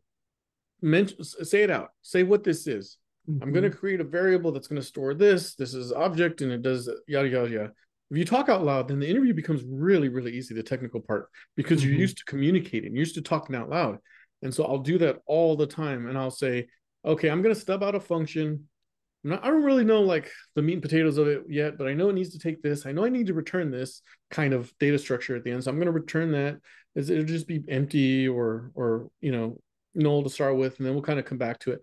mention 0.81 1.23
say 1.23 1.63
it 1.63 1.69
out 1.69 1.89
say 2.01 2.23
what 2.23 2.43
this 2.43 2.67
is 2.67 2.97
mm-hmm. 3.29 3.43
i'm 3.43 3.51
going 3.51 3.69
to 3.69 3.75
create 3.75 4.01
a 4.01 4.05
variable 4.05 4.51
that's 4.51 4.67
going 4.67 4.81
to 4.81 4.88
store 4.88 5.13
this 5.13 5.55
this 5.55 5.73
is 5.73 5.91
object 5.91 6.41
and 6.41 6.51
it 6.51 6.62
does 6.62 6.89
yada 7.07 7.27
yada 7.27 7.49
yada 7.49 7.71
if 8.10 8.17
you 8.17 8.25
talk 8.25 8.49
out 8.49 8.63
loud 8.63 8.88
then 8.88 8.99
the 8.99 9.07
interview 9.07 9.34
becomes 9.34 9.63
really 9.67 10.10
really 10.10 10.34
easy 10.34 10.53
the 10.53 10.63
technical 10.63 10.99
part 10.99 11.29
because 11.55 11.81
mm-hmm. 11.81 11.91
you're 11.91 11.99
used 11.99 12.17
to 12.17 12.25
communicating 12.25 12.93
you're 12.93 12.99
used 12.99 13.15
to 13.15 13.21
talking 13.21 13.55
out 13.55 13.69
loud 13.69 13.97
and 14.41 14.53
so 14.53 14.63
i'll 14.65 14.79
do 14.79 14.97
that 14.97 15.17
all 15.25 15.55
the 15.55 15.67
time 15.67 16.07
and 16.07 16.17
i'll 16.17 16.31
say 16.31 16.67
okay 17.05 17.29
i'm 17.29 17.41
going 17.41 17.53
to 17.53 17.59
stub 17.59 17.83
out 17.83 17.95
a 17.95 17.99
function 17.99 18.67
not, 19.23 19.43
I 19.43 19.49
don't 19.49 19.63
really 19.63 19.83
know 19.83 20.01
like 20.01 20.31
the 20.55 20.61
meat 20.61 20.73
and 20.73 20.81
potatoes 20.81 21.17
of 21.17 21.27
it 21.27 21.43
yet, 21.47 21.77
but 21.77 21.87
I 21.87 21.93
know 21.93 22.09
it 22.09 22.13
needs 22.13 22.31
to 22.31 22.39
take 22.39 22.61
this. 22.63 22.85
I 22.85 22.91
know 22.91 23.05
I 23.05 23.09
need 23.09 23.27
to 23.27 23.33
return 23.33 23.69
this 23.69 24.01
kind 24.31 24.53
of 24.53 24.73
data 24.79 24.97
structure 24.97 25.35
at 25.35 25.43
the 25.43 25.51
end. 25.51 25.63
So 25.63 25.69
I'm 25.69 25.77
going 25.77 25.85
to 25.85 25.91
return 25.91 26.31
that. 26.31 26.57
It'll 26.95 27.23
just 27.23 27.47
be 27.47 27.63
empty 27.69 28.27
or 28.27 28.71
or 28.73 29.09
you 29.21 29.31
know 29.31 29.59
null 29.93 30.23
to 30.23 30.29
start 30.29 30.57
with, 30.57 30.77
and 30.77 30.85
then 30.85 30.93
we'll 30.93 31.03
kind 31.03 31.19
of 31.19 31.25
come 31.25 31.37
back 31.37 31.59
to 31.59 31.71
it. 31.71 31.81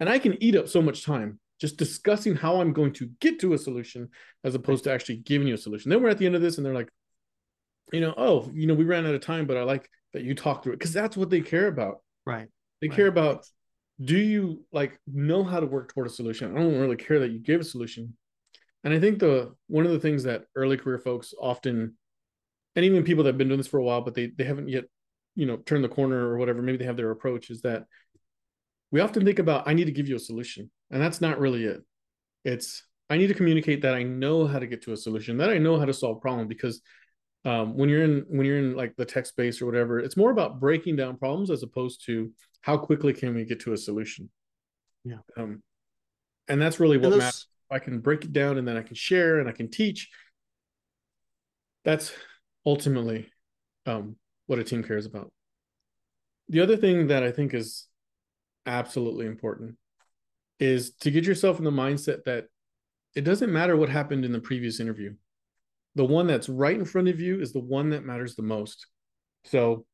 And 0.00 0.08
I 0.08 0.18
can 0.18 0.42
eat 0.42 0.56
up 0.56 0.68
so 0.68 0.82
much 0.82 1.04
time 1.04 1.38
just 1.60 1.76
discussing 1.76 2.34
how 2.34 2.60
I'm 2.60 2.72
going 2.72 2.92
to 2.94 3.10
get 3.20 3.38
to 3.40 3.52
a 3.52 3.58
solution 3.58 4.08
as 4.44 4.54
opposed 4.54 4.84
to 4.84 4.92
actually 4.92 5.18
giving 5.18 5.46
you 5.46 5.54
a 5.54 5.58
solution. 5.58 5.90
Then 5.90 6.02
we're 6.02 6.08
at 6.08 6.18
the 6.18 6.26
end 6.26 6.34
of 6.34 6.42
this, 6.42 6.56
and 6.56 6.66
they're 6.66 6.74
like, 6.74 6.88
you 7.92 8.00
know, 8.00 8.14
oh, 8.16 8.50
you 8.52 8.66
know, 8.66 8.74
we 8.74 8.84
ran 8.84 9.06
out 9.06 9.14
of 9.14 9.20
time, 9.20 9.46
but 9.46 9.56
I 9.56 9.62
like 9.62 9.88
that 10.12 10.24
you 10.24 10.34
talked 10.34 10.64
through 10.64 10.72
it 10.72 10.78
because 10.78 10.92
that's 10.92 11.16
what 11.16 11.30
they 11.30 11.40
care 11.40 11.68
about. 11.68 11.98
Right. 12.26 12.48
They 12.80 12.88
right. 12.88 12.96
care 12.96 13.06
about 13.06 13.46
do 14.02 14.16
you 14.16 14.64
like 14.72 14.98
know 15.06 15.44
how 15.44 15.60
to 15.60 15.66
work 15.66 15.92
toward 15.92 16.06
a 16.06 16.10
solution? 16.10 16.56
I 16.56 16.60
don't 16.60 16.78
really 16.78 16.96
care 16.96 17.18
that 17.20 17.30
you 17.30 17.38
gave 17.38 17.60
a 17.60 17.64
solution. 17.64 18.16
And 18.82 18.94
I 18.94 19.00
think 19.00 19.18
the 19.18 19.54
one 19.66 19.84
of 19.84 19.92
the 19.92 20.00
things 20.00 20.22
that 20.24 20.44
early 20.54 20.76
career 20.78 20.98
folks 20.98 21.34
often, 21.38 21.96
and 22.76 22.84
even 22.84 23.04
people 23.04 23.24
that 23.24 23.30
have 23.30 23.38
been 23.38 23.48
doing 23.48 23.58
this 23.58 23.66
for 23.66 23.78
a 23.78 23.84
while, 23.84 24.00
but 24.00 24.14
they 24.14 24.26
they 24.36 24.44
haven't 24.44 24.68
yet, 24.68 24.84
you 25.34 25.46
know, 25.46 25.58
turned 25.58 25.84
the 25.84 25.88
corner 25.88 26.28
or 26.28 26.38
whatever, 26.38 26.62
maybe 26.62 26.78
they 26.78 26.86
have 26.86 26.96
their 26.96 27.10
approach, 27.10 27.50
is 27.50 27.60
that 27.62 27.84
we 28.90 29.00
often 29.00 29.24
think 29.24 29.38
about 29.38 29.68
I 29.68 29.74
need 29.74 29.84
to 29.84 29.92
give 29.92 30.08
you 30.08 30.16
a 30.16 30.20
solution. 30.20 30.70
And 30.90 31.02
that's 31.02 31.20
not 31.20 31.38
really 31.38 31.64
it. 31.64 31.82
It's 32.44 32.82
I 33.10 33.18
need 33.18 33.26
to 33.26 33.34
communicate 33.34 33.82
that 33.82 33.94
I 33.94 34.02
know 34.02 34.46
how 34.46 34.58
to 34.58 34.66
get 34.66 34.82
to 34.82 34.92
a 34.92 34.96
solution, 34.96 35.36
that 35.38 35.50
I 35.50 35.58
know 35.58 35.78
how 35.78 35.84
to 35.84 35.92
solve 35.92 36.18
a 36.18 36.20
problem 36.20 36.48
because 36.48 36.80
um, 37.44 37.76
when 37.76 37.88
you're 37.88 38.02
in 38.02 38.24
when 38.28 38.46
you're 38.46 38.58
in 38.58 38.76
like 38.76 38.96
the 38.96 39.04
tech 39.04 39.26
space 39.26 39.62
or 39.62 39.66
whatever, 39.66 39.98
it's 39.98 40.16
more 40.16 40.30
about 40.30 40.60
breaking 40.60 40.96
down 40.96 41.16
problems 41.16 41.50
as 41.50 41.62
opposed 41.62 42.04
to 42.06 42.32
how 42.60 42.76
quickly 42.76 43.12
can 43.12 43.34
we 43.34 43.44
get 43.44 43.60
to 43.60 43.72
a 43.72 43.76
solution. 43.76 44.30
Yeah. 45.04 45.18
Um 45.36 45.62
and 46.48 46.60
that's 46.60 46.80
really 46.80 46.98
what 46.98 47.16
matters. 47.16 47.46
I 47.70 47.78
can 47.78 48.00
break 48.00 48.24
it 48.24 48.32
down 48.32 48.58
and 48.58 48.66
then 48.66 48.76
i 48.76 48.82
can 48.82 48.96
share 48.96 49.38
and 49.38 49.48
i 49.48 49.52
can 49.52 49.70
teach 49.70 50.08
that's 51.84 52.12
ultimately 52.66 53.30
um 53.86 54.16
what 54.46 54.58
a 54.58 54.64
team 54.64 54.82
cares 54.82 55.06
about. 55.06 55.32
The 56.48 56.60
other 56.60 56.76
thing 56.76 57.06
that 57.06 57.22
i 57.22 57.30
think 57.30 57.54
is 57.54 57.86
absolutely 58.66 59.26
important 59.26 59.76
is 60.58 60.92
to 61.00 61.10
get 61.10 61.24
yourself 61.24 61.58
in 61.58 61.64
the 61.64 61.70
mindset 61.70 62.24
that 62.24 62.44
it 63.14 63.22
doesn't 63.22 63.52
matter 63.52 63.76
what 63.76 63.88
happened 63.88 64.24
in 64.24 64.32
the 64.32 64.40
previous 64.40 64.78
interview 64.78 65.14
the 65.94 66.04
one 66.04 66.26
that's 66.26 66.48
right 66.48 66.76
in 66.76 66.84
front 66.84 67.08
of 67.08 67.20
you 67.20 67.40
is 67.40 67.52
the 67.52 67.60
one 67.60 67.90
that 67.90 68.04
matters 68.04 68.34
the 68.34 68.42
most 68.42 68.86
so 69.44 69.84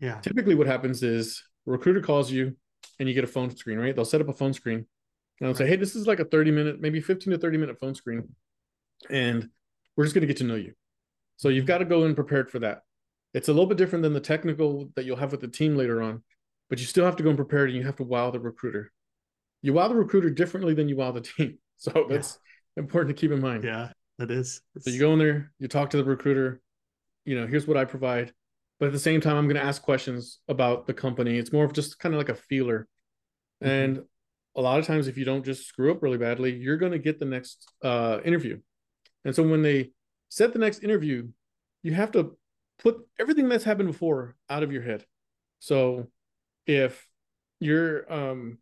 yeah 0.00 0.20
typically 0.20 0.54
what 0.54 0.66
happens 0.66 1.02
is 1.02 1.42
recruiter 1.66 2.00
calls 2.00 2.30
you 2.30 2.54
and 2.98 3.08
you 3.08 3.14
get 3.14 3.24
a 3.24 3.28
phone 3.28 3.54
screen, 3.54 3.78
right? 3.78 3.94
They'll 3.94 4.04
set 4.04 4.20
up 4.20 4.28
a 4.28 4.32
phone 4.32 4.52
screen 4.52 4.76
and 4.76 4.86
they'll 5.40 5.48
right. 5.48 5.56
say, 5.56 5.66
Hey, 5.66 5.76
this 5.76 5.96
is 5.96 6.06
like 6.06 6.20
a 6.20 6.24
30 6.24 6.50
minute, 6.50 6.80
maybe 6.80 7.00
15 7.00 7.32
to 7.32 7.38
30 7.38 7.58
minute 7.58 7.78
phone 7.80 7.94
screen. 7.94 8.28
And 9.08 9.48
we're 9.96 10.04
just 10.04 10.14
going 10.14 10.22
to 10.22 10.26
get 10.26 10.36
to 10.38 10.44
know 10.44 10.56
you. 10.56 10.74
So 11.36 11.48
you've 11.48 11.66
got 11.66 11.78
to 11.78 11.84
go 11.84 12.04
in 12.04 12.14
prepared 12.14 12.50
for 12.50 12.58
that. 12.60 12.82
It's 13.32 13.48
a 13.48 13.52
little 13.52 13.66
bit 13.66 13.78
different 13.78 14.02
than 14.02 14.12
the 14.12 14.20
technical 14.20 14.90
that 14.96 15.04
you'll 15.04 15.16
have 15.16 15.32
with 15.32 15.40
the 15.40 15.48
team 15.48 15.76
later 15.76 16.02
on, 16.02 16.22
but 16.68 16.78
you 16.78 16.84
still 16.84 17.04
have 17.04 17.16
to 17.16 17.22
go 17.22 17.30
in 17.30 17.36
prepared 17.36 17.70
and 17.70 17.78
you 17.78 17.84
have 17.84 17.96
to 17.96 18.04
wow 18.04 18.30
the 18.30 18.40
recruiter. 18.40 18.92
You 19.62 19.72
wow 19.72 19.88
the 19.88 19.94
recruiter 19.94 20.30
differently 20.30 20.74
than 20.74 20.88
you 20.88 20.96
wow 20.96 21.12
the 21.12 21.22
team. 21.22 21.58
So 21.80 22.04
that's 22.10 22.38
yeah. 22.76 22.82
important 22.82 23.16
to 23.16 23.18
keep 23.18 23.30
in 23.30 23.40
mind. 23.40 23.64
Yeah, 23.64 23.92
that 24.20 24.30
is. 24.30 24.60
It's... 24.76 24.84
So 24.84 24.90
you 24.90 25.00
go 25.00 25.12
in 25.12 25.18
there, 25.18 25.52
you 25.58 25.66
talk 25.66 25.90
to 25.90 25.96
the 25.96 26.04
recruiter, 26.04 26.60
you 27.24 27.38
know, 27.38 27.46
here's 27.46 27.66
what 27.66 27.76
I 27.76 27.84
provide. 27.84 28.32
But 28.78 28.86
at 28.86 28.92
the 28.92 28.98
same 28.98 29.20
time 29.20 29.36
i'm 29.36 29.46
going 29.46 29.60
to 29.60 29.64
ask 29.64 29.82
questions 29.82 30.38
about 30.48 30.86
the 30.86 30.94
company. 30.94 31.36
It's 31.36 31.52
more 31.52 31.64
of 31.64 31.74
just 31.74 31.98
kind 31.98 32.14
of 32.14 32.18
like 32.18 32.30
a 32.30 32.34
feeler. 32.34 32.86
Mm-hmm. 33.62 33.70
and 33.70 34.02
a 34.56 34.62
lot 34.62 34.78
of 34.78 34.86
times 34.86 35.06
if 35.06 35.18
you 35.18 35.26
don't 35.26 35.44
just 35.44 35.66
screw 35.66 35.90
up 35.90 36.02
really 36.02 36.16
badly 36.16 36.54
you're 36.54 36.78
going 36.78 36.92
to 36.92 36.98
get 36.98 37.18
the 37.18 37.26
next 37.26 37.70
uh, 37.84 38.20
interview. 38.24 38.58
And 39.26 39.34
so 39.34 39.42
when 39.42 39.60
they 39.60 39.90
set 40.30 40.54
the 40.54 40.58
next 40.58 40.82
interview 40.82 41.28
you 41.82 41.92
have 41.92 42.12
to 42.12 42.38
put 42.78 43.06
everything 43.18 43.50
that's 43.50 43.64
happened 43.64 43.88
before 43.88 44.34
out 44.48 44.62
of 44.62 44.72
your 44.72 44.82
head. 44.82 45.04
So 45.58 46.06
if 46.66 47.06
you're 47.58 48.10
um 48.10 48.58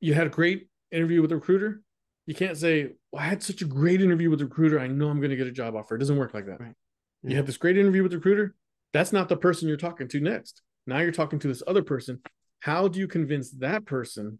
you 0.00 0.14
had 0.14 0.26
a 0.26 0.30
great 0.30 0.68
interview 0.90 1.20
with 1.20 1.32
a 1.32 1.36
recruiter 1.36 1.82
you 2.26 2.34
can't 2.34 2.56
say 2.56 2.92
well, 3.10 3.22
i 3.22 3.26
had 3.26 3.42
such 3.42 3.62
a 3.62 3.66
great 3.66 4.00
interview 4.00 4.30
with 4.30 4.40
a 4.40 4.44
recruiter 4.44 4.78
i 4.78 4.86
know 4.86 5.08
i'm 5.08 5.18
going 5.18 5.30
to 5.30 5.36
get 5.36 5.46
a 5.46 5.52
job 5.52 5.74
offer 5.74 5.96
it 5.96 5.98
doesn't 5.98 6.18
work 6.18 6.34
like 6.34 6.46
that 6.46 6.60
right. 6.60 6.74
yeah. 7.22 7.30
you 7.30 7.36
have 7.36 7.46
this 7.46 7.56
great 7.56 7.76
interview 7.76 8.02
with 8.02 8.12
the 8.12 8.18
recruiter 8.18 8.54
that's 8.92 9.12
not 9.12 9.28
the 9.28 9.36
person 9.36 9.68
you're 9.68 9.76
talking 9.76 10.08
to 10.08 10.20
next. 10.20 10.62
Now 10.86 10.98
you're 10.98 11.12
talking 11.12 11.38
to 11.40 11.48
this 11.48 11.62
other 11.66 11.82
person. 11.82 12.20
How 12.60 12.88
do 12.88 12.98
you 12.98 13.08
convince 13.08 13.50
that 13.52 13.86
person 13.86 14.38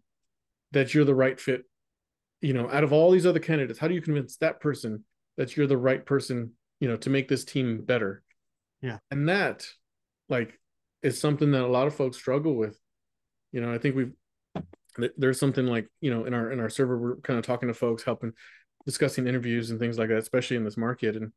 that 0.71 0.93
you're 0.93 1.05
the 1.05 1.15
right 1.15 1.39
fit? 1.39 1.63
You 2.41 2.53
know, 2.53 2.69
out 2.69 2.83
of 2.83 2.93
all 2.93 3.11
these 3.11 3.25
other 3.25 3.39
candidates, 3.39 3.79
how 3.79 3.87
do 3.87 3.95
you 3.95 4.01
convince 4.01 4.37
that 4.37 4.59
person 4.59 5.03
that 5.37 5.55
you're 5.55 5.67
the 5.67 5.77
right 5.77 6.05
person, 6.05 6.51
you 6.79 6.87
know, 6.87 6.97
to 6.97 7.09
make 7.09 7.27
this 7.27 7.45
team 7.45 7.83
better? 7.83 8.21
Yeah. 8.81 8.97
And 9.11 9.29
that, 9.29 9.65
like, 10.29 10.59
is 11.01 11.19
something 11.19 11.51
that 11.51 11.63
a 11.63 11.67
lot 11.67 11.87
of 11.87 11.95
folks 11.95 12.17
struggle 12.17 12.55
with. 12.55 12.77
You 13.51 13.61
know, 13.61 13.73
I 13.73 13.77
think 13.77 13.95
we've 13.95 14.13
there's 15.17 15.39
something 15.39 15.65
like, 15.65 15.87
you 16.01 16.13
know, 16.13 16.25
in 16.25 16.33
our 16.33 16.51
in 16.51 16.59
our 16.59 16.69
server, 16.69 16.97
we're 16.97 17.15
kind 17.17 17.39
of 17.39 17.45
talking 17.45 17.67
to 17.67 17.73
folks, 17.73 18.03
helping 18.03 18.33
discussing 18.85 19.27
interviews 19.27 19.71
and 19.71 19.79
things 19.79 19.97
like 19.97 20.09
that, 20.09 20.17
especially 20.17 20.57
in 20.57 20.63
this 20.63 20.77
market. 20.77 21.15
And 21.15 21.31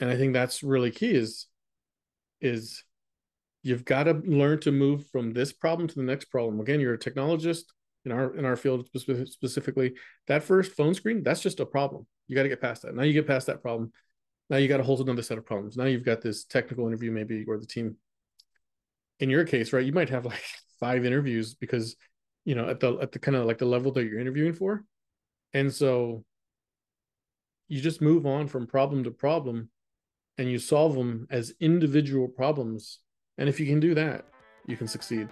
and 0.00 0.10
I 0.10 0.16
think 0.16 0.32
that's 0.32 0.62
really 0.62 0.90
key 0.90 1.12
is 1.12 1.46
is 2.40 2.84
you've 3.62 3.84
got 3.84 4.04
to 4.04 4.14
learn 4.24 4.60
to 4.60 4.72
move 4.72 5.06
from 5.10 5.32
this 5.32 5.52
problem 5.52 5.88
to 5.88 5.94
the 5.94 6.02
next 6.02 6.26
problem. 6.26 6.60
Again, 6.60 6.80
you're 6.80 6.94
a 6.94 6.98
technologist 6.98 7.64
in 8.04 8.12
our 8.12 8.34
in 8.36 8.44
our 8.44 8.56
field 8.56 8.88
specifically. 9.26 9.94
That 10.26 10.42
first 10.42 10.72
phone 10.72 10.94
screen, 10.94 11.22
that's 11.22 11.40
just 11.40 11.60
a 11.60 11.66
problem. 11.66 12.06
You 12.26 12.36
got 12.36 12.42
to 12.42 12.48
get 12.48 12.60
past 12.60 12.82
that. 12.82 12.94
Now 12.94 13.02
you 13.02 13.12
get 13.12 13.26
past 13.26 13.46
that 13.46 13.62
problem. 13.62 13.92
Now 14.50 14.56
you 14.56 14.68
got 14.68 14.78
to 14.78 14.82
hold 14.82 15.00
another 15.00 15.22
set 15.22 15.38
of 15.38 15.46
problems. 15.46 15.76
Now 15.76 15.84
you've 15.84 16.04
got 16.04 16.20
this 16.20 16.44
technical 16.44 16.86
interview, 16.86 17.10
maybe, 17.10 17.44
or 17.46 17.58
the 17.58 17.66
team. 17.66 17.96
In 19.20 19.30
your 19.30 19.44
case, 19.44 19.72
right, 19.72 19.84
you 19.84 19.92
might 19.92 20.08
have 20.08 20.24
like 20.24 20.42
five 20.80 21.04
interviews 21.04 21.54
because 21.54 21.96
you 22.44 22.54
know 22.54 22.68
at 22.68 22.80
the 22.80 22.98
at 22.98 23.12
the 23.12 23.18
kind 23.18 23.36
of 23.36 23.46
like 23.46 23.58
the 23.58 23.64
level 23.64 23.92
that 23.92 24.04
you're 24.04 24.20
interviewing 24.20 24.52
for, 24.52 24.84
and 25.52 25.72
so 25.72 26.24
you 27.68 27.80
just 27.80 28.02
move 28.02 28.26
on 28.26 28.46
from 28.46 28.66
problem 28.66 29.04
to 29.04 29.10
problem 29.10 29.70
and 30.38 30.50
you 30.50 30.58
solve 30.58 30.94
them 30.94 31.26
as 31.30 31.54
individual 31.60 32.28
problems. 32.28 32.98
And 33.38 33.48
if 33.48 33.58
you 33.58 33.66
can 33.66 33.80
do 33.80 33.94
that, 33.94 34.26
you 34.66 34.76
can 34.76 34.88
succeed. 34.88 35.28